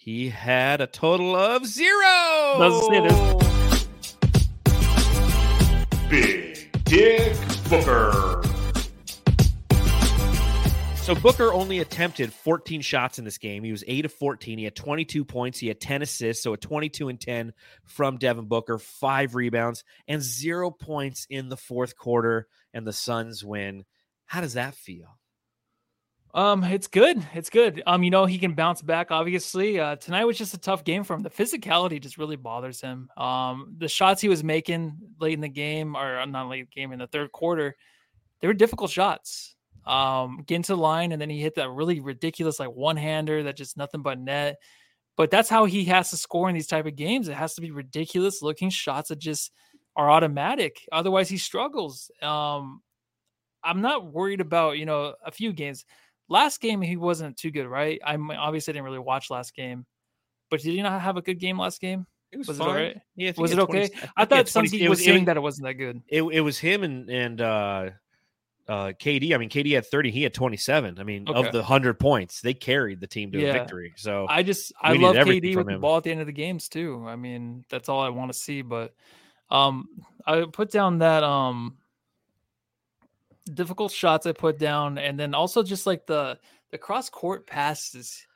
He 0.02 0.30
had 0.30 0.80
a 0.80 0.86
total 0.86 1.36
of 1.36 1.66
zero. 1.66 2.56
Doesn't 2.56 2.90
Big 6.08 6.72
Dick 6.84 7.36
Booker. 7.68 8.42
So 11.02 11.14
Booker 11.16 11.52
only 11.52 11.80
attempted 11.80 12.32
14 12.32 12.80
shots 12.80 13.18
in 13.18 13.26
this 13.26 13.36
game. 13.36 13.62
He 13.62 13.72
was 13.72 13.84
8 13.86 14.06
of 14.06 14.12
14. 14.14 14.56
He 14.56 14.64
had 14.64 14.74
22 14.74 15.22
points. 15.22 15.58
He 15.58 15.68
had 15.68 15.82
10 15.82 16.00
assists, 16.00 16.42
so 16.42 16.54
a 16.54 16.56
22 16.56 17.10
and 17.10 17.20
10 17.20 17.52
from 17.84 18.16
Devin 18.16 18.46
Booker, 18.46 18.78
5 18.78 19.34
rebounds 19.34 19.84
and 20.08 20.22
0 20.22 20.70
points 20.70 21.26
in 21.28 21.50
the 21.50 21.58
fourth 21.58 21.94
quarter 21.94 22.46
and 22.72 22.86
the 22.86 22.94
Suns 22.94 23.44
win. 23.44 23.84
How 24.24 24.40
does 24.40 24.54
that 24.54 24.74
feel? 24.74 25.19
Um, 26.32 26.62
it's 26.62 26.86
good. 26.86 27.24
It's 27.34 27.50
good. 27.50 27.82
Um, 27.86 28.04
you 28.04 28.10
know, 28.10 28.24
he 28.24 28.38
can 28.38 28.54
bounce 28.54 28.82
back, 28.82 29.10
obviously. 29.10 29.80
Uh 29.80 29.96
tonight 29.96 30.24
was 30.24 30.38
just 30.38 30.54
a 30.54 30.58
tough 30.58 30.84
game 30.84 31.02
for 31.02 31.14
him. 31.14 31.22
The 31.22 31.30
physicality 31.30 32.00
just 32.00 32.18
really 32.18 32.36
bothers 32.36 32.80
him. 32.80 33.08
Um, 33.16 33.74
the 33.78 33.88
shots 33.88 34.20
he 34.20 34.28
was 34.28 34.44
making 34.44 34.96
late 35.18 35.34
in 35.34 35.40
the 35.40 35.48
game, 35.48 35.96
or 35.96 36.18
uh, 36.18 36.24
not 36.26 36.48
late 36.48 36.70
game 36.70 36.92
in 36.92 37.00
the 37.00 37.08
third 37.08 37.32
quarter, 37.32 37.76
they 38.40 38.46
were 38.46 38.54
difficult 38.54 38.90
shots. 38.90 39.56
Um, 39.86 40.44
getting 40.46 40.62
to 40.64 40.74
the 40.74 40.80
line 40.80 41.10
and 41.10 41.20
then 41.20 41.30
he 41.30 41.40
hit 41.40 41.54
that 41.56 41.70
really 41.70 42.00
ridiculous 42.00 42.60
like 42.60 42.68
one-hander 42.68 43.44
that 43.44 43.56
just 43.56 43.76
nothing 43.76 44.02
but 44.02 44.18
net. 44.18 44.58
But 45.16 45.30
that's 45.30 45.48
how 45.48 45.64
he 45.64 45.84
has 45.86 46.10
to 46.10 46.16
score 46.16 46.48
in 46.48 46.54
these 46.54 46.66
type 46.66 46.86
of 46.86 46.96
games. 46.96 47.28
It 47.28 47.34
has 47.34 47.54
to 47.54 47.60
be 47.60 47.70
ridiculous 47.70 48.40
looking 48.40 48.70
shots 48.70 49.08
that 49.08 49.18
just 49.18 49.52
are 49.96 50.10
automatic. 50.10 50.86
Otherwise, 50.92 51.28
he 51.28 51.38
struggles. 51.38 52.10
Um, 52.22 52.82
I'm 53.62 53.80
not 53.80 54.12
worried 54.12 54.40
about 54.40 54.78
you 54.78 54.86
know 54.86 55.14
a 55.24 55.30
few 55.30 55.52
games. 55.52 55.84
Last 56.30 56.60
game 56.60 56.80
he 56.80 56.96
wasn't 56.96 57.36
too 57.36 57.50
good, 57.50 57.66
right? 57.66 58.00
I 58.06 58.16
obviously 58.16 58.72
didn't 58.72 58.86
really 58.86 58.98
watch 59.00 59.28
last 59.30 59.54
game, 59.54 59.84
but 60.48 60.60
did 60.62 60.72
he 60.72 60.80
not 60.80 61.02
have 61.02 61.16
a 61.18 61.22
good 61.22 61.38
game 61.38 61.58
last 61.58 61.80
game? 61.80 62.06
It 62.32 62.38
was, 62.38 62.46
Was 62.46 62.60
it 62.60 62.62
all 62.62 62.68
fine. 62.68 62.76
right? 62.76 62.96
Yeah, 63.16 63.32
Was 63.36 63.50
it 63.52 63.56
20 63.56 63.80
okay? 63.80 63.90
I 64.16 64.20
had 64.20 64.28
thought 64.30 64.48
some 64.48 64.64
people 64.66 64.88
was 64.88 64.98
was, 65.00 65.04
saying 65.04 65.24
that 65.24 65.36
it 65.36 65.40
wasn't 65.40 65.66
that 65.66 65.74
good. 65.74 66.00
it, 66.08 66.22
it 66.22 66.40
was 66.40 66.58
him 66.58 66.84
and 66.84 67.10
and 67.10 67.40
uh 67.40 67.90
uh 68.68 68.92
KD. 69.00 69.34
I 69.34 69.38
mean, 69.38 69.48
KD 69.48 69.74
had 69.74 69.86
30, 69.86 70.12
he 70.12 70.22
had 70.22 70.32
27. 70.32 71.00
I 71.00 71.02
mean, 71.02 71.24
Okay. 71.28 71.36
of 71.36 71.50
the 71.50 71.58
100 71.58 71.98
points, 71.98 72.40
they 72.40 72.54
carried 72.54 73.00
the 73.00 73.08
team 73.08 73.32
to 73.32 73.38
a 73.44 73.52
victory. 73.52 73.92
So 73.96 74.26
I 74.28 74.44
just 74.44 74.72
I 74.80 74.92
love 74.92 75.16
KD 75.16 75.56
with 75.56 75.66
the 75.66 75.72
him. 75.72 75.80
ball 75.80 75.96
at 75.96 76.04
the 76.04 76.12
end 76.12 76.20
of 76.20 76.26
the 76.28 76.32
games 76.32 76.68
too. 76.68 77.04
I 77.08 77.16
mean, 77.16 77.64
that's 77.68 77.88
all 77.88 78.00
I 78.00 78.10
want 78.10 78.32
to 78.32 78.38
see. 78.38 78.62
But 78.62 78.94
um, 79.50 79.88
I 80.24 80.44
put 80.52 80.70
down 80.70 80.98
that 80.98 81.24
um 81.24 81.78
difficult 83.54 83.92
shots 83.92 84.26
I 84.26 84.32
put 84.32 84.58
down, 84.58 84.98
and 84.98 85.18
then 85.18 85.34
also 85.34 85.62
just 85.62 85.86
like 85.86 86.06
the 86.06 86.38
the 86.70 86.78
cross 86.78 87.08
court 87.10 87.46
passes. 87.46 88.26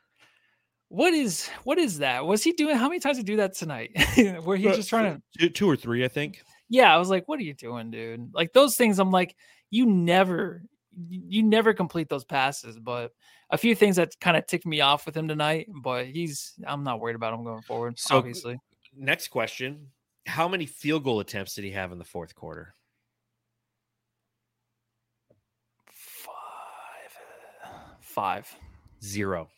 What 0.89 1.15
is 1.15 1.49
what 1.65 1.79
is 1.79 1.99
that? 1.99 2.25
Was 2.25 2.43
he 2.43 2.53
doing? 2.53 2.77
How 2.77 2.89
many 2.89 3.01
times 3.01 3.17
did 3.17 3.27
he 3.27 3.33
do 3.33 3.37
that 3.39 3.55
tonight? 3.55 3.91
Where 4.45 4.57
he's 4.57 4.73
Uh, 4.73 4.77
just 4.77 4.89
trying 4.89 5.15
to 5.17 5.23
two, 5.39 5.49
two 5.51 5.69
or 5.71 5.77
three, 5.77 6.05
I 6.05 6.09
think. 6.09 6.43
yeah, 6.69 6.95
I 6.95 6.99
was 6.99 7.09
like, 7.11 7.27
what 7.27 7.39
are 7.41 7.43
you 7.45 7.55
doing, 7.55 7.91
dude? 7.91 8.31
Like 8.35 8.53
those 8.53 8.77
things, 8.77 8.99
I'm 8.99 9.11
like, 9.11 9.35
you 9.71 9.87
never, 9.87 10.63
you 11.09 11.43
never 11.43 11.75
complete 11.75 12.09
those 12.09 12.25
passes. 12.25 12.79
But 12.79 13.13
a 13.51 13.59
few 13.59 13.75
things 13.75 13.97
that 13.97 14.13
kind 14.21 14.37
of 14.37 14.47
ticked 14.47 14.67
me 14.67 14.81
off 14.83 15.05
with 15.07 15.17
him 15.17 15.27
tonight, 15.27 15.67
but 15.83 16.07
he's, 16.07 16.53
I'm 16.67 16.85
not 16.85 17.01
worried 17.01 17.17
about 17.17 17.35
him 17.35 17.45
going 17.45 17.63
forward. 17.63 17.99
So- 17.99 18.17
obviously, 18.17 18.59
Next 18.97 19.29
question. 19.29 19.89
How 20.27 20.47
many 20.49 20.67
field 20.67 21.03
goal 21.03 21.19
attempts 21.21 21.55
did 21.57 21.65
he 21.65 21.73
have 21.73 21.91
in 21.93 21.99
the 21.99 22.05
fourth 22.05 22.35
quarter? 22.37 22.75
Five. 28.15 28.49
Zero. 29.03 29.49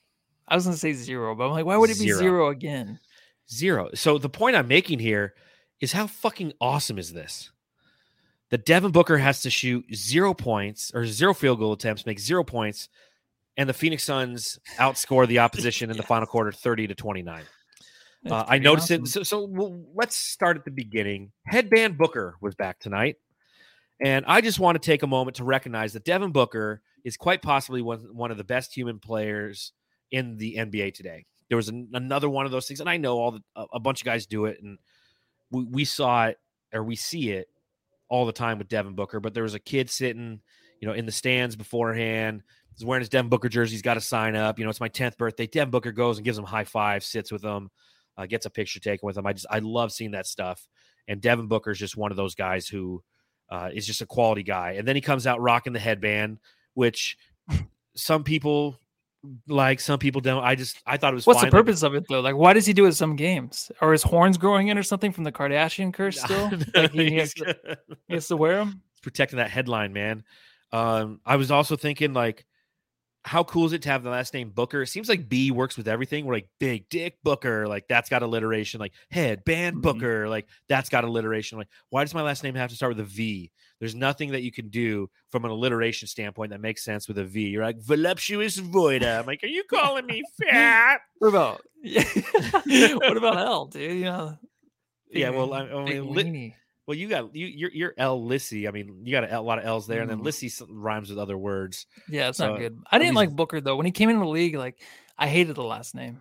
I 0.49 0.55
was 0.55 0.65
gonna 0.65 0.77
say 0.77 0.93
zero, 0.93 1.35
but 1.35 1.47
I'm 1.47 1.51
like, 1.53 1.67
why 1.67 1.77
would 1.77 1.91
it 1.91 1.99
be 1.99 2.07
Zero. 2.07 2.19
zero 2.19 2.49
again? 2.49 2.99
Zero. 3.51 3.91
So 3.95 4.19
the 4.19 4.29
point 4.29 4.57
I'm 4.57 4.69
making 4.69 4.99
here 4.99 5.35
is 5.81 5.93
how 5.93 6.07
fucking 6.07 6.53
awesome 6.61 6.99
is 6.99 7.13
this? 7.13 7.51
That 8.51 8.65
Devin 8.65 8.93
Booker 8.93 9.19
has 9.19 9.43
to 9.43 9.51
shoot 9.51 9.85
zero 9.95 10.33
points 10.33 10.93
or 10.95 11.05
zero 11.07 11.35
field 11.35 11.59
goal 11.59 11.73
attempts, 11.73 12.07
make 12.07 12.21
zero 12.21 12.45
points, 12.45 12.89
and 13.57 13.69
the 13.69 13.75
Phoenix 13.75 14.05
Suns 14.05 14.59
outscore 14.79 15.27
the 15.27 15.41
opposition 15.41 15.91
in 15.91 15.97
the 15.97 16.03
final 16.03 16.27
quarter 16.27 16.53
30 16.53 16.87
to 16.89 16.95
29. 16.95 17.43
Uh, 18.31 18.45
I 18.49 18.59
noticed 18.59 18.91
awesome. 18.91 19.05
it. 19.05 19.09
So, 19.09 19.23
so 19.23 19.45
well, 19.47 19.85
let's 19.95 20.17
start 20.17 20.57
at 20.57 20.65
the 20.65 20.71
beginning. 20.71 21.33
Headband 21.47 21.99
Booker 21.99 22.37
was 22.41 22.55
back 22.55 22.79
tonight. 22.79 23.17
And 24.01 24.25
I 24.27 24.41
just 24.41 24.59
want 24.59 24.81
to 24.81 24.87
take 24.87 25.03
a 25.03 25.07
moment 25.07 25.37
to 25.37 25.45
recognize 25.45 25.93
that 25.95 26.05
Devin 26.05 26.33
Booker 26.33 26.83
is 27.05 27.17
quite 27.17 27.41
possibly 27.41 27.81
one, 27.81 28.01
one 28.13 28.31
of 28.31 28.37
the 28.37 28.45
best 28.45 28.77
human 28.77 28.99
players 28.99 29.73
in 30.11 30.37
the 30.37 30.57
NBA 30.57 30.95
today. 30.95 31.25
There 31.49 31.57
was 31.57 31.69
an, 31.69 31.89
another 31.95 32.29
one 32.29 32.45
of 32.45 32.53
those 32.53 32.67
things, 32.67 32.81
and 32.81 32.91
I 32.91 32.97
know 32.99 33.19
all 33.19 33.33
the, 33.33 33.41
a, 33.55 33.65
a 33.75 33.81
bunch 33.81 34.03
of 34.03 34.05
guys 34.05 34.27
do 34.27 34.47
it, 34.47 34.59
and 34.63 34.79
we, 35.51 35.65
we 35.65 35.85
saw 35.85 36.27
it 36.27 36.39
or 36.75 36.83
we 36.83 36.97
see 36.97 37.31
it 37.31 37.49
all 38.09 38.27
the 38.27 38.33
time 38.33 38.59
with 38.59 38.69
Devin 38.69 38.95
Booker. 38.95 39.21
But 39.21 39.35
there 39.35 39.43
was 39.43 39.55
a 39.55 39.61
kid 39.61 39.89
sitting, 39.91 40.41
you 40.81 40.89
know, 40.89 40.95
in 40.95 41.07
the 41.07 41.13
stands 41.13 41.57
beforehand. 41.57 42.43
He's 42.75 42.85
wearing 42.85 43.01
his 43.01 43.09
Devin 43.09 43.31
Booker 43.31 43.49
jersey. 43.49 43.73
He's 43.73 43.83
got 43.83 43.95
to 43.95 44.01
sign 44.01 44.37
up. 44.37 44.59
You 44.59 44.65
know, 44.65 44.71
it's 44.71 44.81
my 44.81 44.89
tenth 44.89 45.17
birthday. 45.17 45.47
Devin 45.47 45.71
Booker 45.71 45.93
goes 45.93 46.19
and 46.19 46.25
gives 46.25 46.37
him 46.37 46.45
high 46.45 46.65
five, 46.65 47.03
sits 47.03 47.33
with 47.33 47.43
him, 47.43 47.71
uh, 48.19 48.27
gets 48.27 48.47
a 48.47 48.51
picture 48.51 48.81
taken 48.81 49.07
with 49.07 49.17
him. 49.17 49.27
I 49.27 49.33
just 49.33 49.47
I 49.51 49.61
love 49.61 49.93
seeing 49.93 50.11
that 50.11 50.27
stuff. 50.27 50.67
And 51.09 51.21
Devin 51.21 51.47
Booker 51.47 51.71
is 51.71 51.79
just 51.79 51.97
one 51.97 52.11
of 52.11 52.17
those 52.17 52.35
guys 52.35 52.67
who 52.67 53.03
uh, 53.51 53.71
is 53.73 53.87
just 53.87 54.01
a 54.01 54.07
quality 54.07 54.43
guy. 54.43 54.73
And 54.73 54.87
then 54.87 54.97
he 54.97 55.01
comes 55.01 55.27
out 55.27 55.41
rocking 55.41 55.73
the 55.73 55.79
headband, 55.79 56.39
which 56.75 57.17
some 57.95 58.25
people 58.25 58.79
like 59.49 59.81
some 59.81 59.99
people 59.99 60.21
don't. 60.21 60.43
I 60.45 60.55
just 60.55 60.81
I 60.87 60.97
thought 60.97 61.13
it 61.13 61.17
was 61.17 61.27
What's 61.27 61.41
fine. 61.41 61.51
the 61.51 61.57
like- 61.57 61.65
purpose 61.67 61.83
of 61.83 61.95
it 61.95 62.05
though? 62.09 62.21
Like, 62.21 62.37
why 62.37 62.53
does 62.53 62.67
he 62.67 62.73
do 62.73 62.87
it 62.87 62.93
some 62.93 63.17
games? 63.17 63.71
Or 63.81 63.93
his 63.93 64.03
horns 64.03 64.39
growing 64.39 64.69
in 64.69 64.79
or 64.79 64.83
something 64.83 65.11
from 65.13 65.25
the 65.25 65.33
Kardashian 65.33 65.93
curse 65.93 66.21
still? 66.25 66.51
like 66.75 66.93
he 66.93 67.17
has, 67.17 67.35
to, 67.35 67.57
he 68.09 68.15
has 68.15 68.29
to 68.29 68.37
wear 68.37 68.57
them. 68.57 68.83
protecting 69.03 69.39
that 69.39 69.51
headline, 69.51 69.93
man. 69.93 70.23
Um, 70.73 71.21
I 71.25 71.37
was 71.37 71.51
also 71.51 71.77
thinking 71.77 72.13
like, 72.13 72.45
how 73.27 73.43
cool 73.45 73.67
is 73.67 73.73
it 73.73 73.83
to 73.83 73.89
have 73.91 74.03
the 74.05 74.09
last 74.11 74.33
name 74.33 74.51
Booker? 74.51 74.83
It 74.83 74.87
seems 74.87 75.09
like 75.09 75.29
B 75.29 75.51
works 75.51 75.77
with 75.77 75.89
everything. 75.89 76.25
We're 76.25 76.35
like 76.35 76.49
Big 76.61 76.89
Dick 76.89 77.19
Booker, 77.25 77.67
like 77.69 77.89
that's 77.89 78.09
got 78.09 78.23
alliteration. 78.23 78.81
Like 78.81 78.93
Head 79.11 79.45
Band 79.45 79.77
Mhm. 79.77 79.83
Booker, 79.83 80.29
like 80.29 80.47
that's 80.69 80.89
got 80.89 81.05
alliteration. 81.05 81.59
Like 81.59 81.69
why 81.91 82.05
does 82.05 82.15
my 82.15 82.23
last 82.23 82.43
name 82.45 82.55
have 82.55 82.71
to 82.71 82.77
start 82.77 82.91
with 82.97 83.01
a 83.01 83.05
V? 83.09 83.51
There's 83.81 83.95
nothing 83.95 84.31
that 84.31 84.43
you 84.43 84.51
can 84.53 84.69
do 84.71 85.11
from 85.31 85.45
an 85.45 85.51
alliteration 85.51 86.09
standpoint 86.09 86.51
that 86.53 86.61
makes 86.63 86.83
sense 86.85 87.09
with 87.09 87.19
a 87.19 87.25
V. 87.25 87.49
You're 87.49 87.65
like 87.65 87.79
voluptuous 87.83 88.59
voida. 88.59 89.19
I'm 89.19 89.27
like, 89.27 89.43
are 89.45 89.49
you 89.49 89.65
calling 89.65 90.07
me 90.07 90.23
fat? 90.49 91.01
What 91.19 91.29
about 91.29 91.63
what 92.65 93.17
about 93.17 93.39
L, 93.39 93.67
dude? 93.67 93.93
You 93.99 94.05
know, 94.05 94.39
Yeah, 95.11 95.31
well, 95.31 95.53
I, 95.53 95.63
I 95.63 95.85
mean. 95.85 96.55
Well, 96.87 96.97
you 96.97 97.09
got 97.09 97.35
you 97.35 97.47
you're, 97.47 97.71
you're 97.73 97.95
L 97.99 98.25
Lissy. 98.25 98.69
I 98.69 98.71
mean, 98.71 99.03
you 99.05 99.13
got 99.13 99.25
a, 99.25 99.39
a 99.39 99.41
lot 99.41 99.59
of 99.59 99.65
L's 99.65 99.87
there, 99.87 100.01
and 100.03 100.11
then 100.11 100.19
Mm. 100.19 100.25
Lissy 100.25 100.51
rhymes 100.69 101.11
with 101.11 101.19
other 101.19 101.37
words. 101.39 101.87
Yeah, 102.09 102.29
it's 102.29 102.39
So, 102.39 102.51
not 102.51 102.59
good. 102.61 102.79
I 102.91 102.99
didn't 102.99 103.15
like 103.15 103.31
Booker 103.35 103.61
though. 103.61 103.77
When 103.77 103.87
he 103.87 103.93
came 103.93 104.09
into 104.09 104.21
the 104.25 104.29
league, 104.31 104.55
like 104.57 104.81
I 105.19 105.27
hated 105.29 105.57
the 105.57 105.63
last 105.65 105.95
name, 105.95 106.21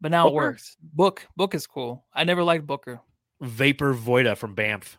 but 0.00 0.10
now 0.10 0.28
it 0.28 0.34
works. 0.34 0.76
Book, 0.82 1.26
Book 1.36 1.54
is 1.54 1.66
cool. 1.66 2.04
I 2.12 2.24
never 2.24 2.42
liked 2.42 2.66
Booker. 2.66 3.00
Vapor 3.40 3.94
Voida 3.94 4.36
from 4.36 4.54
Banff. 4.54 4.98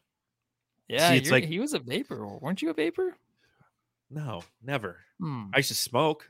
Yeah, 0.88 1.12
it's 1.14 1.32
like- 1.32 1.46
he 1.46 1.60
was 1.60 1.74
a 1.74 1.80
vapor. 1.80 2.28
Weren't 2.40 2.62
you 2.62 2.70
a 2.70 2.74
vapor? 2.74 3.16
No, 4.12 4.44
never. 4.62 4.98
Hmm. 5.20 5.46
I 5.54 5.58
used 5.58 5.70
to 5.70 5.76
smoke. 5.76 6.30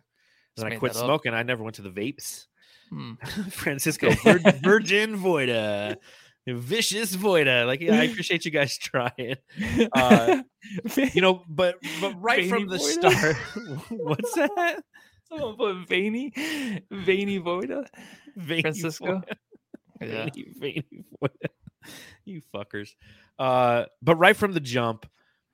Then 0.56 0.68
I 0.72 0.78
quit 0.78 0.96
smoking. 0.96 1.34
I 1.34 1.44
never 1.44 1.62
went 1.64 1.76
to 1.76 1.82
the 1.82 1.90
vapes. 1.90 2.46
hmm. 2.90 3.16
Francisco 3.50 4.12
Vir- 4.24 4.40
Virgin 4.64 5.18
Voida. 5.18 5.98
Vicious 6.48 7.16
Voida. 7.16 7.66
Like, 7.66 7.82
yeah, 7.82 8.00
I 8.00 8.04
appreciate 8.12 8.46
you 8.46 8.52
guys 8.52 8.78
trying. 8.78 9.36
Uh, 9.94 10.44
You 11.14 11.22
know, 11.22 11.44
but 11.48 11.76
but 12.02 12.20
right 12.22 12.50
from 12.50 12.68
the 12.68 12.78
Voida? 12.78 13.12
start. 13.12 13.36
What's 13.90 14.34
that? 14.34 14.84
Someone 15.30 15.56
put 15.58 15.88
veiny, 15.88 16.32
veiny 16.92 17.40
Voida. 17.40 17.86
Veiny 18.36 18.62
Francisco? 18.64 19.22
Voida. 19.22 19.34
Yeah. 20.02 20.08
Veiny, 20.26 20.46
veiny 20.58 21.06
Voida. 21.22 21.50
You 22.26 22.42
fuckers. 22.54 22.96
Uh, 23.38 23.86
but 24.02 24.16
right 24.16 24.36
from 24.36 24.54
the 24.54 24.60
jump, 24.60 25.08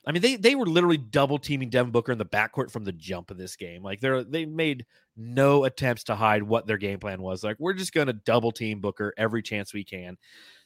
I 0.08 0.14
mean, 0.14 0.22
they 0.22 0.38
they 0.38 0.56
were 0.56 0.66
literally 0.66 0.98
double 0.98 1.38
teaming 1.38 1.70
Devin 1.70 1.92
Booker 1.92 2.14
in 2.14 2.18
the 2.18 2.26
backcourt 2.26 2.72
from 2.72 2.86
the 2.86 2.94
jump 2.94 3.32
of 3.32 3.38
this 3.38 3.58
game. 3.58 3.84
Like 3.84 4.00
they're 4.00 4.24
they 4.24 4.46
made 4.46 4.86
no 5.18 5.66
attempts 5.66 6.06
to 6.06 6.16
hide 6.16 6.44
what 6.44 6.68
their 6.68 6.78
game 6.78 7.00
plan 7.00 7.22
was. 7.22 7.44
Like 7.44 7.58
we're 7.60 7.74
just 7.74 7.94
gonna 7.94 8.14
double 8.14 8.52
team 8.54 8.80
Booker 8.80 9.14
every 9.18 9.42
chance 9.42 9.74
we 9.74 9.84
can. 9.84 10.18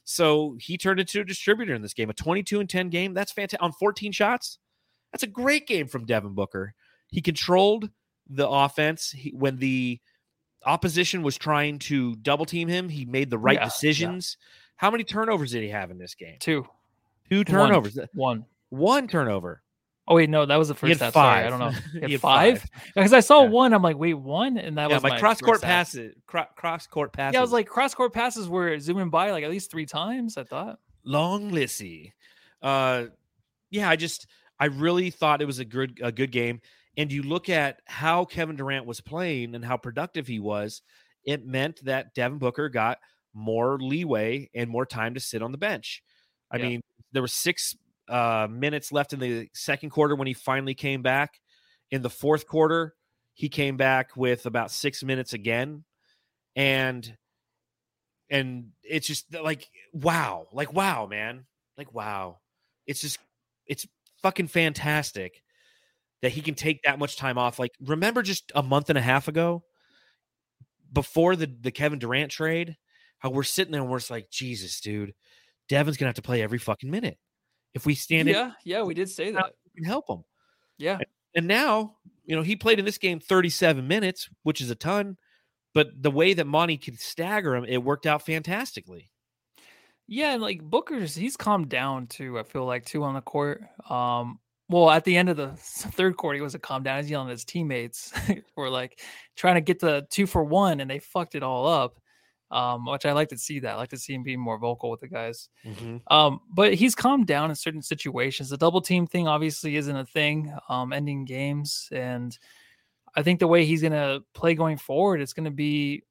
So 0.06 0.56
he 0.60 0.78
turned 0.78 1.00
into 1.00 1.20
a 1.20 1.26
distributor 1.26 1.74
in 1.74 1.82
this 1.82 1.94
game, 1.94 2.10
a 2.10 2.14
22 2.14 2.60
and 2.60 2.70
10 2.70 2.90
game. 2.90 3.14
That's 3.14 3.32
fantastic 3.32 3.62
on 3.62 3.74
14 3.74 4.12
shots. 4.12 4.60
That's 5.12 5.24
a 5.24 5.28
great 5.28 5.68
game 5.68 5.88
from 5.88 6.06
Devin 6.06 6.34
Booker. 6.34 6.74
He 7.08 7.22
controlled 7.22 7.90
the 8.30 8.48
offense 8.48 9.12
he, 9.12 9.32
when 9.32 9.58
the 9.58 10.00
opposition 10.66 11.24
was 11.24 11.38
trying 11.38 11.80
to 11.80 12.16
double 12.18 12.46
team 12.46 12.68
him. 12.68 12.88
He 12.88 13.06
made 13.06 13.30
the 13.30 13.38
right 13.38 13.56
Yeah, 13.56 13.62
yeah. 13.62 13.66
decisions. 13.66 14.38
How 14.76 14.92
many 14.92 15.04
turnovers 15.04 15.52
did 15.52 15.64
he 15.64 15.70
have 15.70 15.90
in 15.90 15.98
this 15.98 16.16
game? 16.16 16.38
Two. 16.40 16.68
Two 17.30 17.44
turnovers. 17.44 17.98
one. 18.14 18.46
One 18.70 19.08
turnover. 19.08 19.64
Oh 20.08 20.16
wait, 20.16 20.30
no, 20.30 20.46
that 20.46 20.56
was 20.58 20.68
the 20.68 20.76
first 20.76 21.00
half. 21.00 21.14
Sorry, 21.14 21.44
I 21.46 21.50
don't 21.50 21.60
know. 21.60 21.70
He 21.94 21.98
He 21.98 22.00
had 22.02 22.12
had 22.12 22.22
five? 22.22 22.60
five. 22.62 22.70
Because 22.94 23.14
I 23.14 23.22
saw 23.22 23.42
Yeah. 23.44 23.50
one. 23.50 23.74
I'm 23.74 23.82
like, 23.82 23.98
wait, 23.98 24.14
one, 24.14 24.58
and 24.58 24.78
that 24.78 24.90
yeah, 24.90 24.96
was 24.98 25.04
my 25.04 25.10
my 25.10 25.20
cross 25.20 25.42
court 25.42 25.62
passes. 25.62 26.14
Cro- 26.28 26.46
cross 26.56 26.86
court 26.86 27.12
passes. 27.12 27.34
Yeah, 27.34 27.40
I 27.40 27.42
was 27.42 27.52
like, 27.52 27.68
cross 27.68 27.96
court 27.96 28.14
passes 28.14 28.48
were 28.48 28.78
zooming 28.80 29.10
by 29.10 29.32
like 29.32 29.44
at 29.44 29.50
least 29.50 29.72
three 29.72 29.86
times. 29.88 30.38
I 30.38 30.44
thought. 30.44 30.80
long 31.04 31.50
Lissy. 31.50 32.14
Uh, 32.62 33.06
yeah, 33.72 33.90
I 33.90 33.96
just 33.96 34.28
I 34.60 34.66
really 34.66 35.10
thought 35.10 35.42
it 35.42 35.46
was 35.46 35.60
a 35.60 35.66
good 35.66 36.00
a 36.04 36.12
good 36.12 36.32
game. 36.32 36.62
And 36.98 37.12
you 37.12 37.24
look 37.24 37.50
at 37.50 37.82
how 37.86 38.26
Kevin 38.26 38.56
Durant 38.56 38.86
was 38.86 39.02
playing 39.02 39.54
and 39.56 39.66
how 39.66 39.76
productive 39.76 40.28
he 40.28 40.40
was. 40.40 40.82
It 41.26 41.46
meant 41.46 41.84
that 41.86 42.14
Devin 42.14 42.38
Booker 42.38 42.70
got 42.70 43.00
more 43.34 43.78
leeway 43.82 44.50
and 44.56 44.70
more 44.70 44.86
time 44.86 45.16
to 45.16 45.20
sit 45.20 45.42
on 45.42 45.52
the 45.52 45.58
bench. 45.58 46.04
I 46.52 46.58
Yeah. 46.58 46.68
mean, 46.68 46.82
there 47.12 47.22
were 47.24 47.28
six 47.28 47.76
uh, 48.08 48.48
minutes 48.50 48.92
left 48.92 49.14
in 49.14 49.20
the 49.20 49.50
second 49.54 49.90
quarter 49.90 50.16
when 50.16 50.28
he 50.28 50.34
finally 50.34 50.74
came 50.74 51.02
back. 51.02 51.40
In 51.92 52.02
the 52.02 52.10
fourth 52.10 52.48
quarter, 52.48 52.96
he 53.34 53.50
came 53.50 53.78
back 53.78 54.16
with 54.16 54.46
about 54.46 54.72
six 54.72 55.04
minutes 55.04 55.34
again, 55.34 55.84
and 56.56 57.18
and 58.30 58.72
it's 58.84 59.08
just 59.08 59.34
like 59.34 59.70
wow, 59.94 60.48
like 60.52 60.74
wow, 60.74 61.06
man, 61.06 61.46
like 61.78 61.94
wow. 61.94 62.40
It's 62.88 63.02
just 63.02 63.20
it's 63.68 63.86
fucking 64.22 64.48
fantastic 64.48 65.42
that 66.22 66.32
he 66.32 66.42
can 66.42 66.56
take 66.56 66.82
that 66.84 66.98
much 66.98 67.18
time 67.18 67.38
off. 67.38 67.60
Like 67.60 67.72
remember 67.80 68.24
just 68.24 68.52
a 68.56 68.64
month 68.64 68.90
and 68.90 68.98
a 68.98 69.02
half 69.02 69.28
ago, 69.28 69.64
before 70.92 71.36
the 71.36 71.46
the 71.62 71.72
Kevin 71.72 72.00
Durant 72.00 72.32
trade, 72.32 72.78
how 73.20 73.30
we're 73.30 73.44
sitting 73.44 73.72
there 73.72 73.82
and 73.82 73.90
we're 73.90 74.00
just 74.00 74.12
like, 74.12 74.30
Jesus, 74.30 74.80
dude, 74.80 75.14
Devin's 75.70 75.98
gonna 75.98 76.10
have 76.10 76.16
to 76.16 76.22
play 76.22 76.42
every 76.42 76.60
fucking 76.60 76.90
minute. 76.90 77.18
If 77.76 77.86
we 77.86 77.94
stand 77.94 78.28
it, 78.30 78.32
yeah, 78.32 78.52
yeah, 78.64 78.82
we 78.82 78.96
did 78.96 79.10
say 79.10 79.30
that. 79.32 79.54
we 79.66 79.82
can 79.82 79.84
help 79.84 80.10
him. 80.10 80.24
Yeah, 80.78 80.98
And 81.36 81.48
now, 81.48 81.98
you 82.26 82.36
know, 82.36 82.42
he 82.42 82.56
played 82.56 82.80
in 82.80 82.86
this 82.86 82.98
game 82.98 83.20
37 83.20 83.88
minutes, 83.88 84.28
which 84.44 84.60
is 84.62 84.72
a 84.72 84.76
ton. 84.76 85.18
But 85.74 86.02
the 86.02 86.10
way 86.10 86.34
that 86.34 86.48
Monty 86.48 86.78
could 86.78 87.00
stagger 87.00 87.56
him, 87.56 87.66
it 87.66 87.84
worked 87.84 88.06
out 88.06 88.26
fantastically. 88.26 89.12
yeah, 90.08 90.32
and 90.34 90.42
like 90.42 90.64
Booker's, 90.64 91.14
he's 91.16 91.36
calmed 91.38 91.70
down 91.70 92.08
too. 92.08 92.40
I 92.40 92.44
feel 92.44 92.66
like 92.66 92.86
too 92.86 93.04
on 93.04 93.14
the 93.14 93.22
court. 93.22 93.62
Um, 93.90 94.40
well, 94.70 94.90
at 94.90 95.04
the 95.04 95.16
end 95.16 95.30
of 95.30 95.38
the 95.38 95.52
third 95.58 96.18
quarter, 96.18 96.36
he 96.38 96.42
wasn't 96.42 96.64
calm 96.64 96.82
down. 96.82 97.02
He's 97.02 97.12
yelling 97.12 97.28
at 97.28 97.34
his 97.34 97.46
teammates 97.46 98.12
were 98.56 98.70
like 98.70 99.00
trying 99.36 99.56
to 99.56 99.62
get 99.62 99.80
the 99.80 100.08
two 100.10 100.26
for 100.26 100.44
one, 100.44 100.80
and 100.80 100.90
they 100.90 101.00
fucked 101.00 101.36
it 101.36 101.44
all 101.44 101.68
up. 101.68 102.00
Um, 102.52 102.86
which 102.86 103.06
I 103.06 103.14
like 103.14 103.30
to 103.30 103.38
see 103.38 103.60
that. 103.62 103.74
I 103.74 103.76
like 103.78 103.90
to 103.90 103.98
see 103.98 104.14
him 104.14 104.24
being 104.24 104.40
more 104.40 104.58
vocal 104.60 104.92
with 104.92 105.00
the 105.02 105.08
guys. 105.08 105.50
Um, 106.08 106.42
but 106.50 106.76
he's 106.76 106.96
calmed 106.96 107.28
down 107.28 107.50
in 107.50 107.56
certain 107.56 107.82
situations. 107.82 108.50
The 108.50 108.58
double 108.58 108.82
team 108.82 109.08
thing 109.08 109.28
obviously 109.28 109.76
isn't 109.78 109.96
a 109.96 110.06
thing, 110.06 110.56
um, 110.70 110.94
ending 110.94 111.26
games. 111.26 111.90
And 111.92 112.38
I 113.16 113.24
think 113.24 113.40
the 113.40 113.48
way 113.48 113.66
he's 113.66 113.82
gonna 113.82 114.22
play 114.34 114.56
going 114.56 114.78
forward, 114.78 115.22
it's 115.22 115.34
gonna 115.34 115.52
be, 115.52 116.04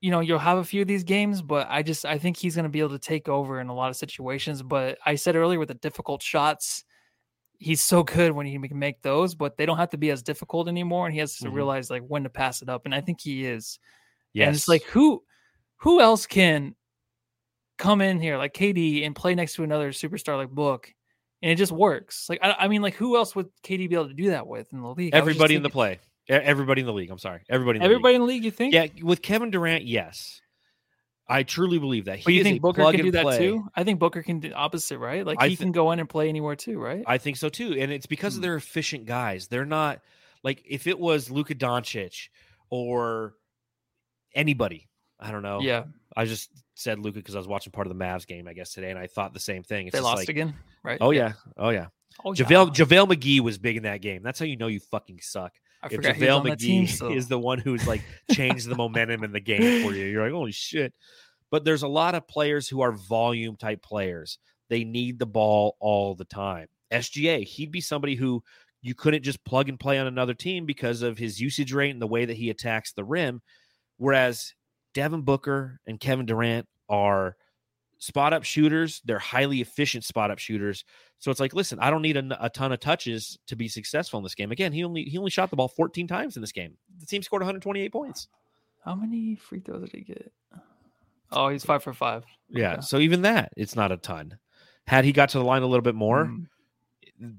you 0.00 0.10
know, 0.10 0.20
you'll 0.20 0.38
have 0.38 0.58
a 0.58 0.64
few 0.64 0.82
of 0.82 0.88
these 0.88 1.04
games, 1.04 1.42
but 1.42 1.66
I 1.70 1.82
just 1.82 2.04
I 2.04 2.18
think 2.18 2.36
he's 2.36 2.56
gonna 2.56 2.68
be 2.68 2.80
able 2.80 2.90
to 2.90 2.98
take 3.00 3.28
over 3.28 3.60
in 3.60 3.68
a 3.68 3.74
lot 3.74 3.90
of 3.90 3.96
situations. 3.96 4.62
But 4.62 4.98
I 5.06 5.16
said 5.16 5.36
earlier 5.36 5.58
with 5.58 5.68
the 5.68 5.74
difficult 5.74 6.22
shots, 6.22 6.84
he's 7.58 7.80
so 7.82 8.02
good 8.04 8.32
when 8.32 8.46
he 8.46 8.58
can 8.58 8.78
make 8.78 9.02
those, 9.02 9.34
but 9.34 9.56
they 9.56 9.66
don't 9.66 9.78
have 9.78 9.90
to 9.90 9.98
be 9.98 10.10
as 10.10 10.22
difficult 10.22 10.68
anymore. 10.68 11.06
And 11.06 11.14
he 11.14 11.20
has 11.20 11.38
to 11.40 11.48
Mhm. 11.48 11.54
realize 11.54 11.90
like 11.90 12.02
when 12.06 12.24
to 12.24 12.30
pass 12.30 12.62
it 12.62 12.68
up. 12.68 12.84
And 12.86 12.94
I 12.94 13.00
think 13.00 13.20
he 13.20 13.44
is. 13.46 13.78
Yes. 14.34 14.46
And 14.48 14.56
it's 14.56 14.68
like 14.68 14.84
who 14.84 15.24
who 15.78 16.00
else 16.00 16.26
can 16.26 16.74
come 17.78 18.00
in 18.00 18.20
here 18.20 18.36
like 18.36 18.52
KD 18.54 19.06
and 19.06 19.14
play 19.14 19.34
next 19.34 19.54
to 19.54 19.62
another 19.62 19.92
superstar 19.92 20.36
like 20.36 20.50
Book, 20.50 20.92
and 21.42 21.50
it 21.50 21.56
just 21.56 21.72
works. 21.72 22.26
Like 22.28 22.40
I, 22.42 22.54
I 22.60 22.68
mean, 22.68 22.82
like 22.82 22.94
who 22.94 23.16
else 23.16 23.34
would 23.36 23.46
KD 23.62 23.88
be 23.88 23.94
able 23.94 24.08
to 24.08 24.14
do 24.14 24.30
that 24.30 24.46
with 24.46 24.72
in 24.72 24.80
the 24.82 24.88
league? 24.88 25.14
Everybody 25.14 25.54
in 25.54 25.62
the 25.62 25.70
play. 25.70 26.00
Everybody 26.28 26.82
in 26.82 26.86
the 26.86 26.92
league. 26.92 27.10
I'm 27.10 27.18
sorry. 27.18 27.40
Everybody 27.48 27.78
in 27.78 27.80
the 27.80 27.84
everybody 27.86 28.14
in 28.16 28.20
the 28.20 28.26
league. 28.26 28.44
You 28.44 28.50
think? 28.50 28.74
Yeah, 28.74 28.86
with 29.02 29.22
Kevin 29.22 29.50
Durant, 29.50 29.84
yes. 29.84 30.40
I 31.30 31.42
truly 31.42 31.78
believe 31.78 32.06
that. 32.06 32.24
But 32.24 32.32
you 32.32 32.42
think 32.42 32.62
Booker 32.62 32.90
can 32.90 33.02
do 33.02 33.10
that 33.12 33.36
too? 33.36 33.68
I 33.76 33.84
think 33.84 33.98
Booker 33.98 34.22
can 34.22 34.40
do 34.40 34.50
opposite, 34.52 34.98
right? 34.98 35.26
Like 35.26 35.42
he 35.42 35.56
can 35.56 35.72
go 35.72 35.92
in 35.92 36.00
and 36.00 36.08
play 36.08 36.28
anywhere 36.28 36.56
too, 36.56 36.78
right? 36.78 37.04
I 37.06 37.18
think 37.18 37.36
so 37.36 37.50
too. 37.50 37.76
And 37.78 37.92
it's 37.92 38.06
because 38.06 38.36
Hmm. 38.36 38.42
their 38.42 38.56
efficient 38.56 39.04
guys. 39.04 39.48
They're 39.48 39.66
not 39.66 40.00
like 40.42 40.62
if 40.66 40.86
it 40.86 40.98
was 40.98 41.30
Luka 41.30 41.54
Doncic 41.54 42.28
or 42.70 43.34
anybody, 44.34 44.88
I 45.20 45.30
don't 45.30 45.42
know. 45.42 45.60
yeah, 45.60 45.84
I 46.16 46.24
just 46.24 46.50
said 46.74 46.98
Luka 46.98 47.18
because 47.18 47.34
I 47.34 47.38
was 47.38 47.48
watching 47.48 47.72
part 47.72 47.86
of 47.86 47.96
the 47.96 48.04
Mavs 48.04 48.26
game, 48.26 48.46
I 48.46 48.52
guess, 48.52 48.72
today, 48.72 48.90
and 48.90 48.98
I 48.98 49.06
thought 49.06 49.34
the 49.34 49.40
same 49.40 49.62
thing. 49.62 49.86
It's 49.86 49.94
they 49.94 50.00
lost 50.00 50.18
like, 50.18 50.28
again, 50.28 50.54
right? 50.82 50.98
Oh 51.00 51.10
yeah. 51.10 51.32
Oh 51.56 51.70
yeah. 51.70 51.86
oh, 52.24 52.30
JaVale 52.30 52.78
yeah. 52.78 52.84
JaVale 52.84 53.14
McGee 53.14 53.40
was 53.40 53.58
big 53.58 53.76
in 53.76 53.82
that 53.82 54.00
game. 54.00 54.22
That's 54.22 54.38
how 54.38 54.46
you 54.46 54.56
know 54.56 54.68
you 54.68 54.80
fucking 54.80 55.18
suck. 55.20 55.52
I 55.82 55.88
if 55.90 56.00
JaVale 56.00 56.44
that 56.44 56.58
team. 56.58 56.86
McGee 56.86 56.90
So. 56.90 57.12
is 57.12 57.28
the 57.28 57.38
one 57.38 57.58
who's 57.58 57.86
like 57.86 58.02
changed 58.32 58.68
the 58.68 58.74
momentum 58.74 59.24
in 59.24 59.32
the 59.32 59.40
game 59.40 59.84
for 59.84 59.92
you. 59.92 60.06
You're 60.06 60.22
like, 60.24 60.32
holy 60.32 60.52
shit. 60.52 60.94
But 61.50 61.64
there's 61.64 61.82
a 61.82 61.88
lot 61.88 62.14
of 62.14 62.28
players 62.28 62.68
who 62.68 62.80
are 62.82 62.92
volume 62.92 63.56
type 63.56 63.82
players. 63.82 64.38
They 64.68 64.84
need 64.84 65.18
the 65.18 65.26
ball 65.26 65.76
all 65.80 66.14
the 66.14 66.24
time. 66.24 66.66
SGA, 66.92 67.44
he'd 67.44 67.70
be 67.70 67.80
somebody 67.80 68.14
who 68.14 68.42
you 68.82 68.94
couldn't 68.94 69.22
just 69.22 69.44
plug 69.44 69.68
and 69.68 69.80
play 69.80 69.98
on 69.98 70.06
another 70.06 70.34
team 70.34 70.66
because 70.66 71.02
of 71.02 71.18
his 71.18 71.40
usage 71.40 71.72
rate 71.72 71.90
and 71.90 72.02
the 72.02 72.06
way 72.06 72.24
that 72.24 72.36
he 72.36 72.50
attacks 72.50 72.92
the 72.92 73.04
rim. 73.04 73.40
Whereas 73.96 74.54
Devin 74.94 75.22
Booker 75.22 75.80
and 75.86 75.98
Kevin 76.00 76.26
Durant 76.26 76.66
are 76.88 77.36
spot 77.98 78.32
up 78.32 78.44
shooters. 78.44 79.00
They're 79.04 79.18
highly 79.18 79.60
efficient 79.60 80.04
spot 80.04 80.30
up 80.30 80.38
shooters. 80.38 80.84
So 81.18 81.30
it's 81.30 81.40
like, 81.40 81.52
listen, 81.54 81.78
I 81.80 81.90
don't 81.90 82.02
need 82.02 82.16
a, 82.16 82.44
a 82.44 82.48
ton 82.48 82.72
of 82.72 82.80
touches 82.80 83.38
to 83.48 83.56
be 83.56 83.68
successful 83.68 84.18
in 84.18 84.22
this 84.22 84.34
game. 84.34 84.52
Again, 84.52 84.72
he 84.72 84.84
only 84.84 85.02
he 85.04 85.18
only 85.18 85.30
shot 85.30 85.50
the 85.50 85.56
ball 85.56 85.68
14 85.68 86.06
times 86.06 86.36
in 86.36 86.40
this 86.40 86.52
game. 86.52 86.76
The 87.00 87.06
team 87.06 87.22
scored 87.22 87.42
128 87.42 87.92
points. 87.92 88.28
How 88.84 88.94
many 88.94 89.34
free 89.36 89.60
throws 89.60 89.82
did 89.90 89.92
he 89.98 90.00
get? 90.04 90.32
Oh, 91.30 91.48
he's 91.48 91.64
five 91.64 91.82
for 91.82 91.92
five. 91.92 92.24
Yeah. 92.48 92.74
Okay. 92.74 92.80
So 92.82 92.98
even 92.98 93.22
that, 93.22 93.52
it's 93.56 93.76
not 93.76 93.92
a 93.92 93.96
ton. 93.98 94.38
Had 94.86 95.04
he 95.04 95.12
got 95.12 95.28
to 95.30 95.38
the 95.38 95.44
line 95.44 95.62
a 95.62 95.66
little 95.66 95.82
bit 95.82 95.94
more, 95.94 96.24
Mm. 96.26 96.46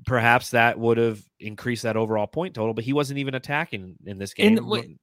perhaps 0.06 0.52
that 0.52 0.78
would 0.78 0.98
have 0.98 1.22
increased 1.40 1.84
that 1.84 1.96
overall 1.96 2.28
point 2.28 2.54
total. 2.54 2.74
But 2.74 2.84
he 2.84 2.92
wasn't 2.94 3.18
even 3.20 3.34
attacking 3.34 3.96
in 4.06 4.18
this 4.18 4.34
game, 4.34 4.58
And 4.58 4.68
wait- 4.68 5.00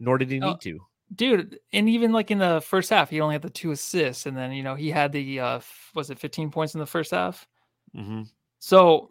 nor 0.00 0.16
did 0.18 0.30
he 0.30 0.40
Oh, 0.40 0.52
need 0.52 0.60
to. 0.62 0.80
Dude 1.14 1.58
and 1.72 1.88
even 1.88 2.12
like 2.12 2.30
in 2.30 2.38
the 2.38 2.60
first 2.60 2.90
half 2.90 3.08
he 3.10 3.20
only 3.20 3.34
had 3.34 3.42
the 3.42 3.50
two 3.50 3.70
assists 3.70 4.26
and 4.26 4.36
then 4.36 4.52
you 4.52 4.62
know 4.62 4.74
he 4.74 4.90
had 4.90 5.10
the 5.12 5.40
uh 5.40 5.60
was 5.94 6.10
it 6.10 6.18
15 6.18 6.50
points 6.50 6.74
in 6.74 6.80
the 6.80 6.86
first 6.86 7.12
half 7.12 7.46
hmm 7.94 8.22
so 8.58 9.08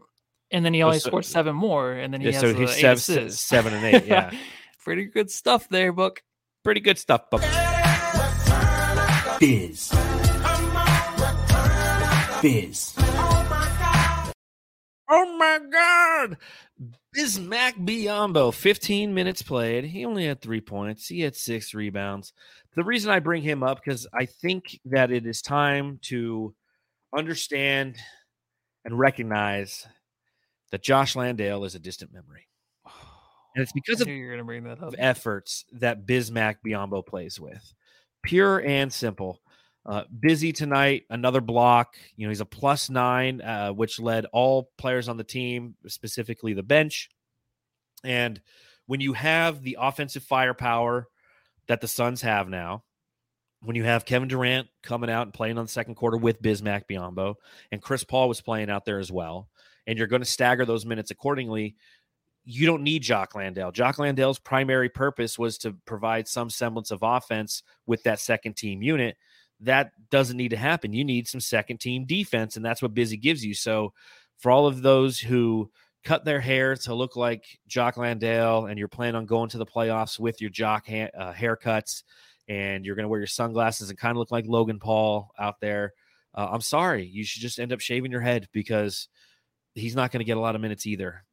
and 0.51 0.63
then 0.63 0.73
he 0.73 0.83
only 0.83 0.99
so- 0.99 1.09
scored 1.09 1.25
seven 1.25 1.55
more 1.55 1.91
and 1.93 2.13
then 2.13 2.21
he 2.21 2.27
Yeah, 2.27 2.33
has 2.33 2.41
so 2.41 2.53
the 2.53 2.59
he's 2.59 2.69
eight 2.77 2.81
sev- 2.81 2.97
assists. 2.97 3.41
seven 3.43 3.73
and 3.73 3.83
eight. 3.83 4.05
Yeah, 4.05 4.31
pretty 4.83 5.05
good 5.05 5.31
stuff 5.31 5.67
there 5.69 5.91
book 5.91 6.21
pretty 6.63 6.81
good 6.81 6.97
stuff. 6.99 7.23
But 7.31 7.41
Biz. 9.39 9.89
Biz. 12.41 12.93
Oh 15.09 15.37
my 15.37 15.59
God. 15.71 16.37
Bismack 17.15 17.73
Biyombo, 17.85 18.53
15 18.53 19.13
minutes 19.13 19.41
played. 19.41 19.85
He 19.85 20.05
only 20.05 20.25
had 20.25 20.41
three 20.41 20.61
points. 20.61 21.07
He 21.07 21.21
had 21.21 21.35
six 21.35 21.73
rebounds. 21.73 22.33
The 22.75 22.83
reason 22.83 23.09
I 23.09 23.19
bring 23.19 23.41
him 23.41 23.63
up 23.63 23.79
because 23.83 24.05
I 24.13 24.25
think 24.25 24.79
that 24.85 25.11
it 25.11 25.25
is 25.25 25.41
time 25.41 25.99
to 26.03 26.53
understand 27.15 27.97
and 28.85 28.97
recognize 28.97 29.87
that 30.71 30.83
Jock 30.83 31.15
Landale 31.15 31.65
is 31.65 31.75
a 31.75 31.79
distant 31.79 32.13
memory. 32.13 32.47
And 33.55 33.63
it's 33.63 33.71
because 33.71 34.01
of 34.01 34.07
you 34.07 34.23
were 34.23 34.29
gonna 34.29 34.43
bring 34.43 34.65
that 34.65 34.83
up 34.83 34.93
efforts 34.99 35.65
that 35.71 36.05
Bismack 36.05 36.57
Biyombo 36.63 37.03
plays 37.03 37.39
with. 37.39 37.73
Pure 38.21 38.59
and 38.59 38.93
simple. 38.93 39.41
Uh, 39.87 40.03
busy 40.19 40.51
tonight, 40.51 41.03
another 41.09 41.39
block. 41.39 41.95
You 42.17 42.27
know, 42.27 42.29
he's 42.29 42.41
a 42.41 42.45
plus 42.45 42.89
nine, 42.89 43.41
uh, 43.41 43.69
which 43.69 44.01
led 44.01 44.25
all 44.33 44.69
players 44.77 45.07
on 45.07 45.15
the 45.15 45.23
team, 45.23 45.75
specifically 45.87 46.53
the 46.53 46.63
bench. 46.63 47.09
And 48.03 48.41
when 48.85 48.99
you 48.99 49.13
have 49.13 49.63
the 49.63 49.77
offensive 49.79 50.23
firepower 50.23 51.07
that 51.67 51.79
the 51.79 51.87
Suns 51.87 52.21
have 52.21 52.49
now, 52.49 52.83
when 53.61 53.75
you 53.77 53.85
have 53.85 54.05
Kevin 54.05 54.27
Durant 54.27 54.67
coming 54.83 55.09
out 55.09 55.23
and 55.23 55.33
playing 55.33 55.57
on 55.57 55.65
the 55.65 55.71
second 55.71 55.95
quarter 55.95 56.17
with 56.17 56.41
Bismack 56.41 56.83
Biyombo, 56.89 57.35
and 57.71 57.81
Chris 57.81 58.03
Paul 58.03 58.27
was 58.27 58.41
playing 58.41 58.69
out 58.69 58.83
there 58.83 58.99
as 58.99 59.11
well, 59.11 59.47
and 59.87 59.97
you're 59.97 60.07
going 60.07 60.21
to 60.21 60.25
stagger 60.25 60.65
those 60.65 60.85
minutes 60.85 61.11
accordingly, 61.11 61.75
you 62.43 62.65
don't 62.65 62.83
need 62.83 63.03
Jock 63.03 63.35
Landale. 63.35 63.71
Jock 63.71 63.99
Landale's 63.99 64.39
primary 64.39 64.89
purpose 64.89 65.39
was 65.39 65.57
to 65.59 65.73
provide 65.85 66.27
some 66.27 66.49
semblance 66.49 66.91
of 66.91 66.99
offense 67.01 67.63
with 67.85 68.03
that 68.03 68.19
second 68.19 68.55
team 68.55 68.81
unit. 68.81 69.17
That 69.61 69.91
doesn't 70.09 70.37
need 70.37 70.49
to 70.49 70.57
happen. 70.57 70.93
You 70.93 71.03
need 71.03 71.27
some 71.27 71.41
second 71.41 71.79
team 71.79 72.05
defense, 72.05 72.55
and 72.55 72.65
that's 72.65 72.81
what 72.81 72.93
Busy 72.93 73.17
gives 73.17 73.43
you. 73.43 73.53
So, 73.53 73.93
for 74.37 74.51
all 74.51 74.67
of 74.67 74.81
those 74.81 75.19
who 75.19 75.71
cut 76.03 76.23
their 76.23 76.39
hair 76.39 76.75
to 76.75 76.93
look 76.93 77.15
like 77.15 77.59
Jock 77.67 77.97
Landale 77.97 78.67
and 78.67 78.77
you're 78.77 78.87
planning 78.87 79.15
on 79.15 79.25
going 79.25 79.49
to 79.49 79.57
the 79.57 79.65
playoffs 79.65 80.19
with 80.19 80.39
your 80.39 80.49
Jock 80.51 80.87
ha- 80.87 81.09
uh, 81.17 81.33
haircuts 81.33 82.03
and 82.47 82.85
you're 82.85 82.95
going 82.95 83.03
to 83.03 83.09
wear 83.09 83.19
your 83.19 83.27
sunglasses 83.27 83.89
and 83.89 83.97
kind 83.97 84.11
of 84.11 84.17
look 84.17 84.31
like 84.31 84.45
Logan 84.47 84.79
Paul 84.79 85.31
out 85.39 85.59
there, 85.59 85.93
uh, 86.35 86.47
I'm 86.51 86.61
sorry. 86.61 87.05
You 87.05 87.25
should 87.25 87.41
just 87.41 87.59
end 87.59 87.73
up 87.73 87.81
shaving 87.81 88.11
your 88.11 88.21
head 88.21 88.47
because 88.53 89.09
he's 89.73 89.95
not 89.95 90.11
going 90.11 90.19
to 90.19 90.25
get 90.25 90.37
a 90.37 90.39
lot 90.39 90.55
of 90.55 90.61
minutes 90.61 90.85
either. 90.85 91.23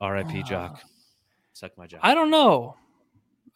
R.I.P. 0.00 0.44
Jock. 0.44 0.80
Suck 1.52 1.76
my 1.78 1.86
jock. 1.86 2.00
i 2.02 2.12
don't 2.14 2.30
know 2.30 2.76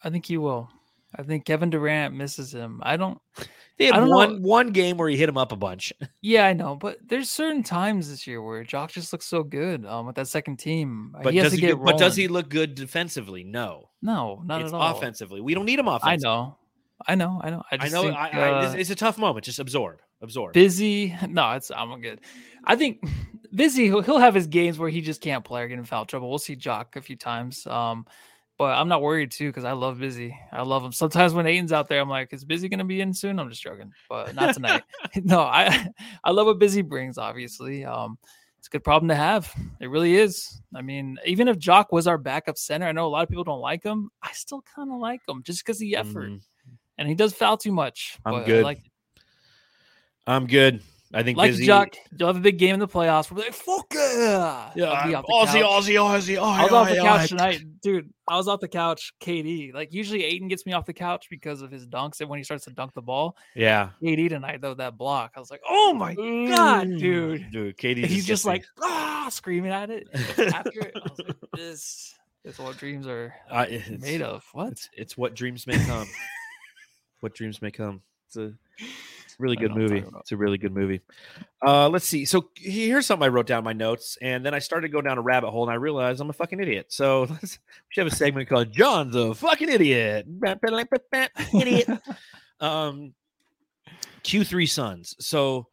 i 0.03 0.09
think 0.09 0.25
he 0.25 0.35
will 0.35 0.67
i 1.15 1.23
think 1.23 1.45
kevin 1.45 1.69
durant 1.69 2.13
misses 2.15 2.53
him 2.53 2.79
i 2.83 2.95
don't 2.97 3.17
They 3.77 3.89
I 3.89 3.95
had 3.95 3.99
don't 4.01 4.09
know. 4.09 4.15
one 4.15 4.41
one 4.41 4.69
game 4.71 4.97
where 4.97 5.09
he 5.09 5.17
hit 5.17 5.27
him 5.29 5.37
up 5.37 5.51
a 5.51 5.55
bunch. 5.55 5.91
yeah 6.21 6.45
i 6.45 6.53
know 6.53 6.75
but 6.75 6.97
there's 7.05 7.29
certain 7.29 7.63
times 7.63 8.09
this 8.09 8.25
year 8.27 8.41
where 8.41 8.63
jock 8.63 8.91
just 8.91 9.11
looks 9.13 9.25
so 9.25 9.43
good 9.43 9.85
um 9.85 10.05
with 10.05 10.15
that 10.15 10.27
second 10.27 10.57
team 10.57 11.15
But 11.23 11.33
he 11.33 11.39
has 11.39 11.51
does 11.51 11.59
to 11.59 11.65
he? 11.65 11.71
get 11.73 11.83
But 11.83 11.97
does 11.97 12.15
he 12.15 12.27
look 12.27 12.49
good 12.49 12.75
defensively? 12.75 13.43
No. 13.43 13.89
no 14.01 14.41
not 14.45 14.61
it's 14.61 14.71
at 14.73 14.75
all 14.79 14.97
offensively. 14.97 15.41
We 15.41 15.53
don't 15.53 15.65
need 15.65 15.79
him 15.79 15.87
i 15.89 15.95
offensively. 15.97 16.23
know 16.29 16.57
i 17.07 17.15
know 17.15 17.39
i 17.43 17.49
know 17.49 17.63
i, 17.71 17.77
I 17.79 17.87
know. 17.89 18.01
think, 18.03 18.15
I, 18.15 18.29
I, 18.29 18.65
it's, 18.65 18.75
uh, 18.75 18.77
it's 18.77 18.89
a 18.91 18.95
tough 18.95 19.17
moment. 19.17 19.45
Just 19.45 19.59
absorb. 19.59 19.99
Absorb. 20.21 20.53
busy. 20.53 21.15
No, 21.27 21.51
it's 21.53 21.71
I'm 21.71 21.99
good. 21.99 22.21
I 22.63 22.75
think 22.75 23.03
busy. 23.55 23.85
He'll, 23.85 24.01
he'll 24.01 24.19
have 24.19 24.35
his 24.35 24.45
games 24.45 24.77
where 24.77 24.87
he 24.89 25.01
just 25.01 25.19
can't 25.19 25.43
play 25.43 25.63
or 25.63 25.67
get 25.67 25.79
in 25.79 25.83
foul 25.85 26.05
trouble. 26.05 26.29
We'll 26.29 26.37
see 26.37 26.55
Jock 26.55 26.95
a 26.95 27.01
few 27.01 27.15
times. 27.15 27.65
Um, 27.65 28.05
but 28.61 28.77
I'm 28.77 28.87
not 28.87 29.01
worried 29.01 29.31
too 29.31 29.47
because 29.49 29.65
I 29.65 29.71
love 29.71 29.97
busy. 29.97 30.37
I 30.51 30.61
love 30.61 30.85
him. 30.85 30.91
Sometimes 30.91 31.33
when 31.33 31.47
Ayton's 31.47 31.71
out 31.73 31.89
there, 31.89 31.99
I'm 31.99 32.07
like, 32.07 32.31
is 32.31 32.45
busy 32.45 32.69
gonna 32.69 32.85
be 32.85 33.01
in 33.01 33.11
soon? 33.11 33.39
I'm 33.39 33.49
just 33.49 33.63
joking, 33.63 33.91
but 34.07 34.35
not 34.35 34.53
tonight. 34.53 34.83
no, 35.23 35.39
I 35.41 35.87
I 36.23 36.29
love 36.29 36.45
what 36.45 36.59
busy 36.59 36.83
brings. 36.83 37.17
Obviously, 37.17 37.83
um, 37.85 38.19
it's 38.59 38.67
a 38.67 38.69
good 38.69 38.83
problem 38.83 39.09
to 39.09 39.15
have. 39.15 39.51
It 39.79 39.87
really 39.89 40.15
is. 40.15 40.61
I 40.75 40.83
mean, 40.83 41.17
even 41.25 41.47
if 41.47 41.57
Jock 41.57 41.91
was 41.91 42.05
our 42.05 42.19
backup 42.19 42.55
center, 42.55 42.85
I 42.85 42.91
know 42.91 43.07
a 43.07 43.09
lot 43.09 43.23
of 43.23 43.29
people 43.29 43.43
don't 43.43 43.61
like 43.61 43.81
him. 43.83 44.11
I 44.21 44.31
still 44.33 44.63
kind 44.75 44.91
of 44.91 44.99
like 44.99 45.21
him 45.27 45.41
just 45.41 45.65
because 45.65 45.79
the 45.79 45.95
effort, 45.95 46.29
Mhm. 46.29 46.41
and 46.99 47.09
he 47.09 47.15
does 47.15 47.33
foul 47.33 47.57
too 47.57 47.71
much. 47.71 48.19
I'm 48.27 48.33
but 48.33 48.43
I 48.43 48.45
good. 48.45 48.63
like 48.63 48.83
I'm 50.27 50.45
good. 50.45 50.83
I 51.13 51.23
think 51.23 51.37
like 51.37 51.51
busy. 51.51 51.65
Jock, 51.65 51.95
you'll 52.17 52.27
have 52.27 52.37
a 52.37 52.41
big 52.41 52.57
game 52.57 52.73
in 52.73 52.79
the 52.79 52.87
playoffs. 52.87 53.29
We'll 53.29 53.43
be 53.43 53.49
like, 53.49 53.53
fuck 53.53 53.85
yeah. 53.93 54.71
Yeah, 54.75 54.85
I'll 54.85 55.07
be 55.07 55.15
off 55.15 55.25
the 55.25 55.59
Aussie. 55.59 55.63
Aussie, 55.63 55.95
Aussie, 55.95 56.37
Aussie. 56.37 56.39
I 56.39 56.63
was 56.63 56.71
off 56.71 56.89
the 56.89 56.95
couch 56.95 57.29
tonight, 57.29 57.61
dude. 57.81 58.13
I 58.27 58.37
was 58.37 58.47
off 58.47 58.61
the 58.61 58.67
couch. 58.67 59.13
KD, 59.21 59.73
like 59.73 59.91
usually 59.91 60.23
Ayton 60.23 60.47
gets 60.47 60.65
me 60.65 60.73
off 60.73 60.85
the 60.85 60.93
couch 60.93 61.27
because 61.29 61.61
of 61.61 61.71
his 61.71 61.85
dunks 61.85 62.21
and 62.21 62.29
when 62.29 62.37
he 62.39 62.43
starts 62.43 62.65
to 62.65 62.71
dunk 62.71 62.93
the 62.93 63.01
ball. 63.01 63.35
Yeah. 63.55 63.89
KD 64.01 64.29
tonight 64.29 64.61
though 64.61 64.73
that 64.75 64.97
block, 64.97 65.33
I 65.35 65.39
was 65.39 65.51
like, 65.51 65.61
oh 65.67 65.93
my 65.93 66.15
god, 66.15 66.87
dude. 66.87 67.51
Dude, 67.51 67.77
KD. 67.77 68.05
He's 68.05 68.25
just 68.25 68.45
like 68.45 68.63
ah, 68.81 69.27
screaming 69.31 69.71
at 69.71 69.89
it. 69.89 70.07
After 70.13 70.79
it, 70.79 70.93
I 70.95 70.99
was 70.99 71.19
like, 71.19 71.37
this 71.55 72.15
is 72.45 72.57
what 72.57 72.77
dreams 72.77 73.07
are 73.07 73.33
made 73.99 74.21
of. 74.21 74.45
What? 74.53 74.71
It's, 74.71 74.89
it's 74.93 75.17
what 75.17 75.35
dreams 75.35 75.67
may 75.67 75.77
come. 75.85 76.07
what 77.19 77.35
dreams 77.35 77.61
may 77.61 77.71
come. 77.71 78.01
It's 78.27 78.37
a 78.37 78.53
really 79.41 79.55
good 79.55 79.71
know 79.71 79.83
what 79.83 79.91
I'm 79.91 79.97
movie. 80.03 80.17
It's 80.19 80.31
a 80.31 80.37
really 80.37 80.57
good 80.57 80.73
movie. 80.73 81.01
Uh, 81.65 81.89
let's 81.89 82.05
see. 82.05 82.25
So 82.25 82.49
here's 82.55 83.05
something 83.05 83.25
I 83.25 83.29
wrote 83.29 83.47
down 83.47 83.59
in 83.59 83.65
my 83.65 83.73
notes, 83.73 84.17
and 84.21 84.45
then 84.45 84.53
I 84.53 84.59
started 84.59 84.87
to 84.87 84.91
go 84.91 85.01
down 85.01 85.17
a 85.17 85.21
rabbit 85.21 85.51
hole, 85.51 85.63
and 85.63 85.71
I 85.71 85.75
realized 85.75 86.21
I'm 86.21 86.29
a 86.29 86.33
fucking 86.33 86.59
idiot. 86.59 86.87
So 86.89 87.21
let's, 87.29 87.59
we 87.59 87.85
should 87.89 88.05
have 88.05 88.13
a 88.13 88.15
segment 88.15 88.47
called 88.47 88.71
"John's 88.71 89.15
a 89.15 89.33
fucking 89.33 89.69
idiot." 89.69 90.27
idiot. 91.53 91.89
um, 92.59 93.13
Q3 94.23 94.69
Suns. 94.69 95.15
So 95.19 95.67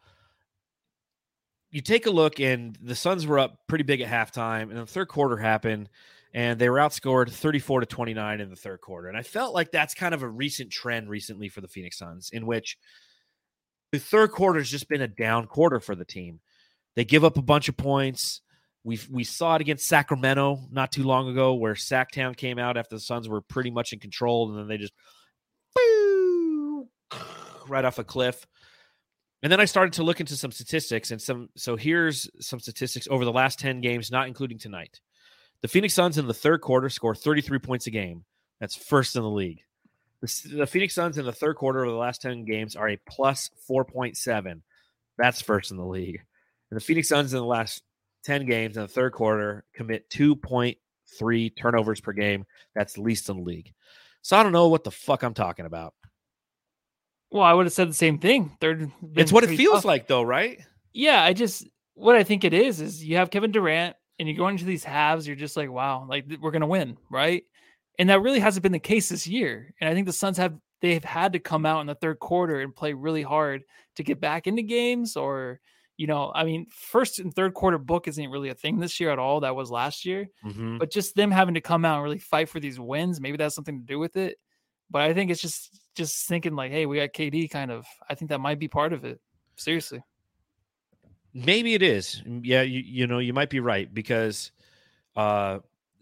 you 1.71 1.81
take 1.81 2.07
a 2.07 2.11
look, 2.11 2.41
and 2.41 2.77
the 2.83 2.95
Suns 2.95 3.27
were 3.27 3.39
up 3.39 3.59
pretty 3.67 3.85
big 3.85 4.01
at 4.01 4.09
halftime, 4.09 4.71
and 4.71 4.79
the 4.79 4.87
third 4.87 5.09
quarter 5.09 5.37
happened, 5.37 5.89
and 6.33 6.59
they 6.59 6.69
were 6.69 6.79
outscored 6.79 7.31
34 7.31 7.81
to 7.81 7.87
29 7.87 8.41
in 8.41 8.51
the 8.51 8.57
third 8.57 8.81
quarter. 8.81 9.09
And 9.09 9.17
I 9.17 9.23
felt 9.23 9.55
like 9.55 9.71
that's 9.71 9.95
kind 9.95 10.15
of 10.15 10.23
a 10.23 10.29
recent 10.29 10.71
trend 10.71 11.09
recently 11.09 11.49
for 11.49 11.61
the 11.61 11.69
Phoenix 11.69 11.99
Suns, 11.99 12.31
in 12.31 12.47
which 12.47 12.79
the 13.93 13.99
third 13.99 14.33
quarter 14.33 14.59
has 14.59 14.71
just 14.71 14.89
been 14.89 15.01
a 15.01 15.09
down 15.09 15.47
quarter 15.47 15.81
for 15.81 15.95
the 15.95 16.05
team. 16.05 16.41
They 16.97 17.05
give 17.05 17.25
up 17.25 17.37
a 17.37 17.43
bunch 17.43 17.69
of 17.69 17.77
points. 17.77 18.41
We 18.85 18.99
we 19.11 19.25
saw 19.25 19.55
it 19.57 19.61
against 19.61 19.87
Sacramento 19.87 20.69
not 20.71 20.93
too 20.93 21.05
long 21.05 21.29
ago, 21.29 21.55
where 21.55 21.75
Sacktown 21.75 22.37
came 22.37 22.59
out 22.59 22.77
after 22.77 22.97
the 22.97 23.01
Suns 23.01 23.29
were 23.29 23.41
pretty 23.41 23.71
much 23.71 23.93
in 23.93 23.99
control, 23.99 24.51
and 24.51 24.59
then 24.59 24.69
they 24.69 24.79
just 24.79 24.93
right 27.69 27.85
off 27.85 27.99
a 27.99 28.05
cliff. 28.05 28.47
And 29.43 29.53
then 29.53 29.61
I 29.61 29.67
started 29.67 29.93
to 29.95 30.03
look 30.03 30.21
into 30.21 30.37
some 30.37 30.51
statistics 30.51 31.11
and 31.11 31.21
some. 31.23 31.49
So 31.57 31.77
here's 31.77 32.29
some 32.41 32.61
statistics 32.61 33.07
over 33.11 33.25
the 33.25 33.33
last 33.33 33.59
10 33.59 33.81
games, 33.81 34.11
not 34.11 34.27
including 34.27 34.59
tonight. 34.59 35.01
The 35.63 35.69
Phoenix 35.69 35.95
Suns 35.95 36.19
in 36.19 36.27
the 36.27 36.35
third 36.35 36.61
quarter 36.61 36.89
score 36.89 37.15
33 37.15 37.59
points 37.59 37.87
a 37.87 37.91
game. 37.91 38.25
That's 38.61 38.75
first 38.75 39.17
in 39.17 39.23
the 39.23 39.31
league. 39.31 39.61
The, 40.23 40.57
the 40.57 40.67
Phoenix 40.67 40.95
Suns 40.95 41.17
in 41.19 41.25
the 41.25 41.33
third 41.33 41.57
quarter 41.57 41.85
of 41.85 41.91
the 41.91 41.97
last 41.99 42.23
10 42.23 42.45
games 42.45 42.75
are 42.77 42.89
a 42.89 42.99
plus 43.09 43.51
4.7. 43.71 44.63
That's 45.17 45.41
first 45.41 45.71
in 45.71 45.77
the 45.77 45.87
league. 45.87 46.21
And 46.71 46.77
the 46.81 46.85
Phoenix 46.85 47.09
Suns 47.09 47.33
in 47.33 47.39
the 47.39 47.45
last 47.47 47.83
10 48.25 48.47
games 48.47 48.77
in 48.77 48.83
the 48.83 48.89
third 48.89 49.13
quarter 49.13 49.65
commit 49.75 50.11
2.3 50.11 51.57
turnovers 51.57 52.01
per 52.01 52.13
game. 52.13 52.45
That's 52.75 52.99
least 52.99 53.29
in 53.29 53.37
the 53.39 53.43
league. 53.43 53.73
So 54.23 54.37
I 54.37 54.43
don't 54.43 54.53
know 54.53 54.69
what 54.69 54.85
the 54.85 54.91
fuck 54.91 55.23
I'm 55.23 55.35
talking 55.35 55.67
about. 55.67 55.95
Well, 57.31 57.43
I 57.45 57.53
would 57.53 57.67
have 57.67 57.73
said 57.73 57.89
the 57.89 57.95
same 57.95 58.19
thing. 58.19 58.57
Third, 58.61 58.91
It's 59.15 59.33
what 59.33 59.45
it 59.45 59.57
feels 59.57 59.79
tough. 59.79 59.85
like, 59.85 60.09
though, 60.09 60.23
right? 60.23 60.59
Yeah, 60.93 61.23
I 61.23 61.33
just 61.33 61.67
what 61.95 62.17
I 62.17 62.25
think 62.25 62.45
it 62.45 62.55
is 62.55 62.81
is 62.81 63.05
you 63.05 63.17
have 63.17 63.31
Kevin 63.31 63.53
Durant 63.53 63.97
and 64.19 64.29
you 64.29 64.37
go 64.37 64.49
into 64.49 64.65
these 64.65 64.85
halves, 64.85 65.27
you're 65.27 65.37
just 65.37 65.57
like, 65.57 65.71
wow, 65.71 66.07
like 66.09 66.25
we're 66.41 66.51
gonna 66.51 66.67
win, 66.67 66.97
right? 67.11 67.45
And 67.99 68.09
that 68.11 68.21
really 68.21 68.41
hasn't 68.41 68.63
been 68.63 68.73
the 68.73 68.79
case 68.79 69.09
this 69.09 69.27
year. 69.27 69.75
And 69.81 69.89
I 69.89 69.95
think 69.95 70.07
the 70.07 70.13
Suns 70.13 70.37
have 70.37 70.55
they've 70.81 71.05
had 71.05 71.33
to 71.33 71.41
come 71.41 71.67
out 71.67 71.81
in 71.81 71.87
the 71.89 71.95
third 71.95 72.21
quarter 72.21 72.61
and 72.61 72.75
play 72.75 72.93
really 72.93 73.23
hard 73.23 73.65
to 73.97 74.05
get 74.05 74.21
back 74.21 74.47
into 74.47 74.63
games 74.63 75.17
or 75.17 75.61
you 75.97 76.07
know, 76.07 76.31
I 76.33 76.45
mean, 76.45 76.67
first 76.71 77.19
and 77.19 77.35
third 77.35 77.55
quarter 77.55 77.77
book 77.77 78.07
isn't 78.07 78.31
really 78.31 78.51
a 78.51 78.55
thing 78.55 78.79
this 78.79 79.01
year 79.01 79.11
at 79.11 79.19
all. 79.19 79.41
That 79.41 79.57
was 79.57 79.69
last 79.69 80.05
year. 80.07 80.29
Mhm. 80.45 80.79
But 80.79 80.93
just 80.93 81.17
them 81.17 81.33
having 81.33 81.55
to 81.55 81.61
come 81.61 81.85
out 81.85 81.97
and 81.97 82.05
really 82.05 82.21
fight 82.21 82.49
for 82.49 82.61
these 82.61 82.79
wins, 82.79 83.21
maybe 83.21 83.37
that's 83.37 83.57
something 83.57 83.81
to 83.81 83.85
do 83.85 83.99
with 83.99 84.17
it. 84.17 84.39
But 84.91 85.03
I 85.03 85.13
think 85.13 85.33
it's 85.33 85.43
just 85.43 85.77
just 85.97 86.29
thinking 86.29 86.55
like, 86.55 86.71
hey, 86.71 86.87
we 86.87 86.99
got 86.99 87.13
KD 87.13 87.51
kind 87.51 87.73
of. 87.73 87.85
I 88.09 88.15
think 88.15 88.29
that 88.29 88.41
might 88.41 88.61
be 88.61 88.69
part 88.69 88.93
of 88.93 89.05
it. 89.05 89.21
Seriously. 89.57 90.01
Maybe 91.35 91.75
it 91.75 91.83
is. 91.83 92.23
Yeah, 92.25 92.63
you 92.63 92.81
you 92.81 93.07
know 93.09 93.19
you 93.19 93.33
might 93.33 93.51
be 93.51 93.61
right 93.61 93.93
because 93.93 94.53
uh 95.17 95.59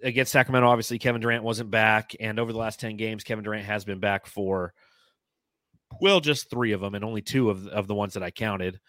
against 0.07 0.33
Sacramento, 0.33 0.69
obviously 0.69 0.99
Kevin 0.99 1.21
Durant 1.21 1.43
wasn't 1.43 1.71
back, 1.71 2.15
and 2.21 2.39
over 2.39 2.53
the 2.53 2.59
last 2.59 2.81
ten 2.81 2.97
games, 2.97 3.25
Kevin 3.25 3.45
Durant 3.45 3.67
has 3.67 3.85
been 3.85 4.01
back 4.01 4.27
for 4.27 4.73
well, 6.01 6.21
just 6.21 6.51
three 6.51 6.73
of 6.73 6.81
them, 6.81 6.95
and 6.95 7.05
only 7.05 7.23
two 7.23 7.51
of 7.51 7.67
of 7.67 7.87
the 7.87 7.95
ones 7.95 8.15
that 8.15 8.23
I 8.23 8.31
counted. 8.31 8.81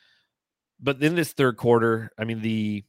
But 0.80 1.02
in 1.02 1.16
this 1.16 1.34
third 1.34 1.58
quarter, 1.58 2.12
I 2.18 2.24
mean 2.24 2.42
the 2.42 2.84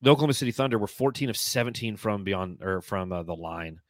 the 0.00 0.10
Oklahoma 0.10 0.34
City 0.34 0.52
Thunder 0.52 0.78
were 0.78 0.86
14 0.86 1.28
of 1.28 1.36
17 1.36 1.96
from 1.96 2.24
beyond 2.24 2.62
or 2.62 2.80
from 2.80 3.12
uh, 3.12 3.24
the 3.24 3.34
line. 3.34 3.80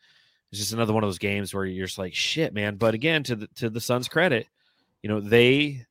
It's 0.50 0.60
just 0.60 0.72
another 0.72 0.94
one 0.94 1.04
of 1.04 1.08
those 1.08 1.18
games 1.18 1.52
where 1.52 1.66
you're 1.66 1.86
just 1.86 1.98
like, 1.98 2.14
shit, 2.14 2.54
man. 2.54 2.76
But 2.76 2.94
again, 2.94 3.22
to 3.24 3.36
the 3.36 3.48
to 3.56 3.70
the 3.70 3.80
Suns' 3.80 4.08
credit, 4.08 4.46
you 5.02 5.08
know 5.08 5.20
they 5.20 5.86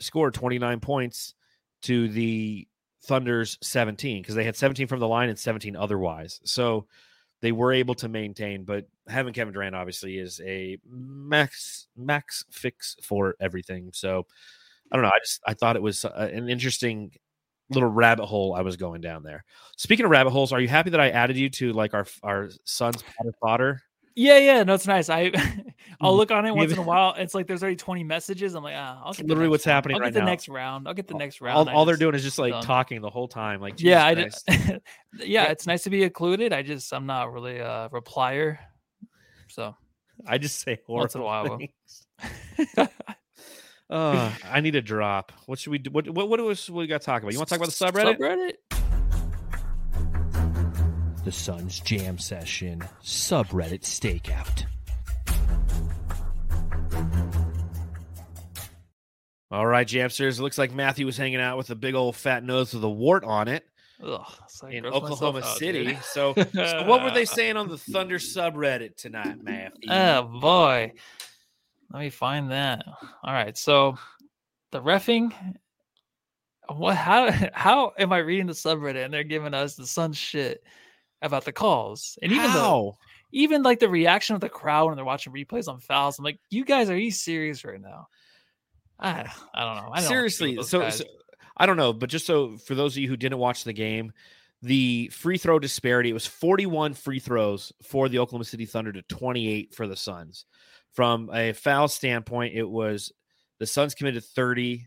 scored 0.00 0.34
29 0.34 0.80
points 0.80 1.34
to 1.82 2.08
the 2.08 2.66
Thunder's 3.06 3.58
17 3.62 4.22
because 4.22 4.34
they 4.34 4.44
had 4.44 4.56
17 4.56 4.86
from 4.86 5.00
the 5.00 5.08
line 5.08 5.28
and 5.28 5.38
17 5.38 5.76
otherwise. 5.76 6.40
So 6.44 6.86
they 7.40 7.52
were 7.52 7.72
able 7.72 7.94
to 7.96 8.08
maintain, 8.08 8.64
but 8.64 8.86
having 9.08 9.32
Kevin 9.32 9.52
Durant 9.52 9.74
obviously 9.74 10.18
is 10.18 10.40
a 10.44 10.78
max 10.88 11.88
max 11.96 12.44
fix 12.50 12.96
for 13.02 13.36
everything. 13.40 13.90
So 13.92 14.26
I 14.90 14.96
don't 14.96 15.02
know. 15.02 15.10
I 15.14 15.18
just 15.22 15.42
I 15.46 15.54
thought 15.54 15.76
it 15.76 15.82
was 15.82 16.04
uh, 16.04 16.30
an 16.32 16.48
interesting 16.48 17.12
little 17.70 17.88
rabbit 17.88 18.26
hole 18.26 18.54
I 18.54 18.62
was 18.62 18.76
going 18.76 19.00
down 19.00 19.22
there. 19.22 19.44
Speaking 19.76 20.04
of 20.04 20.10
rabbit 20.10 20.30
holes, 20.30 20.52
are 20.52 20.60
you 20.60 20.68
happy 20.68 20.90
that 20.90 21.00
I 21.00 21.10
added 21.10 21.36
you 21.36 21.50
to 21.50 21.72
like 21.72 21.94
our 21.94 22.06
our 22.22 22.50
son's 22.64 23.02
fodder? 23.40 23.82
Yeah, 24.14 24.38
yeah, 24.38 24.62
no, 24.62 24.74
it's 24.74 24.86
nice. 24.86 25.10
I 25.10 25.30
I'll 26.00 26.14
Mm, 26.14 26.16
look 26.16 26.30
on 26.30 26.46
it 26.46 26.54
once 26.54 26.72
in 26.72 26.78
a 26.78 26.82
while. 26.82 27.14
It's 27.16 27.34
like 27.34 27.46
there's 27.46 27.62
already 27.62 27.76
20 27.76 28.04
messages. 28.04 28.54
I'm 28.54 28.62
like, 28.62 28.74
ah, 28.76 29.02
I'll 29.04 29.10
It's 29.10 29.18
get 29.18 29.28
literally 29.28 29.48
what's 29.48 29.66
round. 29.66 29.74
happening 29.74 29.94
I'll 29.96 30.00
right 30.00 30.06
get 30.08 30.14
the 30.14 30.20
now. 30.20 30.26
next 30.26 30.48
round. 30.48 30.88
I'll 30.88 30.94
get 30.94 31.08
the 31.08 31.14
next 31.14 31.40
round. 31.40 31.56
All, 31.56 31.68
I 31.68 31.72
all 31.72 31.84
they're 31.84 31.96
doing 31.96 32.14
is 32.14 32.22
just 32.22 32.38
like 32.38 32.52
done. 32.52 32.62
talking 32.62 33.00
the 33.00 33.10
whole 33.10 33.28
time. 33.28 33.60
Like 33.60 33.80
yeah, 33.80 34.04
I 34.04 34.14
just, 34.14 34.46
Christ. 34.46 34.72
yeah, 35.18 35.44
it's 35.50 35.66
nice 35.66 35.84
to 35.84 35.90
be 35.90 36.02
included. 36.02 36.52
I 36.52 36.62
just 36.62 36.92
I'm 36.92 37.06
not 37.06 37.32
really 37.32 37.58
a 37.58 37.88
replier. 37.92 38.58
So 39.48 39.74
I 40.26 40.38
just 40.38 40.60
say 40.60 40.78
Once 40.86 41.14
in 41.14 41.20
a 41.20 41.24
while. 41.24 41.58
Uh, 43.88 44.32
I 44.44 44.62
need 44.62 44.74
a 44.74 44.82
drop. 44.82 45.30
What 45.46 45.60
should 45.60 45.70
we 45.70 45.78
do? 45.78 45.90
What 45.90 46.10
what 46.10 46.28
what, 46.28 46.40
was, 46.40 46.68
what 46.68 46.80
we 46.80 46.86
got 46.88 47.02
to 47.02 47.06
talk 47.06 47.22
about? 47.22 47.32
You 47.32 47.38
want 47.38 47.48
to 47.50 47.56
talk 47.56 47.64
about 47.64 47.72
the 47.72 48.16
subreddit? 48.18 48.18
subreddit. 48.18 48.54
The 51.24 51.30
Sun's 51.30 51.78
Jam 51.78 52.18
Session 52.18 52.82
subreddit 53.04 53.82
stakeout. 53.82 54.64
All 59.50 59.66
right, 59.66 59.86
Jamsters. 59.86 60.38
It 60.38 60.42
looks 60.42 60.58
like 60.58 60.72
Matthew 60.72 61.06
was 61.06 61.16
hanging 61.16 61.40
out 61.40 61.56
with 61.56 61.70
a 61.70 61.76
big 61.76 61.94
old 61.94 62.16
fat 62.16 62.42
nose 62.44 62.74
with 62.74 62.82
a 62.82 62.88
wart 62.88 63.24
on 63.24 63.48
it 63.48 63.64
Ugh, 64.02 64.26
like 64.62 64.74
in 64.74 64.86
Oklahoma 64.86 65.38
out, 65.38 65.56
City. 65.56 65.98
So, 66.02 66.34
so, 66.54 66.84
what 66.84 67.02
were 67.02 67.10
they 67.10 67.24
saying 67.24 67.56
on 67.56 67.68
the 67.68 67.78
Thunder 67.78 68.18
subreddit 68.18 68.96
tonight, 68.96 69.42
Matthew? 69.42 69.90
Oh 69.90 70.22
boy. 70.40 70.92
Let 71.92 72.00
me 72.00 72.10
find 72.10 72.50
that. 72.50 72.84
All 73.22 73.32
right. 73.32 73.56
So 73.56 73.96
the 74.72 74.82
refing 74.82 75.32
what 76.68 76.96
how 76.96 77.30
how 77.52 77.92
am 77.98 78.12
I 78.12 78.18
reading 78.18 78.46
the 78.46 78.52
subreddit 78.52 79.04
and 79.04 79.14
they're 79.14 79.24
giving 79.24 79.54
us 79.54 79.76
the 79.76 79.86
sun 79.86 80.12
shit 80.12 80.62
about 81.22 81.44
the 81.44 81.52
calls? 81.52 82.18
And 82.22 82.32
even 82.32 82.52
though 82.52 82.98
even 83.32 83.62
like 83.62 83.80
the 83.80 83.88
reaction 83.88 84.34
of 84.34 84.40
the 84.40 84.48
crowd 84.48 84.86
when 84.86 84.96
they're 84.96 85.04
watching 85.04 85.32
replays 85.32 85.68
on 85.68 85.80
fouls, 85.80 86.18
I'm 86.18 86.24
like, 86.24 86.38
you 86.50 86.64
guys 86.64 86.90
are 86.90 86.98
you 86.98 87.10
serious 87.10 87.64
right 87.64 87.80
now? 87.80 88.08
I 88.98 89.30
I 89.54 89.64
don't 89.64 89.76
know. 89.84 89.90
I 89.92 90.00
don't 90.00 90.08
Seriously, 90.08 90.56
so, 90.62 90.88
so 90.90 91.04
I 91.56 91.66
don't 91.66 91.76
know, 91.76 91.92
but 91.92 92.10
just 92.10 92.26
so 92.26 92.56
for 92.56 92.74
those 92.74 92.96
of 92.96 93.02
you 93.02 93.08
who 93.08 93.16
didn't 93.16 93.38
watch 93.38 93.64
the 93.64 93.72
game, 93.72 94.12
the 94.62 95.08
free 95.08 95.38
throw 95.38 95.58
disparity 95.58 96.10
it 96.10 96.14
was 96.14 96.26
41 96.26 96.94
free 96.94 97.18
throws 97.18 97.72
for 97.82 98.08
the 98.08 98.18
Oklahoma 98.18 98.44
City 98.44 98.66
Thunder 98.66 98.92
to 98.92 99.02
28 99.02 99.74
for 99.74 99.86
the 99.86 99.96
Suns. 99.96 100.46
From 100.92 101.30
a 101.32 101.52
foul 101.52 101.88
standpoint, 101.88 102.54
it 102.54 102.68
was 102.68 103.12
the 103.58 103.66
Suns 103.66 103.94
committed 103.94 104.24
30, 104.24 104.86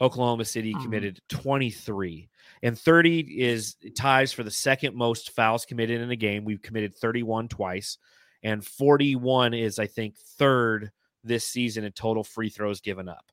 Oklahoma 0.00 0.44
City 0.44 0.72
Mhm. 0.74 0.82
committed 0.82 1.20
23. 1.28 2.28
And 2.62 2.78
30 2.78 3.40
is 3.40 3.76
ties 3.96 4.32
for 4.32 4.42
the 4.42 4.50
second 4.50 4.94
most 4.94 5.30
fouls 5.30 5.64
committed 5.64 6.00
in 6.00 6.10
a 6.10 6.16
game. 6.16 6.44
We've 6.44 6.62
committed 6.62 6.94
31 6.94 7.48
twice, 7.48 7.98
and 8.42 8.64
41 8.64 9.54
is 9.54 9.78
I 9.78 9.86
think 9.86 10.16
third 10.16 10.92
this 11.22 11.46
season 11.46 11.84
in 11.84 11.92
total 11.92 12.24
free 12.24 12.48
throws 12.48 12.80
given 12.80 13.08
up. 13.08 13.30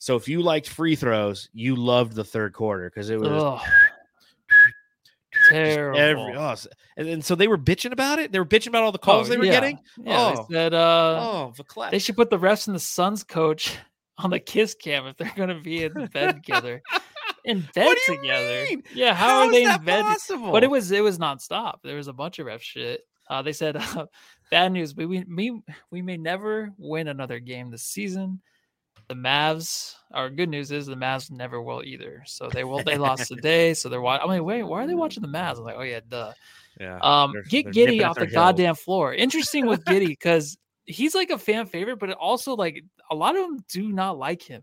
So 0.00 0.16
if 0.16 0.26
you 0.28 0.40
liked 0.42 0.66
free 0.68 0.96
throws, 0.96 1.48
you 1.52 1.76
loved 1.76 2.14
the 2.14 2.24
third 2.24 2.54
quarter 2.54 2.88
because 2.90 3.10
it 3.10 3.20
was 3.20 3.28
Ugh. 3.30 3.60
terrible. 5.50 5.98
every 5.98 6.34
oh, 6.36 6.54
and, 6.96 7.08
and 7.08 7.24
so 7.24 7.34
they 7.34 7.48
were 7.48 7.58
bitching 7.58 7.92
about 7.92 8.18
it. 8.18 8.32
They 8.32 8.38
were 8.38 8.46
bitching 8.46 8.68
about 8.68 8.82
all 8.82 8.92
the 8.92 8.98
calls 8.98 9.28
Oh, 9.28 9.30
they 9.30 9.36
were 9.36 9.44
yeah. 9.44 9.52
getting. 9.52 9.78
Yeah, 10.02 10.34
Oh. 10.38 10.46
they 10.48 10.54
said 10.54 10.74
uh 10.74 11.18
oh, 11.20 11.54
They 11.90 11.98
should 11.98 12.16
put 12.16 12.30
the 12.30 12.38
refs 12.38 12.66
and 12.66 12.74
the 12.74 12.80
Suns 12.80 13.22
coach 13.24 13.76
on 14.18 14.30
the 14.30 14.40
kiss 14.40 14.74
cam 14.74 15.06
if 15.06 15.16
they're 15.16 15.32
going 15.36 15.48
to 15.50 15.60
be 15.60 15.84
in 15.84 15.92
bed 16.06 16.36
together. 16.44 16.82
In 17.44 17.60
bed 17.74 17.84
What 17.86 17.98
do 18.06 18.12
you 18.14 18.20
together. 18.20 18.64
mean? 18.70 18.82
Yeah, 18.94 19.14
how, 19.14 19.28
How 19.28 19.46
are 19.46 19.50
they 19.52 19.64
in 19.64 19.84
bed? 19.84 20.02
possible? 20.02 20.50
But 20.52 20.64
it 20.64 20.70
was 20.70 20.90
it 20.90 21.02
was 21.02 21.18
nonstop. 21.18 21.76
There 21.84 21.96
was 21.96 22.08
a 22.08 22.12
bunch 22.12 22.38
of 22.38 22.46
ref 22.46 22.62
shit. 22.62 23.02
Uh, 23.28 23.42
they 23.42 23.52
said 23.52 23.76
uh, 23.76 24.06
bad 24.50 24.72
news. 24.72 24.96
We, 24.96 25.06
we 25.06 25.24
we 25.24 25.60
we 25.90 26.02
may 26.02 26.16
never 26.16 26.70
win 26.78 27.06
another 27.08 27.38
game 27.38 27.70
this 27.70 27.82
season. 27.84 28.40
The 29.10 29.16
Mavs. 29.16 29.96
Our 30.12 30.30
good 30.30 30.48
news 30.48 30.70
is 30.70 30.86
the 30.86 30.94
Mavs 30.94 31.32
never 31.32 31.60
will 31.60 31.82
either. 31.82 32.22
So 32.26 32.48
they 32.48 32.62
will. 32.62 32.80
They 32.84 32.96
lost 32.96 33.26
today. 33.34 33.74
So 33.74 33.88
they're 33.88 34.00
watching. 34.00 34.22
I'm 34.22 34.28
like, 34.28 34.42
wait, 34.46 34.62
why 34.62 34.84
are 34.84 34.86
they 34.86 34.94
watching 34.94 35.20
the 35.22 35.28
Mavs? 35.28 35.58
I'm 35.58 35.64
like, 35.64 35.74
oh 35.76 35.82
yeah, 35.82 35.98
duh. 36.08 36.32
yeah. 36.78 36.96
Um, 37.02 37.32
they're- 37.32 37.42
get 37.42 37.64
they're 37.64 37.72
Giddey 37.88 38.08
off 38.08 38.14
the 38.16 38.28
goddamn 38.28 38.76
floor. 38.76 39.12
Interesting 39.12 39.66
with 39.66 39.84
Giddey 39.84 40.06
because 40.06 40.56
he's 40.84 41.16
like 41.16 41.30
a 41.30 41.38
fan 41.38 41.66
favorite, 41.66 41.98
but 41.98 42.12
also 42.12 42.54
like 42.54 42.84
a 43.10 43.16
lot 43.16 43.34
of 43.34 43.42
them 43.42 43.58
do 43.68 43.90
not 43.90 44.16
like 44.16 44.42
him. 44.42 44.62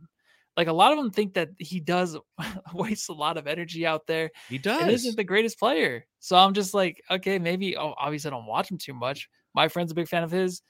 Like 0.55 0.69
a 0.69 0.73
lot 0.73 0.93
of 0.93 0.97
them 0.97 1.11
think 1.11 1.33
that 1.33 1.49
he 1.59 1.81
does 1.81 2.17
waste 2.73 3.09
a 3.09 3.13
lot 3.13 3.35
of 3.37 3.47
energy 3.47 3.85
out 3.85 4.07
there 4.07 4.31
He 4.47 4.57
does. 4.57 4.87
isn't 4.87 5.17
the 5.17 5.25
greatest 5.25 5.59
player. 5.59 6.05
So 6.19 6.37
I'm 6.37 6.53
just 6.53 6.73
like, 6.73 7.01
okay, 7.11 7.37
maybe. 7.37 7.75
Oh, 7.75 7.93
obviously 7.99 8.29
I 8.29 8.31
don't 8.31 8.45
watch 8.47 8.71
him 8.71 8.77
too 8.77 8.93
much. 8.93 9.27
My 9.53 9.67
friend's 9.67 9.91
a 9.91 9.95
big 9.95 10.07
fan 10.07 10.23
of 10.23 10.31
his. 10.31 10.61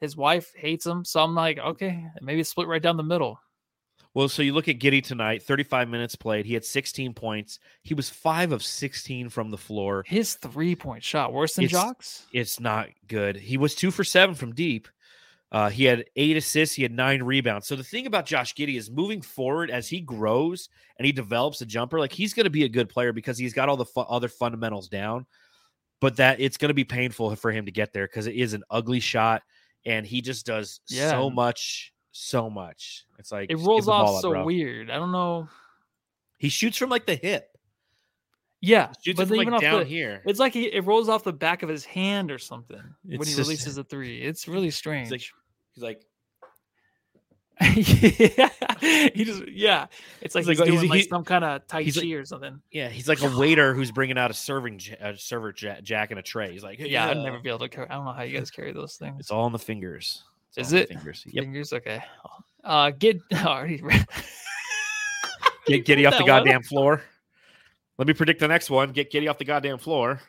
His 0.00 0.16
wife 0.16 0.52
hates 0.54 0.84
him, 0.86 1.04
so 1.04 1.20
I'm 1.20 1.34
like, 1.34 1.58
okay, 1.58 2.06
maybe 2.20 2.42
split 2.42 2.68
right 2.68 2.82
down 2.82 2.96
the 2.96 3.02
middle. 3.02 3.40
Well, 4.14 4.28
so 4.28 4.42
you 4.42 4.54
look 4.54 4.68
at 4.68 4.78
Giddey 4.78 5.04
tonight, 5.04 5.42
35 5.42 5.88
minutes 5.90 6.16
played. 6.16 6.46
He 6.46 6.54
had 6.54 6.64
16 6.64 7.12
points. 7.12 7.58
He 7.82 7.92
was 7.92 8.08
five 8.08 8.50
of 8.52 8.62
16 8.62 9.28
from 9.28 9.50
the 9.50 9.58
floor. 9.58 10.04
His 10.06 10.34
three 10.34 10.74
point 10.74 11.04
shot 11.04 11.32
worse 11.34 11.54
than 11.54 11.66
It's- 11.66 11.80
Jocks. 11.82 12.26
It's 12.32 12.58
not 12.58 12.88
good. 13.08 13.36
He 13.36 13.58
was 13.58 13.74
two 13.74 13.90
for 13.90 14.04
seven 14.04 14.34
from 14.34 14.54
deep. 14.54 14.88
Uh, 15.52 15.68
he 15.70 15.84
had 15.84 16.06
eight 16.16 16.36
assists. 16.36 16.74
He 16.74 16.82
had 16.82 16.92
nine 16.92 17.22
rebounds. 17.22 17.66
So 17.66 17.76
the 17.76 17.84
thing 17.84 18.06
about 18.06 18.26
Josh 18.26 18.54
Giddey 18.54 18.76
is 18.76 18.90
moving 18.90 19.20
forward 19.20 19.70
as 19.70 19.86
he 19.88 20.00
grows 20.00 20.68
and 20.98 21.06
he 21.06 21.12
develops 21.12 21.60
a 21.60 21.66
jumper, 21.66 22.00
like 22.00 22.12
he's 22.12 22.34
going 22.34 22.44
to 22.44 22.50
be 22.50 22.64
a 22.64 22.68
good 22.68 22.88
player 22.88 23.12
because 23.12 23.38
he's 23.38 23.52
got 23.54 23.68
all 23.68 23.76
the 23.76 23.84
fu- 23.84 24.00
other 24.00 24.28
fundamentals 24.28 24.88
down. 24.88 25.26
But 26.00 26.16
that 26.16 26.40
it's 26.40 26.56
going 26.56 26.68
to 26.70 26.74
be 26.74 26.84
painful 26.84 27.34
for 27.36 27.52
him 27.52 27.66
to 27.66 27.70
get 27.72 27.92
there 27.92 28.06
because 28.06 28.26
it 28.26 28.34
is 28.34 28.54
an 28.54 28.64
ugly 28.70 29.00
shot, 29.00 29.42
and 29.86 30.04
he 30.06 30.20
just 30.20 30.44
does 30.44 30.80
Yeah. 30.88 31.10
so 31.10 31.30
much, 31.30 31.92
so 32.12 32.50
much. 32.50 33.06
It's 33.18 33.32
like 33.32 33.50
It 33.50 33.56
rolls 33.56 33.80
give 33.82 33.84
the 33.86 33.90
ball 33.92 34.08
off 34.08 34.16
up, 34.16 34.22
so 34.22 34.30
bro. 34.30 34.44
weird. 34.44 34.90
I 34.90 34.96
don't 34.96 35.12
know. 35.12 35.48
He 36.38 36.48
shoots 36.50 36.76
from 36.76 36.90
like 36.90 37.06
the 37.06 37.14
hip. 37.16 37.48
Yeah, 38.60 38.90
Shoots 39.02 39.18
but 39.18 39.28
from 39.28 39.36
even 39.36 39.48
like 39.48 39.54
off 39.56 39.60
down 39.62 39.78
the, 39.80 39.84
here. 39.84 40.22
It's 40.26 40.40
like 40.40 40.52
he, 40.52 40.64
it 40.64 40.84
rolls 40.84 41.08
off 41.08 41.22
the 41.24 41.32
back 41.32 41.62
of 41.62 41.68
his 41.68 41.84
hand 41.84 42.30
or 42.32 42.38
something 42.38 42.82
when 43.04 43.18
he 43.20 43.24
just- 43.24 43.38
releases 43.38 43.78
a 43.78 43.84
three. 43.84 44.20
It's 44.22 44.48
really 44.48 44.70
strange. 44.70 45.08
He's 45.10 45.82
like, 45.82 46.04
yeah, 47.60 48.48
he 49.14 49.24
just 49.24 49.48
yeah. 49.48 49.86
It's 50.20 50.34
like 50.34 50.44
He's 50.44 50.48
he's, 50.50 50.60
like, 50.60 50.66
doing 50.68 50.80
he's- 50.80 50.90
like 50.90 51.00
he- 51.02 51.08
some 51.08 51.24
kind 51.24 51.44
of 51.44 51.66
tai 51.66 51.84
chi 51.84 52.00
like- 52.00 52.12
or 52.12 52.24
something. 52.24 52.60
yeah, 52.70 52.88
he's 52.88 53.08
like 53.08 53.22
a 53.22 53.38
waiter 53.38 53.72
who's 53.74 53.90
bringing 53.90 54.18
out 54.18 54.30
a 54.30 54.34
serving 54.34 54.80
a 55.00 55.16
server 55.16 55.54
ja- 55.58 55.80
jack 55.82 56.10
and 56.10 56.18
a 56.20 56.22
tray. 56.22 56.52
He's 56.52 56.62
like, 56.62 56.78
Yeah, 56.78 57.08
I'd 57.08 57.16
never 57.16 57.38
be 57.40 57.48
able 57.48 57.60
to 57.60 57.68
carry. 57.68 57.88
I 57.88 57.94
don't 57.94 58.04
know 58.04 58.12
how 58.12 58.22
you 58.22 58.36
guys 58.36 58.50
carry 58.50 58.72
those 58.72 58.96
things. 58.96 59.16
It's 59.20 59.30
all 59.30 59.46
in 59.46 59.52
the 59.52 59.58
fingers. 59.58 60.22
It's 60.56 60.68
Is 60.68 60.72
all 60.74 60.78
in 60.80 60.84
the 60.86 60.92
it? 60.92 60.94
fingers? 60.96 61.24
Yep. 61.26 61.44
Fingers, 61.44 61.72
okay. 61.72 62.02
Uh, 62.64 62.90
get 62.90 63.20
already. 63.44 63.78
Get 63.78 64.06
Giddey 65.86 66.06
off 66.06 66.14
the 66.18 66.24
one. 66.24 66.26
goddamn 66.26 66.62
floor. 66.62 67.02
Let 67.98 68.06
me 68.06 68.12
predict 68.14 68.40
the 68.40 68.48
next 68.48 68.68
one. 68.68 68.92
Get 68.92 69.10
Giddey 69.10 69.30
off 69.30 69.38
the 69.38 69.44
goddamn 69.46 69.78
floor. 69.78 70.20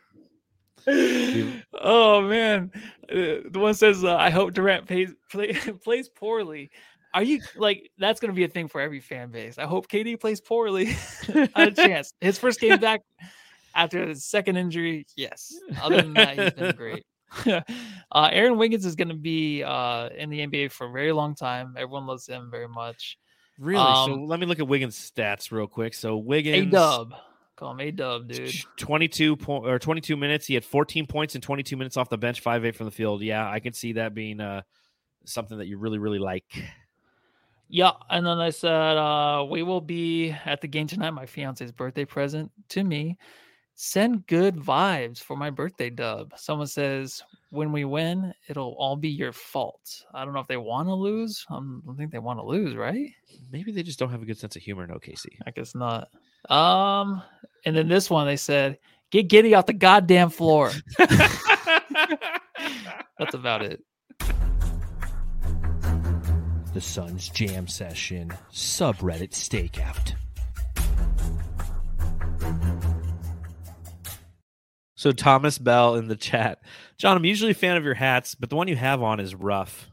oh 0.88 2.22
man, 2.22 2.72
Uh, 3.10 3.44
the 3.50 3.60
one 3.60 3.74
says, 3.74 4.04
uh, 4.06 4.16
"I 4.16 4.30
hope 4.30 4.54
Durant 4.54 4.86
pays, 4.88 5.14
play, 5.30 5.54
plays 5.84 6.08
poorly." 6.08 6.70
Are 7.14 7.24
you 7.24 7.42
like 7.56 7.90
that's 7.98 8.20
gonna 8.20 8.34
be 8.34 8.44
a 8.44 8.48
thing 8.48 8.68
for 8.68 8.82
every 8.82 9.00
fan 9.00 9.32
base? 9.32 9.58
I 9.58 9.66
hope 9.66 9.88
KD 9.88 10.20
plays 10.20 10.42
poorly. 10.42 10.96
A 11.56 11.72
chance. 11.76 12.14
His 12.22 12.38
first 12.38 12.60
game 12.60 12.80
back 12.80 13.02
after 13.76 14.08
his 14.08 14.26
second 14.26 14.58
injury, 14.58 15.06
yes. 15.16 15.54
Other 15.82 16.02
than 16.02 16.14
that, 16.14 16.38
he's 16.38 16.54
been 16.54 16.76
great. 16.76 17.06
uh, 17.46 17.62
Aaron 18.32 18.58
Wiggins 18.58 18.86
is 18.86 18.96
going 18.96 19.10
to 19.10 19.14
be 19.14 19.64
uh, 19.64 20.10
in 20.18 20.30
the 20.30 20.40
NBA 20.40 20.72
for 20.72 20.88
a 20.88 20.92
very 20.92 21.12
long 21.12 21.36
time. 21.36 21.76
Everyone 21.78 22.08
loves 22.08 22.28
him 22.28 22.50
very 22.50 22.68
much. 22.68 23.18
Really? 23.60 23.84
so 23.84 24.14
Um, 24.14 24.28
let 24.28 24.40
me 24.40 24.46
look 24.46 24.60
at 24.60 24.68
Wiggins' 24.68 25.12
stats 25.12 25.52
real 25.52 25.68
quick. 25.68 25.94
So 25.94 26.18
Wiggins, 26.18 26.68
A 26.68 26.70
Dub, 26.70 27.14
call 27.56 27.72
him 27.72 27.80
A 27.82 27.92
Dub, 27.92 28.28
dude. 28.28 28.54
22 28.78 29.36
point 29.36 29.68
or 29.68 29.80
22 29.80 30.16
minutes. 30.16 30.48
He 30.48 30.54
had 30.54 30.64
14 30.64 31.06
points 31.06 31.36
and 31.36 31.44
22 31.44 31.76
minutes 31.76 31.98
off 31.98 32.10
the 32.10 32.18
bench, 32.18 32.40
five 32.40 32.66
eight 32.66 32.76
from 32.76 32.86
the 32.86 32.92
field. 32.92 33.22
Yeah, 33.22 33.50
I 33.50 33.60
can 33.60 33.74
see 33.74 33.94
that 33.94 34.14
being 34.14 34.40
uh 34.40 34.62
something 35.26 35.58
that 35.58 35.68
you 35.68 35.78
really 35.78 35.98
really 35.98 36.20
like. 36.20 36.46
Yeah, 37.70 37.92
and 38.10 38.26
then 38.26 38.40
I 38.40 38.50
said 38.50 38.98
uh, 38.98 39.46
we 39.50 39.64
will 39.64 39.82
be 39.82 40.34
at 40.46 40.62
the 40.62 40.68
game 40.68 40.88
tonight. 40.88 41.12
My 41.12 41.26
fiance's 41.26 41.72
birthday 41.72 42.06
present 42.06 42.52
to 42.70 42.84
me. 42.84 43.18
Send 43.76 44.26
good 44.26 44.56
vibes 44.56 45.20
for 45.20 45.38
my 45.38 45.50
birthday 45.50 45.90
dub. 45.90 46.34
Someone 46.36 46.68
says 46.68 47.22
when 47.52 47.72
we 47.72 47.86
win, 47.86 48.34
it'll 48.48 48.76
all 48.80 48.96
be 48.96 49.10
your 49.10 49.32
fault. 49.32 50.04
I 50.14 50.26
don't 50.26 50.34
know 50.34 50.40
if 50.40 50.48
they 50.48 50.58
want 50.58 50.88
to 50.88 50.94
lose. 50.94 51.46
Um, 51.50 51.84
I 51.84 51.88
don't 51.88 51.98
think 51.98 52.12
they 52.12 52.20
want 52.20 52.40
to 52.40 52.46
lose, 52.46 52.76
right? 52.76 53.10
Maybe 53.52 53.72
they 53.72 53.84
just 53.84 54.00
don't 54.00 54.10
have 54.10 54.22
a 54.22 54.26
good 54.26 54.40
sense 54.40 54.56
of 54.56 54.64
humor 54.64 54.84
in 54.84 54.90
OKC. 54.90 55.26
I 55.46 55.52
guess 55.52 55.76
not. 55.76 56.10
Um, 56.50 57.22
and 57.66 57.76
then 57.76 57.88
this 57.88 58.10
one 58.10 58.26
they 58.26 58.38
said, 58.38 58.80
"Get 59.12 59.30
Giddey 59.30 59.58
off 59.58 59.68
the 59.68 59.74
goddamn 59.74 60.30
floor." 60.30 60.72
That's 60.98 61.24
about 63.34 63.64
it. 63.64 63.82
The 66.78 66.82
Suns 66.82 67.30
Jam 67.30 67.66
Session 67.68 68.32
subreddit 68.54 69.32
stakeout. 69.32 70.14
So 74.94 75.12
Thomas 75.12 75.58
Bell 75.58 75.96
in 75.96 76.08
the 76.08 76.16
chat, 76.16 76.62
John. 77.00 77.18
I'm 77.18 77.26
usually 77.26 77.50
a 77.50 77.56
fan 77.56 77.78
of 77.78 77.84
your 77.84 77.96
hats, 77.96 78.36
but 78.36 78.52
the 78.52 78.56
one 78.56 78.68
you 78.68 78.76
have 78.76 79.02
on 79.02 79.20
is 79.20 79.34
rough. 79.34 79.90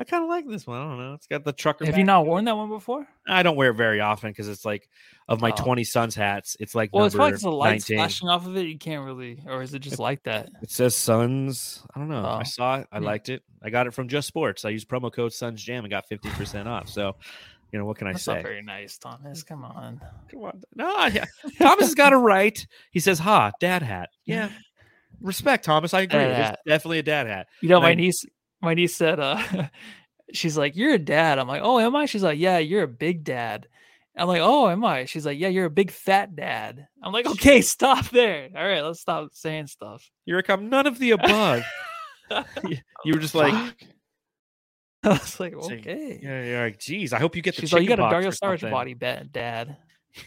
I 0.00 0.04
kind 0.04 0.24
of 0.24 0.30
like 0.30 0.48
this 0.48 0.66
one. 0.66 0.78
I 0.80 0.84
don't 0.84 0.98
know. 0.98 1.12
It's 1.12 1.26
got 1.26 1.44
the 1.44 1.52
trucker. 1.52 1.84
Have 1.84 1.98
you 1.98 2.04
not 2.04 2.24
worn 2.24 2.46
that 2.46 2.56
one 2.56 2.70
before? 2.70 3.06
I 3.28 3.42
don't 3.42 3.54
wear 3.56 3.70
it 3.70 3.74
very 3.74 4.00
often 4.00 4.30
because 4.30 4.48
it's 4.48 4.64
like 4.64 4.88
of 5.28 5.42
my 5.42 5.50
Oh. 5.50 5.62
20 5.62 5.84
Suns 5.84 6.14
hats. 6.14 6.56
It's 6.58 6.74
like 6.74 6.88
Well, 6.92 7.04
it's 7.04 7.14
probably 7.14 7.32
because 7.32 7.42
the 7.42 7.50
light 7.52 7.70
19. 7.86 7.98
flashing 7.98 8.28
off 8.30 8.46
of 8.46 8.56
it. 8.56 8.62
You 8.66 8.78
can't 8.78 9.04
really, 9.04 9.42
or 9.46 9.60
is 9.60 9.74
it 9.74 9.80
just 9.80 9.98
like 9.98 10.22
that? 10.22 10.48
It 10.62 10.70
says 10.70 10.96
Suns. 10.96 11.82
I 11.94 11.98
don't 11.98 12.08
know. 12.08 12.24
I 12.24 12.40
Oh. 12.40 12.44
saw 12.44 12.76
it. 12.78 12.86
I 12.90 12.98
Hmm. 12.98 13.04
liked 13.04 13.28
it. 13.28 13.42
I 13.62 13.68
got 13.68 13.86
it 13.86 13.92
from 13.92 14.08
Just 14.08 14.26
Sports. 14.26 14.64
I 14.64 14.70
used 14.70 14.88
promo 14.88 15.12
code 15.12 15.34
Suns 15.34 15.62
Jam 15.62 15.84
and 15.84 15.90
got 15.90 16.08
15% 16.08 16.66
off. 16.66 16.88
So, 16.88 17.14
you 17.70 17.78
know, 17.78 17.84
what 17.84 17.98
can 17.98 18.06
I 18.06 18.12
That's 18.12 18.24
say? 18.24 18.34
not 18.36 18.42
very 18.42 18.62
nice, 18.62 18.96
Thomas. 18.96 19.42
Come 19.42 19.64
on. 19.66 20.00
Come 20.30 20.44
on. 20.44 20.62
No, 20.74 20.86
I- 20.96 21.10
Thomas 21.58 21.84
has 21.88 21.94
got 21.94 22.14
it 22.14 22.16
right. 22.16 22.66
He 22.90 23.00
says, 23.00 23.18
ha, 23.18 23.52
dad 23.60 23.82
hat. 23.82 24.08
Yeah. 24.24 24.48
Respect, 25.20 25.64
Thomas. 25.66 25.92
I 25.92 26.00
agree. 26.02 26.20
It's 26.20 26.56
definitely 26.66 27.00
a 27.00 27.02
dad 27.02 27.26
hat. 27.26 27.48
You 27.60 27.68
know, 27.68 27.80
my 27.80 27.88
Like- 27.88 27.98
niece, 27.98 28.24
my 28.60 28.74
niece 28.74 28.94
said, 28.94 29.18
uh, 29.20 29.42
she's 30.32 30.56
like, 30.56 30.76
"You're 30.76 30.94
a 30.94 30.98
dad." 30.98 31.38
I'm 31.38 31.48
like, 31.48 31.62
"Oh, 31.64 31.78
am 31.78 31.96
I?" 31.96 32.06
She's 32.06 32.22
like, 32.22 32.38
"Yeah, 32.38 32.58
you're 32.58 32.82
a 32.82 32.88
big 32.88 33.24
dad." 33.24 33.66
I'm 34.16 34.28
like, 34.28 34.42
"Oh, 34.42 34.68
am 34.68 34.84
I?" 34.84 35.04
She's 35.06 35.24
like, 35.24 35.38
"Yeah, 35.38 35.48
you're 35.48 35.66
a 35.66 35.70
big 35.70 35.90
fat 35.90 36.34
dad." 36.36 36.86
I'm 37.02 37.12
like, 37.12 37.26
"Okay, 37.26 37.60
stop 37.62 38.08
there. 38.10 38.48
All 38.56 38.62
right, 38.66 38.82
let's 38.82 39.00
stop 39.00 39.30
saying 39.32 39.68
stuff." 39.68 40.08
You're 40.26 40.40
a 40.40 40.42
come 40.42 40.68
none 40.68 40.86
of 40.86 40.98
the 40.98 41.12
above. 41.12 41.62
you 42.68 42.76
you 43.04 43.14
were 43.14 43.20
just 43.20 43.34
like, 43.34 43.54
I 45.02 45.08
was 45.08 45.40
like, 45.40 45.54
"Okay." 45.54 46.20
yeah, 46.22 46.44
you're 46.44 46.64
like, 46.64 46.78
geez, 46.78 47.12
I 47.12 47.18
hope 47.18 47.34
you 47.36 47.42
get 47.42 47.54
the 47.56 47.62
She's 47.62 47.72
like, 47.72 47.82
"You 47.82 47.88
got 47.88 47.98
a 47.98 48.02
chicken 48.02 48.10
Dario 48.10 48.28
pox 48.30 48.38
or 48.42 48.46
Saric 48.46 48.60
something." 48.60 48.70
body, 48.70 48.94
ba- 48.94 49.26
dad." 49.30 49.76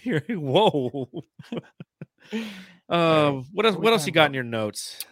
You're- 0.04 0.36
Whoa. 0.36 1.10
Um, 2.90 3.46
what 3.52 3.66
else? 3.66 3.76
What 3.76 3.94
else 3.94 4.06
you 4.06 4.12
got 4.12 4.28
in 4.28 4.34
your 4.34 4.44
notes? 4.44 5.06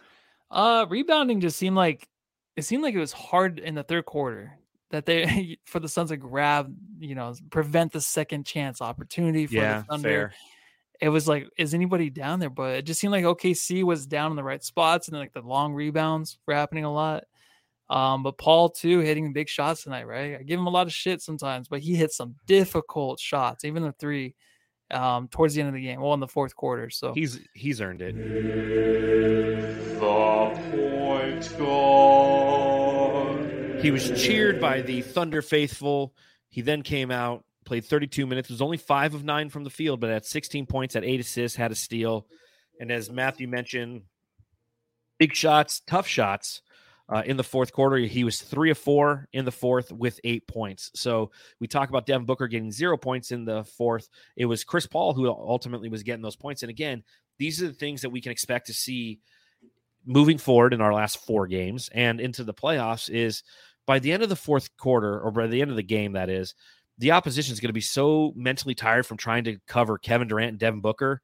Uh, 0.50 0.86
rebounding 0.88 1.40
just 1.40 1.56
seemed 1.56 1.76
like 1.76 2.06
it 2.56 2.62
seemed 2.62 2.82
like 2.82 2.94
it 2.94 2.98
was 2.98 3.12
hard 3.12 3.58
in 3.58 3.74
the 3.74 3.82
third 3.82 4.04
quarter 4.04 4.58
that 4.90 5.06
they 5.06 5.58
for 5.64 5.80
the 5.80 5.88
Suns 5.88 6.10
to 6.10 6.16
grab, 6.16 6.74
you 6.98 7.14
know, 7.14 7.34
prevent 7.50 7.92
the 7.92 8.00
second 8.00 8.46
chance 8.46 8.80
opportunity 8.80 9.46
for 9.46 9.54
Yeah, 9.54 9.78
the 9.78 9.84
Thunder. 9.84 10.08
fair. 10.08 10.34
It 11.00 11.08
was 11.08 11.26
like, 11.26 11.48
is 11.56 11.74
anybody 11.74 12.10
down 12.10 12.38
there? 12.38 12.50
But 12.50 12.76
it 12.76 12.82
just 12.82 13.00
seemed 13.00 13.10
like 13.12 13.24
OKC 13.24 13.82
was 13.82 14.06
down 14.06 14.30
in 14.30 14.36
the 14.36 14.44
right 14.44 14.62
spots 14.62 15.08
and 15.08 15.16
like 15.18 15.32
the 15.32 15.40
long 15.42 15.74
rebounds 15.74 16.38
were 16.46 16.54
happening 16.54 16.84
a 16.84 16.92
lot. 16.92 17.24
Um, 17.90 18.22
but 18.22 18.38
Paul 18.38 18.70
too 18.70 19.00
hitting 19.00 19.32
big 19.32 19.48
shots 19.48 19.82
tonight, 19.82 20.06
right? 20.06 20.38
I 20.38 20.42
give 20.44 20.58
him 20.60 20.66
a 20.66 20.70
lot 20.70 20.86
of 20.86 20.92
shit 20.92 21.20
sometimes, 21.20 21.68
but 21.68 21.80
he 21.80 21.94
hit 21.96 22.12
some 22.12 22.36
difficult 22.46 23.18
shots, 23.18 23.64
even 23.64 23.82
the 23.82 23.92
three 23.92 24.34
um 24.92 25.28
towards 25.28 25.54
the 25.54 25.60
end 25.60 25.68
of 25.68 25.74
the 25.74 25.82
game. 25.82 26.00
Well, 26.00 26.14
in 26.14 26.20
the 26.20 26.28
fourth 26.28 26.54
quarter. 26.56 26.90
So 26.90 27.12
He's 27.14 27.40
he's 27.54 27.80
earned 27.80 28.02
it. 28.02 28.14
The 30.00 30.60
point 30.70 31.58
guard. 31.58 32.72
He 33.82 33.90
was 33.90 34.10
cheered 34.22 34.60
by 34.60 34.82
the 34.82 35.02
Thunder 35.02 35.42
faithful. 35.42 36.14
He 36.48 36.60
then 36.60 36.82
came 36.82 37.10
out, 37.10 37.44
played 37.64 37.84
32 37.84 38.26
minutes, 38.26 38.48
was 38.50 38.62
only 38.62 38.76
five 38.76 39.14
of 39.14 39.24
nine 39.24 39.48
from 39.48 39.64
the 39.64 39.70
field, 39.70 40.00
but 40.00 40.10
had 40.10 40.24
16 40.24 40.66
points, 40.66 40.94
had 40.94 41.04
eight 41.04 41.18
assists, 41.18 41.56
had 41.56 41.72
a 41.72 41.74
steal. 41.74 42.26
And 42.78 42.92
as 42.92 43.10
Matthew 43.10 43.48
mentioned, 43.48 44.02
big 45.18 45.34
shots, 45.34 45.80
tough 45.86 46.06
shots. 46.06 46.62
Uh, 47.08 47.22
in 47.26 47.36
the 47.36 47.44
fourth 47.44 47.72
quarter, 47.72 47.96
he 47.96 48.24
was 48.24 48.40
three 48.40 48.70
of 48.70 48.78
four 48.78 49.28
in 49.32 49.44
the 49.44 49.52
fourth 49.52 49.92
with 49.92 50.20
eight 50.24 50.46
points. 50.46 50.90
So 50.94 51.30
we 51.60 51.66
talk 51.66 51.88
about 51.88 52.06
Devin 52.06 52.26
Booker 52.26 52.48
getting 52.48 52.72
zero 52.72 52.96
points 52.96 53.32
in 53.32 53.44
the 53.44 53.64
fourth. 53.64 54.08
It 54.36 54.46
was 54.46 54.64
Chris 54.64 54.86
Paul 54.86 55.12
who 55.12 55.28
ultimately 55.28 55.88
was 55.88 56.02
getting 56.02 56.22
those 56.22 56.36
points. 56.36 56.62
And 56.62 56.70
again, 56.70 57.02
these 57.38 57.62
are 57.62 57.66
the 57.66 57.72
things 57.72 58.02
that 58.02 58.10
we 58.10 58.20
can 58.20 58.32
expect 58.32 58.66
to 58.68 58.72
see 58.72 59.20
moving 60.04 60.38
forward 60.38 60.72
in 60.72 60.80
our 60.80 60.94
last 60.94 61.18
four 61.18 61.46
games 61.46 61.88
and 61.92 62.20
into 62.20 62.44
the 62.44 62.54
playoffs 62.54 63.10
is 63.10 63.42
by 63.86 63.98
the 63.98 64.12
end 64.12 64.22
of 64.22 64.28
the 64.28 64.36
fourth 64.36 64.76
quarter 64.76 65.20
or 65.20 65.30
by 65.30 65.46
the 65.46 65.60
end 65.60 65.70
of 65.70 65.76
the 65.76 65.82
game 65.82 66.12
that 66.12 66.28
is 66.28 66.54
the 66.98 67.12
opposition 67.12 67.52
is 67.52 67.60
going 67.60 67.68
to 67.68 67.74
be 67.74 67.80
so 67.80 68.32
mentally 68.36 68.74
tired 68.74 69.06
from 69.06 69.16
trying 69.16 69.44
to 69.44 69.58
cover 69.66 69.98
Kevin 69.98 70.28
Durant 70.28 70.50
and 70.50 70.58
Devin 70.58 70.80
Booker 70.80 71.20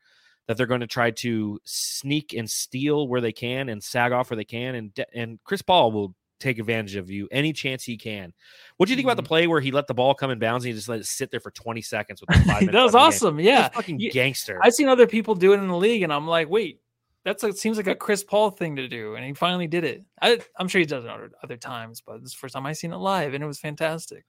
that 0.49 0.57
they're 0.57 0.67
going 0.67 0.81
to 0.81 0.87
try 0.87 1.13
to 1.13 1.61
sneak 1.65 2.33
and 2.33 2.51
steal 2.51 3.07
where 3.07 3.21
they 3.21 3.33
can 3.33 3.69
and 3.69 3.83
sag 3.83 4.11
off 4.13 4.31
where 4.31 4.37
they 4.37 4.45
can 4.45 4.75
and 4.75 5.07
and 5.15 5.39
Chris 5.45 5.63
Paul 5.63 5.93
will 5.93 6.15
take 6.41 6.59
advantage 6.59 6.97
of 6.97 7.11
you 7.11 7.29
any 7.31 7.53
chance 7.53 7.85
he 7.85 7.97
can. 7.97 8.33
What 8.77 8.87
do 8.87 8.93
you 8.93 8.97
think 8.97 9.07
about 9.07 9.17
the 9.17 9.23
mm-hmm. 9.23 9.29
play 9.29 9.47
where 9.47 9.61
he 9.61 9.71
let 9.71 9.87
the 9.87 9.95
ball 9.95 10.15
come 10.15 10.31
in 10.31 10.39
bounds 10.39 10.65
and 10.65 10.71
he 10.71 10.75
just 10.77 10.89
let 10.89 11.01
it 11.01 11.07
sit 11.07 11.31
there 11.31 11.41
for 11.41 11.51
20 11.51 11.83
seconds 11.83 12.21
with 12.21 12.31
five 12.47 12.61
minutes 12.63 12.73
that 12.73 12.83
was 12.83 12.93
game? 12.93 13.01
awesome. 13.01 13.41
Yeah. 13.41 13.69
fucking 13.69 14.01
Yeah. 14.01 14.11
gangster. 14.11 14.59
I've 14.63 14.75
seen 14.75 14.89
other 14.89 15.07
people 15.07 15.35
do 15.35 15.53
it 15.53 15.59
in 15.59 15.69
the 15.69 15.77
league, 15.77 16.03
and 16.03 16.13
I'm 16.13 16.27
like, 16.27 16.49
wait, 16.49 16.81
that's 17.25 17.43
a, 17.43 17.53
seems 17.53 17.77
like 17.77 17.89
a 17.89 17.95
Chris 17.95 18.25
Paul 18.25 18.51
thing 18.51 18.77
to 18.77 18.89
do, 18.89 19.17
and 19.17 19.25
he 19.25 19.35
finally 19.35 19.67
did 19.67 19.85
it. 19.85 20.05
I, 20.23 20.41
I'm 20.57 20.69
sure 20.69 20.79
he 20.79 20.87
does 20.87 21.05
it 21.05 21.11
other, 21.11 21.31
other 21.43 21.57
times, 21.57 22.01
but 22.01 22.21
this 22.21 22.31
is 22.31 22.33
the 22.35 22.39
first 22.39 22.55
time 22.55 22.67
I 22.67 22.73
seen 22.73 22.93
it 22.93 22.97
live, 22.97 23.35
and 23.35 23.43
it 23.43 23.47
was 23.47 23.59
fantastic. 23.59 24.25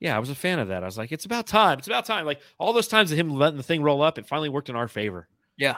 Yeah, 0.00 0.16
I 0.16 0.18
was 0.18 0.30
a 0.30 0.34
fan 0.34 0.58
of 0.58 0.68
that. 0.68 0.82
I 0.82 0.86
was 0.86 0.96
like, 0.96 1.12
it's 1.12 1.26
about 1.26 1.46
time. 1.46 1.78
It's 1.78 1.86
about 1.86 2.06
time. 2.06 2.24
Like 2.24 2.40
all 2.58 2.72
those 2.72 2.88
times 2.88 3.12
of 3.12 3.18
him 3.18 3.28
letting 3.30 3.58
the 3.58 3.62
thing 3.62 3.82
roll 3.82 4.02
up, 4.02 4.18
it 4.18 4.26
finally 4.26 4.48
worked 4.48 4.70
in 4.70 4.76
our 4.76 4.88
favor. 4.88 5.28
Yeah, 5.58 5.76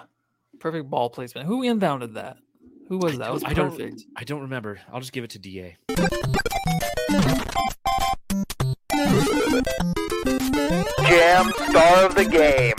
perfect 0.60 0.88
ball 0.88 1.10
placement. 1.10 1.48
Who 1.48 1.62
inbounded 1.62 2.14
that? 2.14 2.36
Who 2.88 2.98
was 2.98 3.18
that? 3.18 3.30
It 3.30 3.32
was 3.32 3.44
I 3.44 3.52
don't- 3.52 3.70
perfect. 3.70 4.04
I 4.16 4.24
don't 4.24 4.42
remember. 4.42 4.80
I'll 4.92 5.00
just 5.00 5.12
give 5.12 5.24
it 5.24 5.30
to 5.30 5.38
DA. 5.38 5.76
Jam 11.08 11.50
star 11.68 12.06
of 12.06 12.14
the 12.14 12.24
game. 12.30 12.74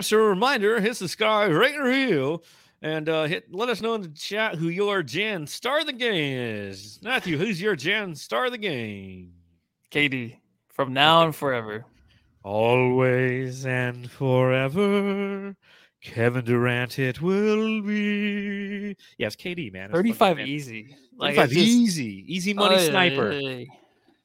So 0.00 0.18
a 0.18 0.22
reminder, 0.28 0.80
hit 0.80 0.96
the 0.96 1.08
sky 1.08 1.46
right 1.48 1.74
in 1.74 1.92
heel 1.92 2.42
and 2.80 3.08
uh, 3.08 3.24
hit 3.24 3.54
let 3.54 3.68
us 3.68 3.80
know 3.80 3.94
in 3.94 4.02
the 4.02 4.08
chat 4.08 4.56
who 4.56 4.68
your 4.68 5.02
Jam 5.02 5.46
star 5.46 5.80
of 5.80 5.86
the 5.86 5.92
game 5.92 6.38
is. 6.38 6.98
Matthew, 7.02 7.38
who's 7.38 7.60
your 7.60 7.76
Jam 7.76 8.14
star 8.14 8.46
of 8.46 8.52
the 8.52 8.58
game? 8.58 9.32
KD 9.92 10.36
from 10.72 10.92
now 10.94 11.24
and 11.24 11.34
forever. 11.34 11.84
Always 12.44 13.64
and 13.66 14.10
forever. 14.10 15.54
Kevin 16.02 16.44
Durant, 16.44 16.98
it 16.98 17.22
will 17.22 17.80
be. 17.82 18.96
Yes, 19.18 19.36
KD, 19.36 19.72
man. 19.72 19.84
It's 19.84 19.92
fucking 19.92 20.14
35 20.14 20.36
fan- 20.38 20.46
easy. 20.48 20.96
Like 21.16 21.36
35 21.36 21.50
just- 21.50 21.66
easy. 21.68 22.24
Easy 22.26 22.54
money 22.54 22.74
ay, 22.76 22.88
sniper. 22.88 23.32
ay. 23.32 23.66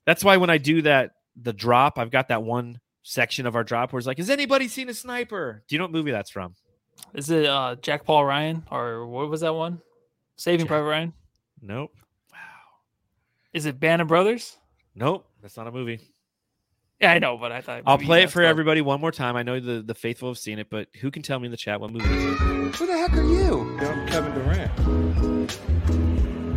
That's 0.05 0.23
why 0.23 0.37
when 0.37 0.49
I 0.49 0.57
do 0.57 0.81
that, 0.83 1.11
the 1.39 1.53
drop, 1.53 1.99
I've 1.99 2.09
got 2.09 2.29
that 2.29 2.41
one 2.41 2.79
section 3.03 3.45
of 3.45 3.55
our 3.55 3.63
drop 3.63 3.93
where 3.93 3.99
it's 3.99 4.07
like, 4.07 4.17
has 4.17 4.29
anybody 4.31 4.67
seen 4.67 4.89
a 4.89 4.93
sniper? 4.93 5.63
Do 5.67 5.75
you 5.75 5.79
know 5.79 5.85
what 5.85 5.91
movie 5.91 6.11
that's 6.11 6.31
from? 6.31 6.55
Is 7.13 7.29
it 7.29 7.45
uh, 7.45 7.75
Jack 7.81 8.05
Paul 8.05 8.25
Ryan 8.25 8.63
or 8.71 9.05
what 9.05 9.29
was 9.29 9.41
that 9.41 9.53
one? 9.53 9.79
Saving 10.37 10.61
Jack- 10.61 10.69
Private 10.69 10.87
Ryan. 10.89 11.13
Nope. 11.61 11.91
Wow. 12.31 12.37
Is 13.53 13.67
it 13.67 13.79
Band 13.79 14.01
of 14.01 14.07
Brothers? 14.07 14.57
Nope. 14.99 15.27
That's 15.41 15.55
not 15.55 15.67
a 15.67 15.71
movie. 15.71 15.99
Yeah, 16.99 17.11
I 17.11 17.19
know, 17.19 17.37
but 17.37 17.51
I 17.51 17.61
thought 17.61 17.83
I'll 17.85 17.99
play 17.99 18.23
it 18.23 18.31
for 18.31 18.41
the- 18.41 18.47
everybody 18.47 18.81
one 18.81 18.99
more 18.99 19.11
time. 19.11 19.35
I 19.35 19.43
know 19.43 19.59
the, 19.59 19.83
the 19.83 19.93
faithful 19.93 20.29
have 20.29 20.39
seen 20.39 20.57
it, 20.57 20.71
but 20.71 20.87
who 20.99 21.11
can 21.11 21.21
tell 21.21 21.37
me 21.39 21.45
in 21.45 21.51
the 21.51 21.57
chat 21.57 21.79
what 21.79 21.91
movie 21.91 22.05
it 22.09 22.11
is? 22.11 22.75
Who 22.79 22.87
the 22.87 22.97
heck 22.97 23.13
are 23.13 23.21
you? 23.23 23.77
Yeah, 23.79 23.89
I'm 23.91 24.07
Kevin 24.07 24.33
Durant. 24.33 24.77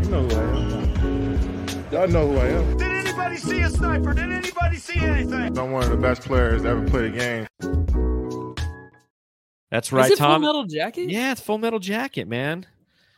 You 0.04 0.10
know 0.10 0.22
who 0.26 0.34
I 0.34 0.42
am. 0.42 1.92
Y'all 1.92 2.08
know 2.08 2.28
who 2.28 2.38
I 2.38 2.46
am. 2.46 2.76
Did 2.78 2.90
anybody 2.90 3.36
see 3.36 3.60
a 3.60 3.68
sniper? 3.68 4.14
Did 4.14 4.32
anybody 4.32 4.76
see 4.78 4.98
anything? 5.00 5.58
I'm 5.58 5.72
one 5.72 5.82
of 5.84 5.90
the 5.90 5.96
best 5.98 6.22
players 6.22 6.62
to 6.62 6.68
ever 6.68 6.86
play 6.88 7.08
a 7.08 7.10
game. 7.10 7.46
That's 9.70 9.92
right, 9.92 10.06
Is 10.06 10.12
it 10.12 10.18
Full 10.18 10.38
Metal 10.38 10.64
Jacket? 10.64 11.10
Yeah, 11.10 11.32
it's 11.32 11.40
Full 11.42 11.58
Metal 11.58 11.78
Jacket, 11.78 12.26
man. 12.26 12.66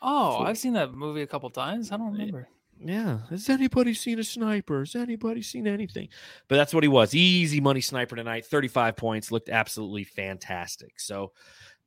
Oh, 0.02 0.38
Full- 0.38 0.46
I've 0.46 0.58
seen 0.58 0.72
that 0.72 0.92
movie 0.92 1.22
a 1.22 1.26
couple 1.28 1.48
times. 1.50 1.92
I 1.92 1.96
don't 1.96 2.12
remember. 2.12 2.48
Yeah. 2.84 3.18
Has 3.30 3.48
anybody 3.48 3.94
seen 3.94 4.18
a 4.18 4.24
sniper? 4.24 4.80
Has 4.80 4.96
anybody 4.96 5.42
seen 5.42 5.66
anything? 5.66 6.08
But 6.48 6.56
that's 6.56 6.74
what 6.74 6.82
he 6.82 6.88
was. 6.88 7.14
Easy 7.14 7.60
money 7.60 7.80
sniper 7.80 8.16
tonight. 8.16 8.44
35 8.46 8.96
points. 8.96 9.30
Looked 9.30 9.48
absolutely 9.48 10.04
fantastic. 10.04 10.98
So 10.98 11.32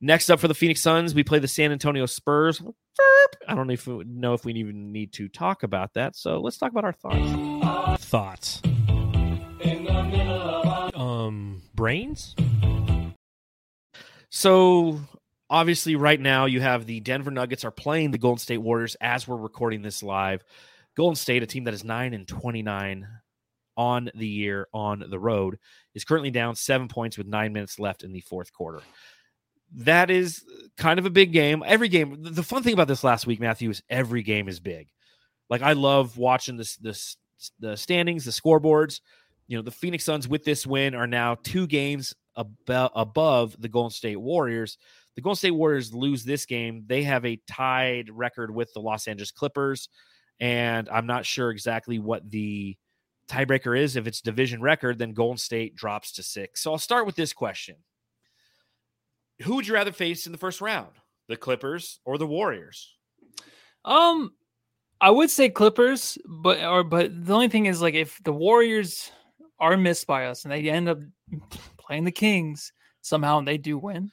next 0.00 0.30
up 0.30 0.40
for 0.40 0.48
the 0.48 0.54
Phoenix 0.54 0.80
Suns, 0.80 1.14
we 1.14 1.22
play 1.22 1.38
the 1.38 1.48
San 1.48 1.72
Antonio 1.72 2.06
Spurs. 2.06 2.62
I 3.46 3.54
don't 3.54 3.66
know 3.66 3.74
if 3.74 3.86
we 3.86 4.04
know 4.04 4.32
if 4.34 4.44
we 4.44 4.54
even 4.54 4.92
need 4.92 5.12
to 5.14 5.28
talk 5.28 5.62
about 5.62 5.94
that. 5.94 6.16
So 6.16 6.40
let's 6.40 6.56
talk 6.56 6.70
about 6.70 6.84
our 6.84 6.92
thoughts. 6.92 8.04
Thoughts. 8.04 8.62
Um, 10.94 11.62
brains. 11.74 12.34
So 14.30 15.00
obviously, 15.50 15.96
right 15.96 16.20
now 16.20 16.46
you 16.46 16.60
have 16.60 16.86
the 16.86 17.00
Denver 17.00 17.30
Nuggets 17.30 17.64
are 17.64 17.70
playing 17.70 18.12
the 18.12 18.18
Golden 18.18 18.38
State 18.38 18.58
Warriors 18.58 18.96
as 19.00 19.28
we're 19.28 19.36
recording 19.36 19.82
this 19.82 20.02
live. 20.02 20.42
Golden 20.96 21.16
State, 21.16 21.42
a 21.42 21.46
team 21.46 21.64
that 21.64 21.74
is 21.74 21.84
nine 21.84 22.14
and 22.14 22.26
twenty 22.26 22.62
nine 22.62 23.06
on 23.76 24.10
the 24.14 24.26
year 24.26 24.68
on 24.72 25.04
the 25.10 25.18
road, 25.18 25.58
is 25.94 26.04
currently 26.04 26.30
down 26.30 26.56
seven 26.56 26.88
points 26.88 27.18
with 27.18 27.26
nine 27.26 27.52
minutes 27.52 27.78
left 27.78 28.02
in 28.02 28.12
the 28.12 28.20
fourth 28.20 28.52
quarter. 28.52 28.80
That 29.74 30.10
is 30.10 30.44
kind 30.76 30.98
of 30.98 31.06
a 31.06 31.10
big 31.10 31.32
game. 31.32 31.62
Every 31.66 31.88
game. 31.88 32.16
The 32.22 32.42
fun 32.42 32.62
thing 32.62 32.72
about 32.72 32.88
this 32.88 33.04
last 33.04 33.26
week, 33.26 33.40
Matthew, 33.40 33.68
is 33.68 33.82
every 33.90 34.22
game 34.22 34.48
is 34.48 34.60
big. 34.60 34.88
Like 35.50 35.62
I 35.62 35.74
love 35.74 36.16
watching 36.16 36.56
this 36.56 36.76
this 36.76 37.16
the 37.60 37.76
standings, 37.76 38.24
the 38.24 38.30
scoreboards. 38.30 39.00
You 39.48 39.58
know, 39.58 39.62
the 39.62 39.70
Phoenix 39.70 40.04
Suns 40.04 40.26
with 40.26 40.44
this 40.44 40.66
win 40.66 40.94
are 40.94 41.06
now 41.06 41.36
two 41.42 41.66
games 41.66 42.14
above 42.36 43.56
the 43.60 43.68
Golden 43.68 43.90
State 43.90 44.16
Warriors. 44.16 44.78
The 45.14 45.22
Golden 45.22 45.36
State 45.36 45.50
Warriors 45.52 45.94
lose 45.94 46.24
this 46.24 46.46
game. 46.46 46.84
They 46.86 47.02
have 47.02 47.24
a 47.24 47.40
tied 47.46 48.10
record 48.10 48.54
with 48.54 48.72
the 48.72 48.80
Los 48.80 49.06
Angeles 49.08 49.30
Clippers. 49.30 49.88
And 50.40 50.88
I'm 50.88 51.06
not 51.06 51.24
sure 51.24 51.50
exactly 51.50 51.98
what 51.98 52.30
the 52.30 52.76
tiebreaker 53.28 53.78
is. 53.78 53.96
If 53.96 54.06
it's 54.06 54.20
division 54.20 54.60
record, 54.60 54.98
then 54.98 55.12
Golden 55.12 55.38
State 55.38 55.74
drops 55.74 56.12
to 56.12 56.22
six. 56.22 56.62
So 56.62 56.72
I'll 56.72 56.78
start 56.78 57.06
with 57.06 57.16
this 57.16 57.32
question 57.32 57.76
Who 59.42 59.56
would 59.56 59.66
you 59.66 59.74
rather 59.74 59.92
face 59.92 60.26
in 60.26 60.32
the 60.32 60.38
first 60.38 60.60
round? 60.60 60.92
The 61.28 61.36
Clippers 61.36 62.00
or 62.04 62.18
the 62.18 62.26
Warriors? 62.26 62.94
Um, 63.84 64.32
I 65.00 65.10
would 65.10 65.30
say 65.30 65.48
Clippers, 65.48 66.18
but 66.26 66.62
or 66.62 66.84
but 66.84 67.24
the 67.24 67.34
only 67.34 67.48
thing 67.48 67.66
is 67.66 67.82
like 67.82 67.94
if 67.94 68.22
the 68.24 68.32
Warriors 68.32 69.10
are 69.58 69.76
missed 69.76 70.06
by 70.06 70.26
us 70.26 70.44
and 70.44 70.52
they 70.52 70.68
end 70.68 70.88
up 70.88 70.98
playing 71.78 72.04
the 72.04 72.12
Kings 72.12 72.72
somehow 73.02 73.38
and 73.38 73.48
they 73.48 73.58
do 73.58 73.78
win, 73.78 74.10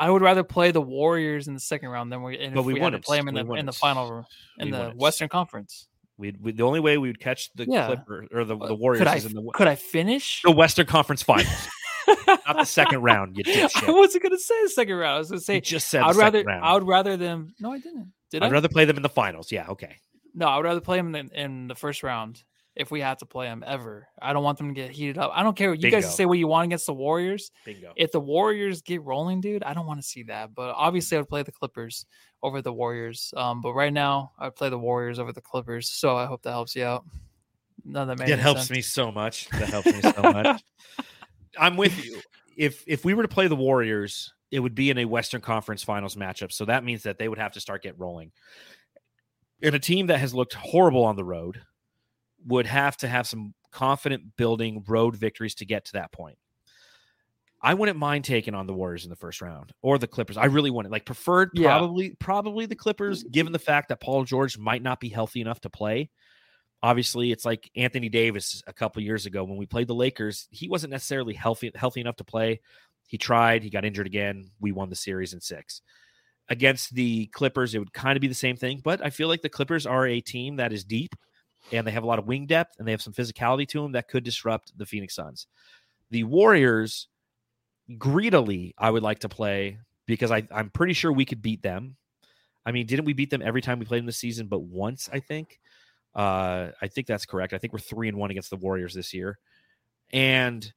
I 0.00 0.08
would 0.10 0.22
rather 0.22 0.42
play 0.42 0.70
the 0.70 0.80
Warriors 0.80 1.46
in 1.46 1.54
the 1.54 1.60
second 1.60 1.90
round 1.90 2.10
than 2.10 2.22
we. 2.22 2.38
And 2.38 2.54
But 2.54 2.60
if 2.62 2.66
we 2.66 2.74
we, 2.74 2.80
had 2.80 2.90
to 2.94 2.98
play 3.00 3.18
them 3.18 3.28
in 3.28 3.34
We 3.34 3.42
the 3.42 3.52
in 3.60 3.66
the 3.66 3.72
final 3.72 4.26
in 4.58 4.66
We 4.68 4.72
the. 4.72 4.90
Western 4.96 5.28
Conference. 5.28 5.86
We'd, 6.16 6.42
we 6.42 6.52
the 6.52 6.62
only 6.64 6.80
way 6.80 6.96
we 6.98 7.08
would 7.08 7.20
catch 7.20 7.50
the 7.54 7.66
Yeah. 7.68 7.86
Clipper 7.86 8.26
or 8.32 8.44
the, 8.44 8.56
the 8.56 8.64
Uh, 8.72 8.74
Warriors 8.74 8.98
Could 9.00 9.08
I 9.08 9.16
in 9.16 9.32
the, 9.34 9.50
could 9.54 9.68
I 9.68 9.74
finish? 9.76 10.40
the 10.42 10.50
Western 10.50 10.86
Conference 10.86 11.22
Finals, 11.22 11.68
not 12.26 12.56
the 12.56 12.64
second 12.64 13.02
round. 13.02 13.36
You 13.36 13.42
I 13.86 13.90
wasn't 13.90 14.22
gonna 14.22 14.38
say 14.38 14.54
the 14.62 14.70
second 14.70 14.94
round. 14.96 15.14
I 15.16 15.18
was 15.18 15.28
gonna 15.28 15.38
You 15.38 15.44
say 15.44 15.60
just 15.60 15.88
said 15.88 16.02
I'd 16.02 16.16
rather 16.16 16.42
round. 16.42 16.64
I 16.64 16.72
would 16.74 16.86
rather 16.88 17.16
them. 17.18 17.54
No, 17.60 17.72
I 17.72 17.78
didn't. 17.78 18.12
Did 18.30 18.42
I'd 18.42 18.46
I? 18.48 18.50
rather 18.52 18.68
play 18.68 18.84
them 18.86 18.96
in 18.96 19.02
the 19.02 19.08
finals. 19.10 19.52
Yeah, 19.52 19.66
okay. 19.68 19.96
No, 20.34 20.46
I 20.46 20.56
would 20.56 20.64
rather 20.64 20.80
play 20.80 20.96
them 20.96 21.14
in, 21.14 21.28
in 21.34 21.68
the 21.68 21.74
first 21.74 22.02
round 22.02 22.42
if 22.80 22.90
we 22.90 23.00
had 23.00 23.18
to 23.18 23.26
play 23.26 23.46
them 23.46 23.62
ever. 23.66 24.08
I 24.22 24.32
don't 24.32 24.42
want 24.42 24.56
them 24.56 24.68
to 24.68 24.74
get 24.74 24.90
heated 24.90 25.18
up. 25.18 25.30
I 25.34 25.42
don't 25.42 25.54
care. 25.54 25.70
What 25.70 25.82
you 25.82 25.90
guys 25.90 26.16
say 26.16 26.24
what 26.24 26.38
you 26.38 26.48
want 26.48 26.64
against 26.64 26.86
the 26.86 26.94
Warriors. 26.94 27.50
Bingo. 27.66 27.92
If 27.94 28.10
the 28.10 28.20
Warriors 28.20 28.80
get 28.80 29.02
rolling, 29.02 29.42
dude, 29.42 29.62
I 29.62 29.74
don't 29.74 29.86
want 29.86 30.00
to 30.00 30.06
see 30.06 30.22
that. 30.24 30.54
But 30.54 30.74
obviously, 30.74 31.18
I 31.18 31.20
would 31.20 31.28
play 31.28 31.42
the 31.42 31.52
Clippers 31.52 32.06
over 32.42 32.62
the 32.62 32.72
Warriors. 32.72 33.34
Um, 33.36 33.60
but 33.60 33.74
right 33.74 33.92
now, 33.92 34.32
I 34.38 34.46
would 34.46 34.56
play 34.56 34.70
the 34.70 34.78
Warriors 34.78 35.18
over 35.18 35.30
the 35.30 35.42
Clippers. 35.42 35.90
So 35.90 36.16
I 36.16 36.24
hope 36.24 36.42
that 36.42 36.52
helps 36.52 36.74
you 36.74 36.84
out. 36.84 37.04
None 37.84 38.08
of 38.08 38.18
that 38.18 38.30
any 38.30 38.40
helps 38.40 38.60
sense. 38.60 38.70
me 38.70 38.80
so 38.80 39.12
much. 39.12 39.48
That 39.50 39.68
helps 39.68 39.92
me 39.92 40.00
so 40.00 40.22
much. 40.22 40.62
I'm 41.58 41.76
with 41.76 42.02
you. 42.02 42.20
If 42.56 42.82
if 42.86 43.04
we 43.04 43.12
were 43.12 43.22
to 43.22 43.28
play 43.28 43.46
the 43.46 43.56
Warriors, 43.56 44.32
it 44.50 44.60
would 44.60 44.74
be 44.74 44.88
in 44.88 44.98
a 44.98 45.04
Western 45.04 45.42
Conference 45.42 45.82
Finals 45.82 46.16
matchup. 46.16 46.50
So 46.50 46.64
that 46.64 46.82
means 46.82 47.02
that 47.02 47.18
they 47.18 47.28
would 47.28 47.38
have 47.38 47.52
to 47.52 47.60
start 47.60 47.82
get 47.82 47.98
rolling. 47.98 48.32
And 49.62 49.74
a 49.74 49.78
team 49.78 50.06
that 50.06 50.18
has 50.18 50.32
looked 50.34 50.54
horrible 50.54 51.04
on 51.04 51.16
the 51.16 51.24
road 51.24 51.60
would 52.46 52.66
have 52.66 52.96
to 52.98 53.08
have 53.08 53.26
some 53.26 53.54
confident 53.70 54.36
building 54.36 54.84
road 54.86 55.16
victories 55.16 55.54
to 55.56 55.64
get 55.64 55.84
to 55.86 55.92
that 55.94 56.12
point. 56.12 56.38
I 57.62 57.74
wouldn't 57.74 57.98
mind 57.98 58.24
taking 58.24 58.54
on 58.54 58.66
the 58.66 58.72
Warriors 58.72 59.04
in 59.04 59.10
the 59.10 59.16
first 59.16 59.42
round 59.42 59.72
or 59.82 59.98
the 59.98 60.06
Clippers. 60.06 60.38
I 60.38 60.46
really 60.46 60.70
wouldn't. 60.70 60.92
Like 60.92 61.04
preferred 61.04 61.50
Yeah. 61.54 61.68
probably 61.76 62.10
probably 62.18 62.66
the 62.66 62.74
Clippers 62.74 63.22
given 63.24 63.52
the 63.52 63.58
fact 63.58 63.90
that 63.90 64.00
Paul 64.00 64.24
George 64.24 64.56
might 64.56 64.82
not 64.82 64.98
be 64.98 65.10
healthy 65.10 65.40
enough 65.40 65.60
to 65.60 65.70
play. 65.70 66.10
Obviously, 66.82 67.30
it's 67.30 67.44
like 67.44 67.70
Anthony 67.76 68.08
Davis 68.08 68.62
a 68.66 68.72
couple 68.72 69.02
years 69.02 69.26
ago 69.26 69.44
when 69.44 69.58
we 69.58 69.66
played 69.66 69.88
the 69.88 69.94
Lakers, 69.94 70.48
he 70.50 70.68
wasn't 70.68 70.90
necessarily 70.92 71.34
healthy 71.34 71.70
healthy 71.74 72.00
enough 72.00 72.16
to 72.16 72.24
play. 72.24 72.60
He 73.06 73.18
tried, 73.18 73.62
he 73.62 73.68
got 73.70 73.84
injured 73.84 74.06
again. 74.06 74.50
We 74.60 74.72
won 74.72 74.88
the 74.88 74.96
series 74.96 75.34
in 75.34 75.40
6. 75.40 75.82
Against 76.48 76.94
the 76.94 77.26
Clippers, 77.26 77.74
it 77.74 77.78
would 77.78 77.92
kind 77.92 78.16
of 78.16 78.20
be 78.20 78.28
the 78.28 78.34
same 78.34 78.56
thing, 78.56 78.80
but 78.82 79.04
I 79.04 79.10
feel 79.10 79.28
like 79.28 79.42
the 79.42 79.48
Clippers 79.50 79.84
are 79.86 80.06
a 80.06 80.20
team 80.20 80.56
that 80.56 80.72
is 80.72 80.82
deep 80.84 81.14
and 81.72 81.86
they 81.86 81.90
have 81.90 82.02
a 82.02 82.06
lot 82.06 82.18
of 82.18 82.26
wing 82.26 82.46
depth 82.46 82.76
and 82.78 82.86
they 82.86 82.92
have 82.92 83.02
some 83.02 83.12
physicality 83.12 83.66
to 83.68 83.82
them 83.82 83.92
that 83.92 84.08
could 84.08 84.24
disrupt 84.24 84.76
the 84.76 84.86
Phoenix 84.86 85.14
Suns. 85.14 85.46
The 86.10 86.24
Warriors, 86.24 87.08
greedily, 87.98 88.74
I 88.78 88.90
would 88.90 89.02
like 89.02 89.20
to 89.20 89.28
play 89.28 89.78
because 90.06 90.30
I, 90.30 90.46
I'm 90.50 90.70
pretty 90.70 90.92
sure 90.92 91.12
we 91.12 91.24
could 91.24 91.42
beat 91.42 91.62
them. 91.62 91.96
I 92.66 92.72
mean, 92.72 92.86
didn't 92.86 93.04
we 93.04 93.12
beat 93.12 93.30
them 93.30 93.42
every 93.42 93.62
time 93.62 93.78
we 93.78 93.86
played 93.86 94.00
them 94.00 94.06
this 94.06 94.18
season? 94.18 94.46
But 94.46 94.60
once, 94.60 95.08
I 95.12 95.20
think. 95.20 95.60
Uh, 96.12 96.72
I 96.82 96.88
think 96.88 97.06
that's 97.06 97.24
correct. 97.24 97.52
I 97.52 97.58
think 97.58 97.72
we're 97.72 97.78
three 97.78 98.08
and 98.08 98.18
one 98.18 98.32
against 98.32 98.50
the 98.50 98.56
Warriors 98.56 98.94
this 98.94 99.14
year, 99.14 99.38
and 100.12 100.72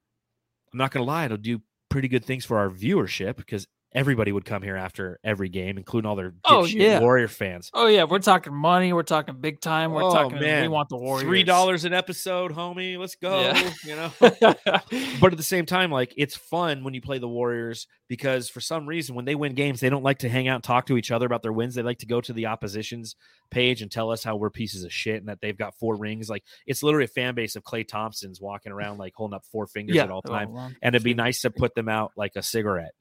I'm 0.71 0.77
not 0.77 0.91
going 0.91 1.03
to 1.03 1.11
lie, 1.11 1.25
it'll 1.25 1.37
do 1.37 1.59
pretty 1.89 2.07
good 2.07 2.25
things 2.25 2.45
for 2.45 2.57
our 2.57 2.69
viewership 2.69 3.35
because 3.35 3.67
everybody 3.93 4.31
would 4.31 4.45
come 4.45 4.61
here 4.61 4.75
after 4.75 5.19
every 5.23 5.49
game, 5.49 5.77
including 5.77 6.09
all 6.09 6.15
their 6.15 6.33
Oh, 6.45 6.65
yeah. 6.65 6.99
Warrior 6.99 7.27
fans. 7.27 7.69
Oh 7.73 7.87
yeah, 7.87 8.03
we're 8.03 8.19
talking 8.19 8.53
money. 8.53 8.93
We're 8.93 9.03
talking 9.03 9.35
big 9.39 9.61
time. 9.61 9.91
We're 9.91 10.03
Oh, 10.03 10.11
talking. 10.11 10.39
We 10.39 10.67
want 10.67 10.89
the 10.89 10.97
Warriors. 10.97 11.27
Three 11.27 11.43
dollars 11.43 11.85
an 11.85 11.93
episode, 11.93 12.51
homie. 12.53 12.97
Let's 12.97 13.15
go. 13.15 13.41
Yeah. 13.41 13.71
You 13.85 13.95
know. 13.95 14.11
but 14.19 15.31
at 15.31 15.37
the 15.37 15.43
same 15.43 15.65
time, 15.65 15.91
like 15.91 16.13
it's 16.17 16.35
fun 16.35 16.83
when 16.83 16.93
you 16.93 17.01
play 17.01 17.19
the 17.19 17.27
Warriors 17.27 17.87
because 18.07 18.49
for 18.49 18.61
some 18.61 18.87
reason, 18.87 19.15
when 19.15 19.25
they 19.25 19.35
win 19.35 19.53
games, 19.53 19.79
they 19.79 19.89
don't 19.89 20.03
like 20.03 20.19
to 20.19 20.29
hang 20.29 20.47
out 20.47 20.55
and 20.55 20.63
talk 20.63 20.87
to 20.87 20.97
each 20.97 21.11
other 21.11 21.25
about 21.25 21.41
their 21.41 21.53
wins. 21.53 21.75
They 21.75 21.83
like 21.83 21.99
to 21.99 22.05
go 22.05 22.21
to 22.21 22.33
the 22.33 22.47
opposition's 22.47 23.15
page 23.51 23.81
and 23.81 23.91
tell 23.91 24.11
us 24.11 24.23
how 24.23 24.35
we're 24.35 24.49
pieces 24.49 24.83
of 24.83 24.91
shit 24.91 25.17
and 25.17 25.27
that 25.27 25.39
they've 25.41 25.57
got 25.57 25.75
four 25.75 25.95
rings. 25.95 26.29
Like 26.29 26.43
it's 26.65 26.83
literally 26.83 27.05
a 27.05 27.09
fan 27.09 27.35
base 27.35 27.55
of 27.55 27.63
Klay 27.63 27.87
Thompsons 27.87 28.41
walking 28.41 28.71
around 28.71 28.97
like 28.97 29.13
holding 29.15 29.35
up 29.35 29.45
four 29.51 29.67
fingers 29.67 29.95
yeah, 29.95 30.03
at 30.03 30.11
all 30.11 30.21
oh, 30.25 30.31
well, 30.31 30.39
time. 30.39 30.75
And 30.81 30.95
it'd 30.95 31.03
be 31.03 31.13
nice 31.13 31.41
to 31.41 31.51
put 31.51 31.75
them 31.75 31.89
out 31.89 32.11
like 32.17 32.33
a 32.35 32.43
cigarette. 32.43 32.93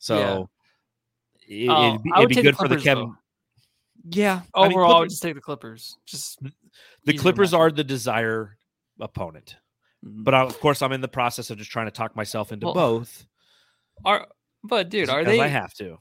So 0.00 0.48
it, 1.48 1.68
Oh, 1.68 1.92
would 1.92 2.02
be, 2.02 2.10
it'd 2.16 2.28
be 2.28 2.34
take 2.34 2.44
the 2.44 2.50
good 2.50 2.56
for 2.56 2.66
the 2.68 2.76
Kevin. 2.78 3.04
though. 3.04 3.16
Yeah. 4.10 4.40
I 4.54 4.62
mean, 4.62 4.72
Overall, 4.72 4.96
I 4.96 5.00
would 5.00 5.10
just 5.10 5.22
take 5.22 5.34
the 5.34 5.40
Clippers. 5.40 5.96
Just 6.06 6.40
the 7.04 7.16
Clippers 7.16 7.54
are 7.54 7.70
the 7.70 7.84
desire 7.84 8.56
opponent. 8.98 9.56
Mhm. 10.04 10.24
But 10.24 10.34
I, 10.34 10.40
of 10.42 10.58
course, 10.60 10.80
I'm 10.82 10.92
in 10.92 11.00
the 11.02 11.08
process 11.08 11.50
of 11.50 11.58
just 11.58 11.70
trying 11.70 11.86
to 11.86 11.90
talk 11.92 12.16
myself 12.16 12.50
into 12.52 12.66
Well, 12.66 12.74
both. 12.74 13.26
are 14.04 14.26
but 14.64 14.88
dude, 14.88 15.08
are 15.10 15.24
they? 15.24 15.38
I 15.40 15.46
have 15.48 15.74
to. 15.74 15.98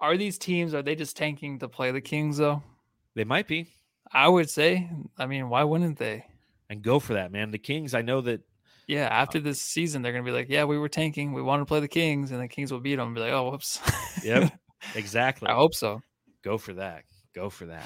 Are 0.00 0.16
these 0.16 0.38
teams? 0.38 0.74
Are 0.74 0.82
they 0.82 0.94
just 0.94 1.16
tanking 1.16 1.58
to 1.58 1.68
play 1.68 1.90
the 1.90 2.00
Kings 2.00 2.38
though? 2.38 2.62
They 3.14 3.24
might 3.24 3.46
be. 3.48 3.68
I 4.10 4.28
would 4.28 4.48
say. 4.48 4.88
I 5.18 5.26
mean, 5.26 5.48
why 5.50 5.64
wouldn't 5.64 5.98
they? 5.98 6.24
And 6.70 6.80
go 6.82 6.98
for 7.00 7.14
that, 7.14 7.30
man. 7.32 7.50
The 7.50 7.58
Kings, 7.58 7.94
I 7.94 8.00
know 8.02 8.20
that 8.22 8.40
Yeah, 8.88 9.06
after 9.06 9.38
this 9.38 9.60
season, 9.60 10.02
they're 10.02 10.12
gonna 10.12 10.24
be 10.24 10.32
like, 10.32 10.48
"Yeah, 10.48 10.64
we 10.64 10.78
were 10.78 10.88
tanking. 10.88 11.32
We 11.32 11.42
wanted 11.42 11.60
to 11.60 11.66
play 11.66 11.80
the 11.80 11.88
Kings, 11.88 12.32
and 12.32 12.40
the 12.40 12.48
Kings 12.48 12.72
will 12.72 12.80
beat 12.80 12.96
them." 12.96 13.08
And 13.08 13.14
be 13.14 13.20
like, 13.20 13.32
"Oh, 13.32 13.50
whoops." 13.50 13.80
Yep. 14.24 14.52
exactly. 14.96 15.48
I 15.48 15.54
hope 15.54 15.74
so. 15.74 16.00
Go 16.42 16.58
for 16.58 16.72
that. 16.74 17.04
Go 17.34 17.50
for 17.50 17.66
that. 17.66 17.84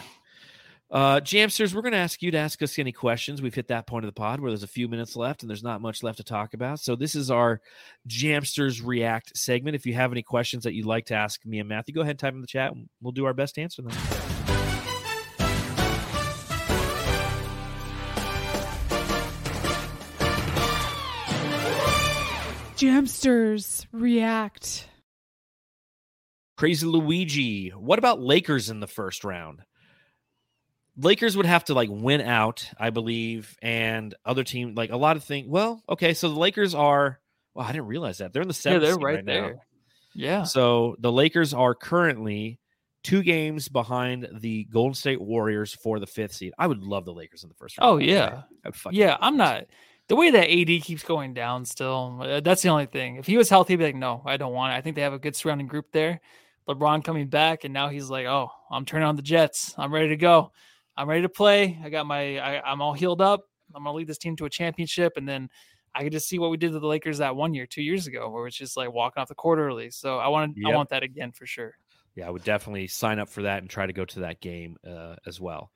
Uh, 0.93 1.21
Jamsters, 1.21 1.75
we're 1.75 1.81
going 1.81 1.93
to 1.93 1.99
ask 1.99 2.21
you 2.21 2.31
to 2.31 2.39
ask 2.39 2.61
us 2.61 2.79
any 2.79 2.93
questions. 2.93 3.41
We've 3.41 3.55
hit 3.55 3.69
that 3.69 3.87
point 3.87 4.05
of 4.05 4.09
the 4.09 4.19
pod 4.19 4.41
where 4.41 4.51
there's 4.51 4.63
a 4.63 4.69
few 4.69 4.89
minutes 4.89 5.17
left 5.17 5.43
and 5.43 5.49
there's 5.49 5.63
not 5.63 5.81
much 5.81 6.03
left 6.03 6.19
to 6.19 6.25
talk 6.25 6.53
about. 6.53 6.81
So 6.81 6.97
this 6.97 7.15
is 7.15 7.31
our 7.31 7.63
Jamsters 8.07 8.85
React 8.85 9.35
segment. 9.35 9.75
If 9.75 9.87
you 9.87 9.95
have 9.95 10.13
any 10.13 10.23
questions 10.23 10.65
that 10.65 10.75
you'd 10.75 10.85
like 10.85 11.07
to 11.07 11.15
ask 11.15 11.45
me 11.47 11.61
and 11.61 11.69
Matthew, 11.69 11.95
go 11.95 12.03
ahead 12.03 12.11
and 12.11 12.19
type 12.19 12.35
in 12.35 12.43
the 12.43 12.47
chat. 12.47 12.73
And 12.73 12.91
we'll 13.01 13.13
do 13.13 13.25
our 13.25 13.33
best 13.33 13.55
to 13.55 13.63
answer 13.63 13.81
them. 13.81 13.93
Jamsters 22.77 23.87
react. 23.93 24.89
Crazy 26.57 26.87
Luigi. 26.87 27.71
What 27.71 27.99
about 27.99 28.21
Lakers 28.21 28.71
in 28.71 28.81
the 28.81 28.87
first 28.87 29.25
round? 29.25 29.61
Lakers 30.97 31.37
would 31.37 31.47
have 31.47 31.65
to 31.65 31.75
like 31.75 31.89
win 31.91 32.21
out, 32.21 32.69
I 32.79 32.91
believe, 32.91 33.57
and 33.63 34.15
other 34.25 34.45
team 34.45 34.75
like 34.75 34.91
a 34.91 34.97
lot 34.97 35.17
of 35.17 35.25
things. 35.25 35.49
Well, 35.49 35.83
okay, 35.89 36.15
so 36.15 36.29
the 36.29 36.39
Lakers 36.39 36.75
are. 36.75 37.19
Well, 37.55 37.67
I 37.67 37.73
didn't 37.73 37.87
realize 37.87 38.19
that 38.19 38.33
they're 38.33 38.43
in 38.43 38.49
the 38.49 38.55
seventh. 38.55 38.83
Yeah, 38.83 38.87
they're 38.89 38.95
seed 38.95 39.05
right, 39.05 39.25
now. 39.25 39.33
there. 39.33 39.57
Yeah. 40.15 40.43
So 40.45 40.97
the 41.01 41.13
Lakers 41.13 41.55
are 41.55 41.75
currently 41.75 42.59
two 43.05 43.23
games 43.23 43.69
behind 43.69 44.29
the 44.41 44.65
Golden 44.65 44.95
State 44.95 45.21
Warriors 45.21 45.75
for 45.75 45.99
the 45.99 46.07
fifth 46.07 46.35
seed. 46.35 46.53
I 46.59 46.67
would 46.67 46.85
love 46.85 47.05
the 47.05 47.13
Lakers 47.15 47.43
in 47.43 47.49
the 47.49 47.55
first 47.55 47.79
round. 47.79 47.89
Oh 47.91 47.95
by 47.99 48.05
the 48.05 48.07
way. 48.11 48.15
yeah. 48.17 48.43
I'd 48.65 48.75
fucking 48.77 48.99
Yeah, 48.99 49.17
I'm 49.21 49.35
this. 49.37 49.39
not. 49.39 49.65
The 50.09 50.17
way 50.17 50.31
that 50.31 50.51
AD 50.51 50.83
keeps 50.83 51.03
going 51.03 51.33
down, 51.33 51.65
still, 51.65 52.19
uh, 52.23 52.41
that's 52.41 52.61
the 52.63 52.69
only 52.69 52.87
thing. 52.87 53.17
If 53.17 53.27
he 53.27 53.37
was 53.37 53.49
healthy, 53.49 53.73
he'd 53.75 53.79
be 53.79 53.85
like, 53.85 53.95
no, 53.95 54.23
I 54.27 54.37
don't 54.37 54.53
want 54.53 54.75
it. 54.75 54.77
I 54.77 54.81
think 54.81 54.97
they 54.97 55.03
have 55.03 55.13
a 55.13 55.19
good 55.19 55.37
surrounding 55.37 55.69
group 55.69 55.87
there. 55.93 56.21
LeBron 56.69 57.03
coming 57.05 57.29
back, 57.29 57.65
and 57.65 57.73
now 57.73 57.89
he's 57.89 58.11
like, 58.11 58.27
oh, 58.27 58.51
I'm 58.71 58.85
turning 58.85 59.07
on 59.07 59.17
the 59.17 59.23
Jets. 59.23 59.75
I'm 59.79 59.93
ready 59.93 60.09
to 60.09 60.17
go. 60.17 60.53
I'm 60.97 61.09
ready 61.09 61.23
to 61.23 61.29
play. 61.29 61.79
I 61.83 61.89
got 61.89 62.07
my, 62.07 62.39
I, 62.39 62.71
I'm 62.71 62.83
all 62.83 62.93
healed 62.93 63.21
up. 63.21 63.41
I'm 63.75 63.85
gonna 63.85 63.97
lead 63.97 64.07
this 64.07 64.19
team 64.19 64.37
to 64.37 64.45
a 64.45 64.51
championship, 64.51 65.15
and 65.17 65.27
then 65.27 65.49
I 65.95 66.03
could 66.03 66.13
just 66.13 66.29
see 66.29 66.39
what 66.39 66.51
we 66.51 66.57
did 66.57 66.73
to 66.73 66.79
the 66.79 66.87
Lakers 66.87 67.19
that 67.19 67.35
one 67.35 67.55
year, 67.55 67.67
two 67.67 67.83
years 67.83 68.07
ago, 68.07 68.29
where 68.31 68.47
it's 68.47 68.57
just 68.57 68.77
like 68.77 68.93
walking 68.93 69.21
off 69.21 69.29
the 69.29 69.35
court 69.35 69.59
early. 69.59 69.91
So 69.91 70.19
I 70.19 70.29
want, 70.29 70.57
I 70.65 70.69
Yep. 70.69 70.77
want 70.77 70.89
that 70.91 71.03
again 71.03 71.33
for 71.33 71.47
sure. 71.47 71.75
Yeah, 72.15 72.27
I 72.27 72.31
would 72.31 72.45
definitely 72.45 72.87
sign 72.89 73.19
up 73.19 73.29
for 73.31 73.43
that 73.43 73.63
and 73.63 73.71
try 73.71 73.87
to 73.87 73.93
go 73.93 74.05
to 74.05 74.21
that 74.21 74.41
game 74.41 74.77
uh, 74.87 75.17
as 75.27 75.41
well. 75.41 75.71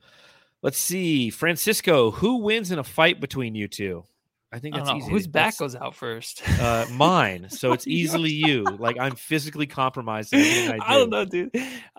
Let's 0.62 0.78
see, 0.78 1.30
Francisco. 1.30 2.10
Who 2.10 2.38
wins 2.38 2.70
in 2.70 2.78
a 2.78 2.84
fight 2.84 3.20
between 3.20 3.54
you 3.54 3.68
two? 3.68 4.04
I 4.56 4.58
think 4.58 4.74
I 4.74 4.78
that's 4.78 4.90
know 4.90 4.96
easy. 4.96 5.10
whose 5.10 5.26
back 5.26 5.48
That's, 5.48 5.58
goes 5.58 5.76
out 5.76 5.94
first. 5.94 6.42
uh, 6.60 6.86
mine. 6.90 7.48
So 7.56 7.72
it's 7.74 7.86
easily 7.86 8.30
you. 8.32 8.62
Like 8.64 8.96
I'm 8.98 9.14
physically 9.14 9.66
compromised. 9.66 10.32
I. 10.34 10.78
I 10.82 10.94
don't 10.94 11.10
know, 11.10 11.26
dude. 11.26 11.50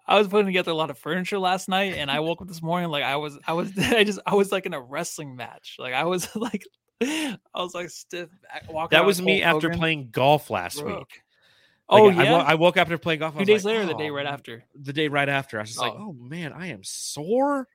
I 0.07 0.17
was 0.17 0.27
putting 0.27 0.47
together 0.47 0.71
a 0.71 0.73
lot 0.73 0.89
of 0.89 0.97
furniture 0.97 1.37
last 1.37 1.69
night, 1.69 1.93
and 1.95 2.09
I 2.09 2.19
woke 2.21 2.41
up 2.41 2.47
this 2.47 2.61
morning 2.63 2.89
like 2.89 3.03
I 3.03 3.17
was, 3.17 3.37
I 3.45 3.53
was, 3.53 3.71
I 3.77 4.03
just, 4.03 4.19
I 4.25 4.33
was 4.33 4.51
like 4.51 4.65
in 4.65 4.73
a 4.73 4.81
wrestling 4.81 5.35
match. 5.35 5.75
Like 5.77 5.93
I 5.93 6.05
was 6.05 6.35
like, 6.35 6.65
I 6.99 7.37
was 7.55 7.75
like 7.75 7.91
stiff 7.91 8.29
walking. 8.69 8.97
That 8.97 9.05
was 9.05 9.21
me 9.21 9.43
after 9.43 9.69
playing 9.69 10.09
golf 10.11 10.49
last 10.49 10.79
Bro. 10.81 10.97
week. 10.97 11.21
Oh 11.89 12.05
Like, 12.05 12.17
I, 12.17 12.23
yeah, 12.23 12.31
wo- 12.31 12.37
I 12.39 12.55
woke 12.55 12.75
up 12.77 12.87
after 12.87 12.97
playing 12.97 13.19
golf. 13.19 13.37
Two 13.37 13.45
days 13.45 13.63
like, 13.63 13.73
later, 13.75 13.83
or 13.83 13.85
the 13.85 13.93
day 13.99 14.09
"Oh, 14.09 14.13
right 14.13 14.25
after. 14.25 14.63
the 14.75 14.93
day 14.93 15.07
right 15.09 15.29
after. 15.29 15.57
I 15.59 15.61
was 15.61 15.69
just 15.69 15.79
like, 15.79 15.93
Oh. 15.93 16.07
oh 16.09 16.13
man, 16.13 16.53
I 16.53 16.67
am 16.67 16.83
sore. 16.83 17.67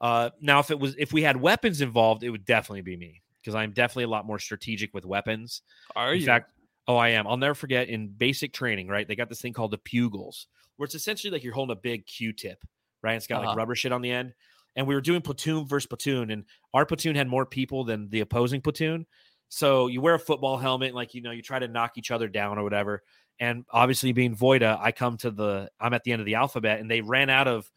Uh, 0.00 0.30
now, 0.40 0.60
if 0.60 0.70
it 0.70 0.78
was 0.78 0.94
if 0.98 1.12
we 1.12 1.22
had 1.22 1.36
weapons 1.38 1.80
involved, 1.80 2.22
it 2.22 2.30
would 2.30 2.44
definitely 2.44 2.82
be 2.82 2.96
me 2.96 3.22
because 3.42 3.54
I'm 3.54 3.72
definitely 3.72 4.04
a 4.04 4.08
lot 4.08 4.26
more 4.26 4.38
strategic 4.38 4.94
with 4.94 5.04
weapons. 5.04 5.62
Are 5.96 6.12
in 6.14 6.20
you? 6.20 6.26
fact, 6.26 6.50
oh, 6.86 6.96
I 6.96 7.10
am. 7.10 7.26
I'll 7.26 7.36
never 7.36 7.54
forget 7.54 7.88
in 7.88 8.08
basic 8.08 8.52
training. 8.52 8.88
Right, 8.88 9.06
they 9.06 9.16
got 9.16 9.28
this 9.28 9.40
thing 9.40 9.52
called 9.52 9.70
the 9.70 9.78
pugils, 9.78 10.46
where 10.76 10.84
it's 10.84 10.94
essentially 10.94 11.30
like 11.30 11.42
you're 11.44 11.54
holding 11.54 11.76
a 11.76 11.80
big 11.80 12.06
Q-tip. 12.06 12.64
Right, 13.02 13.14
it's 13.14 13.26
got 13.26 13.38
Uh-huh. 13.40 13.48
like 13.48 13.56
rubber 13.56 13.74
shit 13.74 13.92
on 13.92 14.02
the 14.02 14.10
end. 14.10 14.34
And 14.76 14.86
we 14.86 14.94
were 14.94 15.00
doing 15.00 15.22
platoon 15.22 15.66
versus 15.66 15.86
platoon, 15.86 16.30
and 16.30 16.44
our 16.72 16.86
platoon 16.86 17.16
had 17.16 17.26
more 17.26 17.46
people 17.46 17.84
than 17.84 18.08
the 18.10 18.20
opposing 18.20 18.60
platoon. 18.60 19.06
So 19.48 19.86
you 19.86 20.00
wear 20.00 20.14
a 20.14 20.18
football 20.18 20.56
helmet, 20.58 20.94
like 20.94 21.14
you 21.14 21.22
know, 21.22 21.30
you 21.30 21.42
try 21.42 21.58
to 21.58 21.66
knock 21.68 21.92
each 21.96 22.10
other 22.10 22.28
down 22.28 22.58
or 22.58 22.62
whatever. 22.62 23.02
And 23.40 23.64
obviously, 23.70 24.12
being 24.12 24.36
Voida, 24.36 24.78
I 24.80 24.92
come 24.92 25.16
to 25.18 25.30
the 25.30 25.70
I'm 25.80 25.94
at 25.94 26.04
the 26.04 26.12
end 26.12 26.20
of 26.20 26.26
the 26.26 26.34
alphabet, 26.34 26.80
and 26.80 26.90
they 26.90 27.00
ran 27.00 27.30
out 27.30 27.48
of 27.48 27.70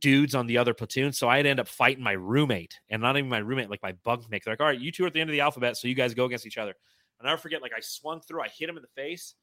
dudes 0.00 0.34
on 0.34 0.46
the 0.46 0.58
other 0.58 0.74
platoon. 0.74 1.12
So 1.12 1.28
I'd 1.28 1.46
end 1.46 1.60
up 1.60 1.68
fighting 1.68 2.02
my 2.02 2.12
roommate, 2.12 2.78
and 2.88 3.02
not 3.02 3.16
even 3.16 3.28
my 3.28 3.38
roommate, 3.38 3.70
like 3.70 3.82
my 3.82 3.92
bunkmate. 4.06 4.44
They're 4.44 4.52
like, 4.52 4.60
all 4.60 4.66
right, 4.66 4.80
you 4.80 4.92
two 4.92 5.04
are 5.04 5.06
at 5.06 5.12
the 5.12 5.20
end 5.20 5.30
of 5.30 5.32
the 5.32 5.40
alphabet, 5.40 5.76
so 5.76 5.88
you 5.88 5.94
guys 5.94 6.14
go 6.14 6.24
against 6.24 6.46
each 6.46 6.58
other. 6.58 6.74
And 7.20 7.28
I 7.28 7.36
forget, 7.36 7.62
like 7.62 7.72
I 7.76 7.80
swung 7.80 8.20
through, 8.20 8.42
I 8.42 8.48
hit 8.48 8.68
him 8.68 8.76
in 8.76 8.82
the 8.82 9.02
face, 9.02 9.34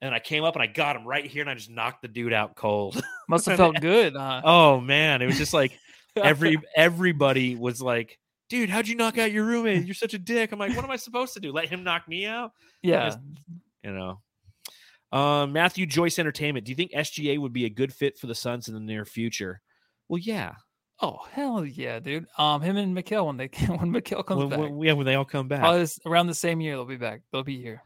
and 0.00 0.14
I 0.14 0.18
came 0.18 0.44
up 0.44 0.54
and 0.54 0.62
I 0.62 0.66
got 0.66 0.96
him 0.96 1.06
right 1.06 1.24
here, 1.24 1.42
and 1.42 1.50
I 1.50 1.54
just 1.54 1.70
knocked 1.70 2.02
the 2.02 2.08
dude 2.08 2.32
out 2.32 2.56
cold. 2.56 3.02
Must 3.28 3.46
have 3.46 3.56
felt 3.56 3.80
good. 3.80 4.14
Huh? 4.16 4.42
oh 4.44 4.80
man, 4.80 5.22
it 5.22 5.26
was 5.26 5.38
just 5.38 5.54
like 5.54 5.78
every 6.16 6.58
everybody 6.76 7.56
was 7.56 7.80
like, 7.80 8.18
dude, 8.48 8.70
how'd 8.70 8.88
you 8.88 8.96
knock 8.96 9.18
out 9.18 9.32
your 9.32 9.44
roommate? 9.44 9.86
You're 9.86 9.94
such 9.94 10.14
a 10.14 10.18
dick. 10.18 10.52
I'm 10.52 10.58
like, 10.58 10.74
what 10.74 10.84
am 10.84 10.90
I 10.90 10.96
supposed 10.96 11.34
to 11.34 11.40
do? 11.40 11.52
Let 11.52 11.68
him 11.68 11.84
knock 11.84 12.08
me 12.08 12.26
out? 12.26 12.52
yeah. 12.82 13.04
Yes. 13.04 13.16
You 13.82 13.92
know. 13.92 14.20
Um, 15.12 15.52
Matthew 15.52 15.86
Joyce 15.86 16.18
Entertainment. 16.18 16.66
Do 16.66 16.72
you 16.72 16.76
think 16.76 16.90
SGA 16.90 17.38
would 17.38 17.52
be 17.52 17.66
a 17.66 17.70
good 17.70 17.94
fit 17.94 18.18
for 18.18 18.26
the 18.26 18.34
Suns 18.34 18.66
in 18.66 18.74
the 18.74 18.80
near 18.80 19.04
future? 19.04 19.60
Well, 20.08 20.18
yeah. 20.18 20.54
Oh 21.00 21.18
hell 21.32 21.64
yeah, 21.64 21.98
dude. 21.98 22.26
Um, 22.38 22.62
him 22.62 22.76
and 22.76 22.96
Mikal 22.96 23.26
when 23.26 23.36
they 23.36 23.46
when 23.66 23.90
Mikal 23.92 24.24
comes 24.24 24.38
When, 24.40 24.48
back, 24.50 24.58
when- 24.60 24.80
yeah, 24.80 24.92
when 24.92 25.06
they 25.06 25.14
all 25.16 25.24
come 25.24 25.48
back. 25.48 25.62
this- 25.74 25.98
around 26.06 26.28
the 26.28 26.34
same 26.34 26.60
year 26.60 26.74
they'll 26.76 26.84
be 26.84 26.96
back. 26.96 27.22
They'll 27.32 27.42
be 27.42 27.60
here. 27.60 27.82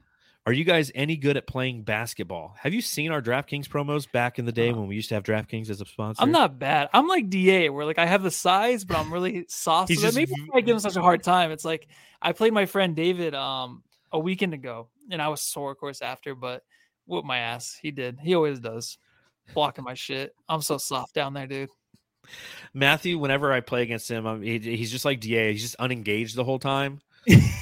Are 0.46 0.52
you 0.52 0.64
guys 0.64 0.90
any 0.94 1.16
good 1.16 1.36
at 1.36 1.46
playing 1.46 1.82
basketball? 1.82 2.54
Have 2.60 2.72
you 2.72 2.80
seen 2.80 3.10
our 3.10 3.20
DraftKings 3.20 3.66
promos 3.68 4.10
back 4.10 4.38
in 4.38 4.46
the 4.46 4.52
day 4.52 4.70
Uh, 4.70 4.76
when 4.76 4.86
we 4.88 4.94
used 4.94 5.10
to 5.10 5.14
have 5.14 5.22
DraftKings 5.22 5.68
as 5.68 5.82
a 5.82 5.84
sponsor? 5.84 6.22
I'm 6.22 6.30
not 6.32 6.58
bad. 6.58 6.88
I'm 6.94 7.06
like 7.06 7.28
Da, 7.28 7.68
where 7.68 7.84
like 7.84 7.98
I 7.98 8.06
have 8.06 8.22
the 8.22 8.30
size, 8.30 8.84
but 8.84 8.96
I'm 8.96 9.12
really 9.12 9.44
soft. 9.48 9.92
So 9.92 10.00
just 10.00 10.16
maybe 10.16 10.32
I 10.54 10.60
give 10.60 10.74
him 10.74 10.80
such 10.80 10.96
a 10.96 11.02
hard 11.02 11.22
time. 11.22 11.50
It's 11.50 11.64
like 11.66 11.86
I 12.22 12.32
played 12.32 12.52
my 12.54 12.66
friend 12.66 12.96
David 12.96 13.34
um 13.34 13.82
a 14.12 14.18
weekend 14.18 14.54
ago, 14.54 14.88
and 15.10 15.20
I 15.20 15.28
was 15.28 15.42
sore, 15.42 15.70
of 15.72 15.78
course, 15.78 16.00
after, 16.00 16.34
but 16.34 16.62
whoop 17.06 17.24
my 17.26 17.38
ass. 17.38 17.76
He 17.80 17.90
did. 17.90 18.18
He 18.22 18.34
always 18.34 18.58
does. 18.60 18.96
Blocking 19.54 19.84
my 19.84 19.94
shit. 19.94 20.34
I'm 20.48 20.62
so 20.62 20.78
soft 20.78 21.14
down 21.14 21.34
there, 21.34 21.46
dude. 21.46 21.68
Matthew, 22.74 23.18
whenever 23.18 23.52
I 23.52 23.60
play 23.60 23.82
against 23.82 24.10
him, 24.10 24.26
I'm, 24.26 24.42
he, 24.42 24.58
he's 24.58 24.90
just 24.90 25.04
like 25.04 25.20
DA. 25.20 25.52
He's 25.52 25.62
just 25.62 25.76
unengaged 25.78 26.36
the 26.36 26.44
whole 26.44 26.58
time. 26.58 27.00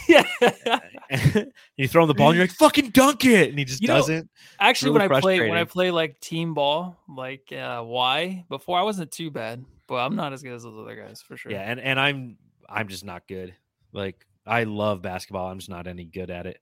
yeah. 0.09 0.25
you 1.77 1.89
throw 1.89 2.03
him 2.03 2.09
the 2.09 2.15
ball 2.15 2.31
and 2.31 2.37
you're 2.37 2.47
like, 2.47 2.57
fucking 2.57 2.91
dunk 2.91 3.25
it. 3.25 3.51
And 3.51 3.59
he 3.59 3.65
just 3.65 3.81
You 3.83 3.89
doesn't. 3.89 4.29
Actually, 4.59 4.93
really 4.93 5.09
when 5.09 5.17
I 5.17 5.21
play 5.21 5.41
when 5.41 5.59
I 5.59 5.65
play 5.65 5.91
like 5.91 6.21
team 6.21 6.55
ball, 6.55 6.97
like 7.09 7.53
uh 7.53 7.83
Y, 7.85 8.45
before 8.49 8.79
I 8.79 8.83
wasn't 8.83 9.11
too 9.11 9.31
bad, 9.31 9.65
but 9.87 9.97
I'm 9.97 10.17
not 10.17 10.33
as 10.33 10.43
good 10.43 10.53
as 10.53 10.63
those 10.65 10.79
other 10.79 10.97
guys 10.97 11.23
for 11.23 11.37
sure. 11.37 11.53
Yeah, 11.53 11.63
and, 11.63 11.81
and 11.81 11.99
I'm 11.99 12.39
I'm 12.69 12.89
just 12.89 13.05
not 13.05 13.27
good. 13.29 13.55
Like 13.93 14.27
I 14.47 14.65
love 14.65 15.03
basketball. 15.03 15.49
I'm 15.49 15.59
just 15.59 15.71
not 15.71 15.87
any 15.87 16.05
good 16.05 16.31
at 16.31 16.47
it. 16.47 16.61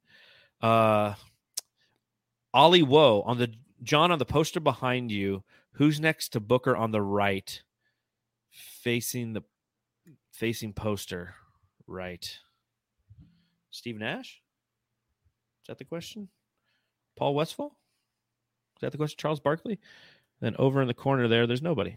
Uh 0.60 1.14
Ollie 2.52 2.82
Woe 2.82 3.22
on 3.22 3.38
the 3.38 3.52
John 3.82 4.12
on 4.12 4.18
the 4.18 4.24
poster 4.24 4.60
behind 4.60 5.10
you. 5.10 5.42
Who's 5.72 5.98
next 5.98 6.28
to 6.30 6.40
Booker 6.40 6.76
on 6.76 6.92
the 6.92 7.02
right? 7.02 7.60
Facing 8.54 9.32
the 9.32 9.42
facing 10.32 10.72
poster. 10.72 11.34
Right. 11.88 12.38
Steve 13.70 13.98
Nash? 13.98 14.42
Is 15.62 15.66
that 15.68 15.78
the 15.78 15.84
question? 15.84 16.28
Paul 17.16 17.34
Westphal? 17.34 17.76
Is 18.76 18.80
that 18.80 18.92
the 18.92 18.98
question? 18.98 19.16
Charles 19.18 19.40
Barkley? 19.40 19.80
Then 20.40 20.54
over 20.58 20.80
in 20.80 20.88
the 20.88 20.94
corner 20.94 21.26
there, 21.26 21.46
there's 21.46 21.62
nobody. 21.62 21.96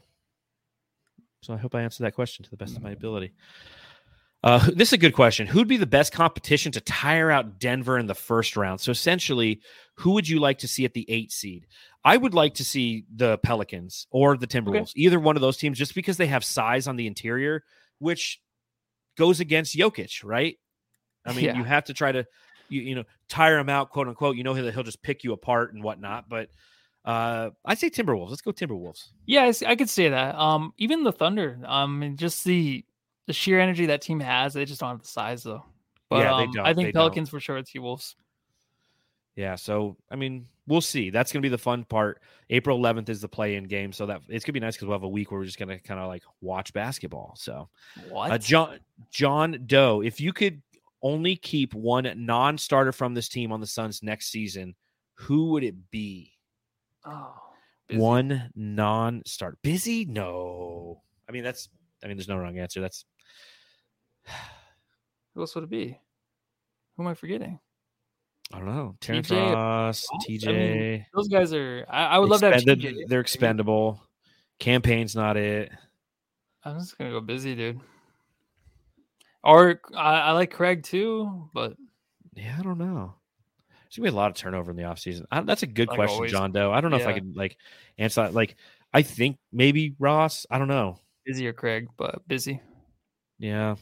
So 1.43 1.53
I 1.53 1.57
hope 1.57 1.75
I 1.75 1.81
answered 1.81 2.03
that 2.03 2.15
question 2.15 2.43
to 2.43 2.49
the 2.49 2.57
best 2.57 2.75
of 2.75 2.81
my 2.81 2.91
ability. 2.91 3.33
Uh, 4.43 4.69
this 4.75 4.89
is 4.89 4.93
a 4.93 4.97
good 4.97 5.13
question. 5.13 5.47
Who'd 5.47 5.67
be 5.67 5.77
the 5.77 5.85
best 5.85 6.13
competition 6.13 6.71
to 6.73 6.81
tire 6.81 7.31
out 7.31 7.59
Denver 7.59 7.97
in 7.97 8.07
the 8.07 8.15
first 8.15 8.55
round? 8.57 8.79
So 8.81 8.91
essentially, 8.91 9.61
who 9.95 10.11
would 10.11 10.27
you 10.27 10.39
like 10.39 10.59
to 10.59 10.67
see 10.67 10.85
at 10.85 10.93
the 10.93 11.05
eight 11.09 11.31
seed? 11.31 11.67
I 12.03 12.15
would 12.15 12.33
like 12.33 12.53
to 12.55 12.63
see 12.63 13.05
the 13.13 13.37
Pelicans 13.39 14.07
or 14.11 14.37
the 14.37 14.47
Timberwolves, 14.47 14.91
either 14.95 15.19
one 15.19 15.35
of 15.35 15.41
those 15.41 15.57
teams, 15.57 15.77
just 15.77 15.95
because 15.95 16.17
they 16.17 16.27
have 16.27 16.43
size 16.45 16.87
on 16.87 16.95
the 16.95 17.07
interior, 17.07 17.63
which 17.99 18.39
goes 19.17 19.39
against 19.39 19.75
Jokic, 19.75 20.23
right? 20.23 20.57
I 21.25 21.33
mean, 21.33 21.45
Yeah. 21.45 21.57
you 21.57 21.63
have 21.65 21.85
to 21.85 21.93
try 21.93 22.11
to, 22.13 22.25
you, 22.69 22.81
you 22.81 22.95
know, 22.95 23.03
tire 23.27 23.57
him 23.57 23.67
out, 23.67 23.89
quote 23.89 24.07
unquote. 24.07 24.37
You 24.37 24.43
know 24.43 24.53
he'll, 24.53 24.71
he'll 24.71 24.83
just 24.83 25.01
pick 25.01 25.23
you 25.25 25.33
apart 25.33 25.73
and 25.73 25.83
whatnot. 25.83 26.29
But 26.29 26.49
uh, 27.03 27.49
I'd 27.65 27.79
say 27.79 27.89
Timberwolves. 27.89 28.29
Let's 28.29 28.41
go 28.41 28.51
Timberwolves. 28.51 29.09
Yeah, 29.25 29.51
I 29.65 29.75
could 29.75 29.89
say 29.89 30.09
that. 30.09 30.35
Um, 30.35 30.73
even 30.77 31.03
the 31.03 31.11
Thunder, 31.11 31.59
um, 31.65 32.13
just 32.17 32.45
the 32.45 32.85
the 33.27 33.33
sheer 33.33 33.59
energy 33.59 33.85
that 33.87 34.01
team 34.01 34.19
has, 34.19 34.53
they 34.53 34.65
just 34.65 34.79
don't 34.79 34.89
have 34.89 35.01
the 35.01 35.07
size 35.07 35.43
though. 35.43 35.63
But 36.09 36.19
Yeah, 36.19 36.37
they 36.37 36.43
um, 36.43 36.51
don't, 36.53 36.65
I 36.65 36.73
they 36.73 36.83
think 36.83 36.93
don't. 36.93 37.01
Pelicans 37.01 37.29
for 37.29 37.39
sure. 37.39 37.61
T 37.61 37.79
Wolves. 37.79 38.15
Yeah, 39.35 39.55
so 39.55 39.95
I 40.09 40.15
mean, 40.15 40.47
we'll 40.65 40.81
see. 40.81 41.11
That's 41.11 41.31
going 41.31 41.41
to 41.41 41.45
be 41.45 41.49
the 41.51 41.59
fun 41.59 41.83
part. 41.83 42.21
April 42.49 42.79
11th 42.79 43.09
is 43.09 43.21
the 43.21 43.27
play-in 43.27 43.65
game, 43.65 43.91
so 43.93 44.07
that 44.07 44.21
it's 44.29 44.43
going 44.43 44.53
to 44.53 44.53
be 44.53 44.59
nice 44.59 44.75
because 44.75 44.87
we'll 44.87 44.97
have 44.97 45.03
a 45.03 45.07
week 45.09 45.29
where 45.29 45.39
we're 45.39 45.45
just 45.45 45.59
going 45.59 45.69
to 45.69 45.77
kind 45.79 45.99
of 45.99 46.07
like 46.07 46.23
watch 46.41 46.73
basketball. 46.73 47.35
So, 47.37 47.69
What? 48.09 48.31
uh, 48.31 48.37
John 48.39 48.79
John 49.11 49.63
Doe, 49.67 50.01
if 50.01 50.19
you 50.19 50.33
could 50.33 50.61
only 51.03 51.35
keep 51.35 51.75
one 51.75 52.11
non-starter 52.15 52.91
from 52.91 53.13
this 53.13 53.29
team 53.29 53.51
on 53.51 53.61
the 53.61 53.67
Suns 53.67 54.01
next 54.01 54.29
season, 54.31 54.73
who 55.13 55.51
would 55.51 55.63
it 55.63 55.75
be? 55.91 56.31
oh, 57.05 57.33
busy. 57.87 58.01
One 58.01 58.49
non-start. 58.55 59.59
Busy? 59.61 60.05
No. 60.05 61.01
I 61.29 61.31
mean, 61.31 61.43
that's. 61.43 61.69
I 62.03 62.07
mean, 62.07 62.17
there's 62.17 62.27
no 62.27 62.37
wrong 62.37 62.57
answer. 62.57 62.81
That's. 62.81 63.05
Who 65.33 65.41
else 65.41 65.53
would 65.55 65.65
it 65.65 65.69
be? 65.69 65.99
Who 66.95 67.03
am 67.03 67.07
I 67.09 67.13
forgetting? 67.13 67.59
I 68.51 68.57
don't 68.59 68.67
know. 68.67 68.95
Terrence 69.01 69.27
TJ 69.29 69.53
Ross, 69.53 70.07
I 70.11 70.25
TJ. 70.25 70.47
mean, 70.47 71.05
those 71.13 71.27
guys 71.27 71.53
are. 71.53 71.85
I, 71.89 72.05
I 72.05 72.17
would 72.17 72.29
love 72.29 72.39
to 72.41 72.51
have. 72.53 72.63
TJ. 72.63 73.07
They're 73.07 73.19
expendable. 73.19 74.01
Cam 74.59 74.81
Payne's 74.81 75.15
not 75.15 75.37
it. 75.37 75.71
I'm 76.63 76.79
just 76.79 76.97
gonna 76.97 77.11
go 77.11 77.21
busy, 77.21 77.55
dude. 77.55 77.79
Or 79.43 79.79
I, 79.95 80.19
I 80.19 80.31
like 80.31 80.51
Craig 80.51 80.83
too, 80.83 81.49
but 81.53 81.75
Yeah, 82.33 82.55
I 82.59 82.63
don't 82.63 82.77
know. 82.77 83.13
There's 83.69 83.97
gonna 83.97 84.09
be 84.11 84.13
a 84.13 84.17
lot 84.19 84.31
of 84.31 84.35
turnover 84.37 84.71
in 84.71 84.77
the 84.77 84.83
offseason. 84.83 85.25
I, 85.31 85.41
that's 85.41 85.63
a 85.63 85.67
good 85.67 85.87
Like 85.89 85.97
question, 85.97 86.15
always. 86.15 86.31
John 86.31 86.51
Doe. 86.51 86.71
I 86.71 86.81
don't 86.81 86.91
know 86.91 86.97
if 86.97 87.05
I 87.05 87.11
Yeah. 87.11 87.19
could 87.19 87.35
like 87.35 87.57
answer 87.97 88.23
that. 88.23 88.33
Like, 88.33 88.55
I 88.93 89.01
think 89.03 89.37
maybe 89.51 89.95
Ross. 89.99 90.45
I 90.49 90.57
don't 90.57 90.67
know. 90.67 90.97
Busier, 91.25 91.53
Craig, 91.53 91.87
but 91.97 92.27
busy. 92.27 92.61
Yeah. 93.39 93.75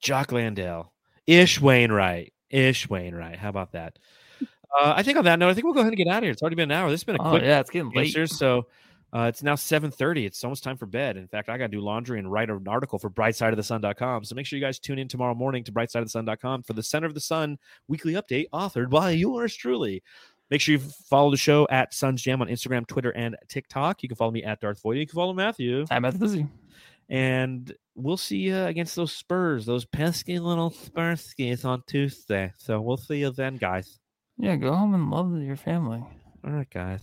Jock 0.00 0.32
Landale. 0.32 0.92
Ish 1.26 1.60
Wainwright. 1.60 2.32
Ish 2.50 2.88
Wainwright. 2.88 3.38
How 3.38 3.48
about 3.50 3.72
that? 3.72 3.98
Uh, 4.40 4.94
I 4.96 5.02
think 5.02 5.18
on 5.18 5.24
that 5.24 5.38
note, 5.38 5.48
I 5.50 5.54
think 5.54 5.64
we'll 5.64 5.74
go 5.74 5.80
ahead 5.80 5.92
and 5.92 5.96
get 5.98 6.08
out 6.08 6.18
of 6.18 6.22
here. 6.24 6.32
It's 6.32 6.42
already 6.42 6.56
been 6.56 6.70
an 6.70 6.76
hour. 6.76 6.90
This 6.90 7.00
has 7.00 7.04
been 7.04 7.16
a 7.16 7.22
Oh 7.22 7.30
quick 7.30 7.42
yeah, 7.42 7.60
it's 7.60 7.70
getting 7.70 7.90
late. 7.90 8.14
Youngsters, 8.14 8.38
So 8.38 8.66
uh, 9.12 9.22
it's 9.22 9.42
now 9.42 9.54
7.30. 9.54 10.24
It's 10.26 10.42
almost 10.44 10.62
time 10.62 10.76
for 10.76 10.86
bed. 10.86 11.16
In 11.16 11.26
fact, 11.26 11.48
I 11.48 11.58
got 11.58 11.64
to 11.64 11.68
do 11.76 11.80
laundry 11.80 12.18
and 12.20 12.30
write 12.30 12.50
an 12.50 12.66
article 12.68 12.98
for 12.98 13.10
brightsideofthesun.com. 13.10 14.24
So 14.24 14.34
make 14.36 14.46
sure 14.46 14.58
you 14.58 14.64
guys 14.64 14.78
tune 14.78 14.98
in 15.00 15.08
tomorrow 15.08 15.34
morning 15.34 15.64
to 15.64 15.72
brightsideofthesun.com 15.72 16.62
for 16.62 16.72
the 16.72 16.82
Center 16.82 17.06
of 17.06 17.14
the 17.14 17.20
Sun 17.20 17.58
weekly 17.88 18.12
update 18.14 18.46
authored 18.52 18.90
by 18.90 19.10
yours 19.10 19.54
truly. 19.56 20.02
Make 20.50 20.60
sure 20.60 20.72
you 20.72 20.78
follow 20.78 21.30
the 21.30 21.36
show 21.36 21.66
at 21.70 21.94
Suns 21.94 22.22
Jam 22.22 22.42
on 22.42 22.48
Instagram, 22.48 22.86
Twitter, 22.86 23.10
and 23.10 23.36
TikTok. 23.48 24.02
You 24.02 24.08
can 24.08 24.16
follow 24.16 24.32
me 24.32 24.42
at 24.42 24.60
Darth 24.60 24.82
Void. 24.82 24.96
You 24.98 25.06
can 25.06 25.14
follow 25.14 25.32
Matthew. 25.32 25.84
I'm 25.90 26.04
at 26.04 26.14
the 26.14 26.18
busy. 26.18 26.46
And 27.10 27.72
we'll 27.96 28.16
see 28.16 28.38
you 28.38 28.64
against 28.64 28.96
those 28.96 29.12
Spurs, 29.12 29.66
those 29.66 29.84
pesky 29.84 30.38
little 30.38 30.70
Spurskis 30.70 31.64
on 31.64 31.82
Tuesday. 31.86 32.52
So 32.56 32.80
we'll 32.80 32.96
see 32.96 33.18
you 33.18 33.32
then, 33.32 33.56
guys. 33.56 33.98
Yeah, 34.38 34.56
go 34.56 34.72
home 34.72 34.94
and 34.94 35.10
love 35.10 35.36
your 35.42 35.56
family. 35.56 36.02
All 36.44 36.52
right, 36.52 36.70
guys. 36.70 37.02